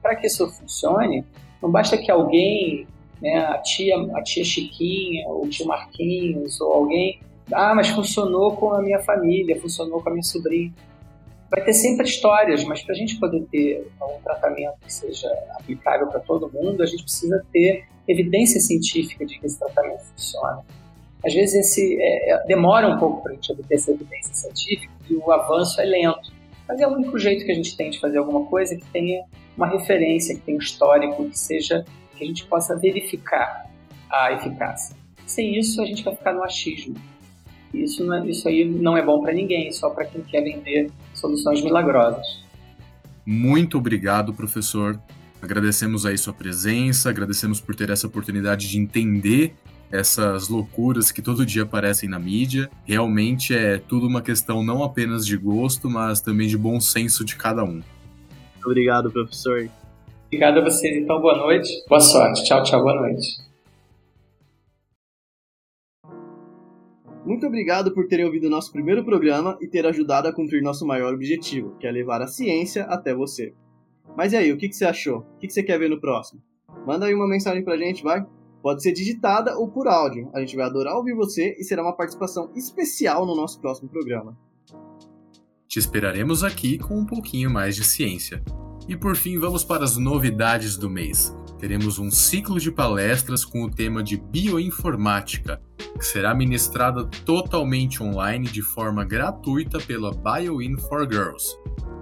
[0.00, 1.24] para que isso funcione,
[1.62, 2.86] não basta que alguém,
[3.20, 7.20] né, a tia, a tia Chiquinha, ou o tio Marquinhos, ou alguém,
[7.52, 10.72] ah, mas funcionou com a minha família, funcionou com a minha sobrinha
[11.50, 15.28] vai ter sempre histórias, mas para a gente poder ter um tratamento que seja
[15.58, 20.64] aplicável para todo mundo, a gente precisa ter evidência científica de que esse tratamento funciona.
[21.24, 24.92] Às vezes esse é, é demora um pouco para a gente obter essa evidência científica
[25.10, 26.32] e o avanço é lento.
[26.68, 29.24] Mas é o único jeito que a gente tem de fazer alguma coisa que tenha
[29.60, 31.84] uma referência, que tenha um histórico, que seja
[32.16, 33.70] que a gente possa verificar
[34.10, 34.96] a eficácia.
[35.26, 36.94] Sem isso, a gente vai ficar no achismo.
[37.72, 40.90] Isso, não é, isso aí não é bom para ninguém, só para quem quer vender
[41.14, 42.42] soluções milagrosas.
[43.24, 44.98] Muito obrigado, professor.
[45.42, 49.54] Agradecemos aí sua presença, agradecemos por ter essa oportunidade de entender
[49.92, 52.70] essas loucuras que todo dia aparecem na mídia.
[52.84, 57.36] Realmente é tudo uma questão não apenas de gosto, mas também de bom senso de
[57.36, 57.82] cada um.
[58.64, 59.68] Obrigado, professor.
[60.26, 60.96] Obrigado a vocês.
[60.96, 61.84] Então, boa noite.
[61.88, 62.44] Boa sorte.
[62.44, 62.82] Tchau, tchau.
[62.82, 63.50] Boa noite.
[67.24, 71.12] Muito obrigado por terem ouvido nosso primeiro programa e ter ajudado a cumprir nosso maior
[71.12, 73.52] objetivo, que é levar a ciência até você.
[74.16, 75.18] Mas e aí, o que, você achou?
[75.18, 76.42] O que, você quer ver no próximo?
[76.86, 78.24] Manda aí uma mensagem pra gente, vai?
[78.62, 80.30] Pode ser digitada ou por áudio.
[80.34, 84.36] A gente vai adorar ouvir você e será uma participação especial no nosso próximo programa.
[85.70, 88.42] Te esperaremos aqui com um pouquinho mais de ciência.
[88.88, 91.32] E por fim, vamos para as novidades do mês.
[91.60, 95.62] Teremos um ciclo de palestras com o tema de bioinformática,
[95.96, 101.56] que será ministrada totalmente online de forma gratuita pela BioIn for Girls.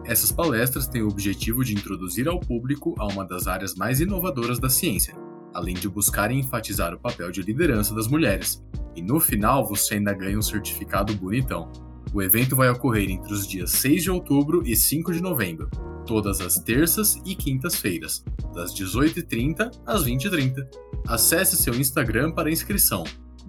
[0.07, 4.59] Essas palestras têm o objetivo de introduzir ao público a uma das áreas mais inovadoras
[4.59, 5.15] da ciência,
[5.53, 8.65] além de buscarem enfatizar o papel de liderança das mulheres.
[8.97, 11.71] E no final você ainda ganha um certificado bonitão.
[12.13, 15.69] O evento vai ocorrer entre os dias 6 de outubro e 5 de novembro,
[16.07, 18.25] todas as terças e quintas-feiras,
[18.55, 20.67] das 18h30 às 20h30.
[21.07, 23.05] Acesse seu Instagram para inscrição,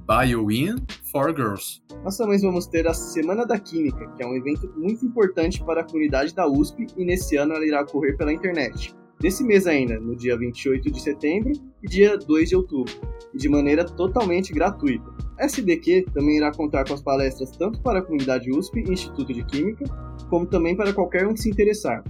[0.05, 0.75] BioWin
[1.09, 1.81] for Girls.
[2.03, 5.81] Nós também vamos ter a Semana da Química, que é um evento muito importante para
[5.81, 8.93] a comunidade da USP e nesse ano ela irá ocorrer pela internet.
[9.19, 11.51] Desse mês ainda, no dia 28 de setembro
[11.83, 12.93] e dia 2 de outubro,
[13.33, 15.13] e de maneira totalmente gratuita.
[15.37, 19.33] A SDQ também irá contar com as palestras tanto para a comunidade USP e Instituto
[19.33, 19.83] de Química,
[20.29, 22.01] como também para qualquer um que se interessar.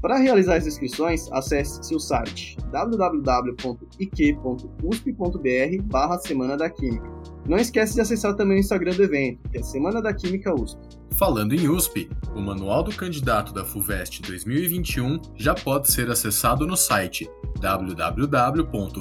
[0.00, 3.82] Para realizar as inscrições, acesse seu site www.iq.usp.br
[5.84, 7.06] barra Semana da Química.
[7.46, 10.80] Não esquece de acessar também o Instagram do evento, que é Semana da Química USP.
[11.16, 16.76] Falando em USP, o Manual do Candidato da FUVEST 2021 já pode ser acessado no
[16.76, 17.28] site
[17.60, 19.00] www.fuvest.br.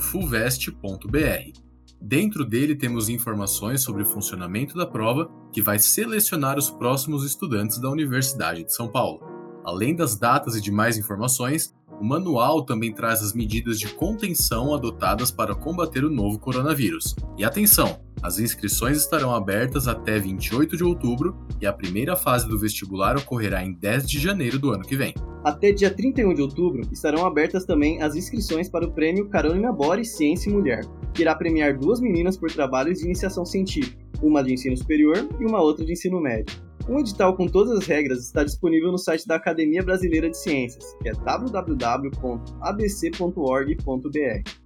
[2.02, 7.78] Dentro dele temos informações sobre o funcionamento da prova, que vai selecionar os próximos estudantes
[7.78, 9.29] da Universidade de São Paulo.
[9.70, 15.30] Além das datas e demais informações, o manual também traz as medidas de contenção adotadas
[15.30, 17.16] para combater o novo coronavírus.
[17.38, 18.00] E atenção!
[18.24, 23.64] As inscrições estarão abertas até 28 de outubro e a primeira fase do vestibular ocorrerá
[23.64, 25.14] em 10 de janeiro do ano que vem.
[25.44, 30.04] Até dia 31 de outubro estarão abertas também as inscrições para o prêmio Carolina Bore
[30.04, 30.82] Ciência e Mulher,
[31.14, 35.46] que irá premiar duas meninas por trabalhos de iniciação científica, uma de ensino superior e
[35.46, 36.69] uma outra de ensino médio.
[36.90, 40.84] Um edital com todas as regras está disponível no site da Academia Brasileira de Ciências,
[41.00, 41.70] que é www.abc.org.br.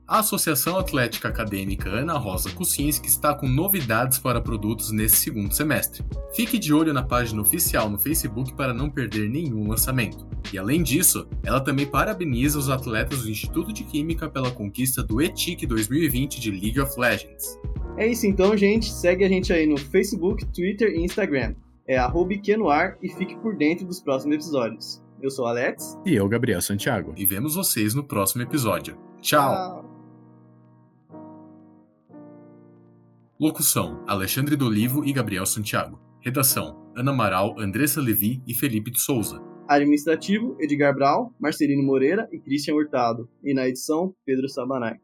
[0.08, 6.02] A Associação Atlética Acadêmica Ana Rosa Kucinski está com novidades para produtos nesse segundo semestre.
[6.34, 10.26] Fique de olho na página oficial no Facebook para não perder nenhum lançamento.
[10.54, 15.22] E além disso, ela também parabeniza os atletas do Instituto de Química pela conquista do
[15.22, 17.60] ETIC 2020 de League of Legends.
[17.98, 18.90] É isso então, gente.
[18.90, 21.54] Segue a gente aí no Facebook, Twitter e Instagram
[21.88, 22.34] é arroba
[22.72, 25.04] ar e fique por dentro dos próximos episódios.
[25.22, 25.98] Eu sou o Alex.
[26.06, 27.14] E eu, Gabriel Santiago.
[27.16, 28.98] E vemos vocês no próximo episódio.
[29.22, 29.54] Tchau!
[29.54, 29.94] Tchau.
[33.40, 36.00] Locução: Alexandre Dolivo e Gabriel Santiago.
[36.22, 39.42] Redação: Ana Amaral, Andressa Levi e Felipe de Souza.
[39.68, 43.30] Administrativo: Edgar Brau, Marcelino Moreira e Christian Hurtado.
[43.44, 44.98] E na edição, Pedro Sabanai.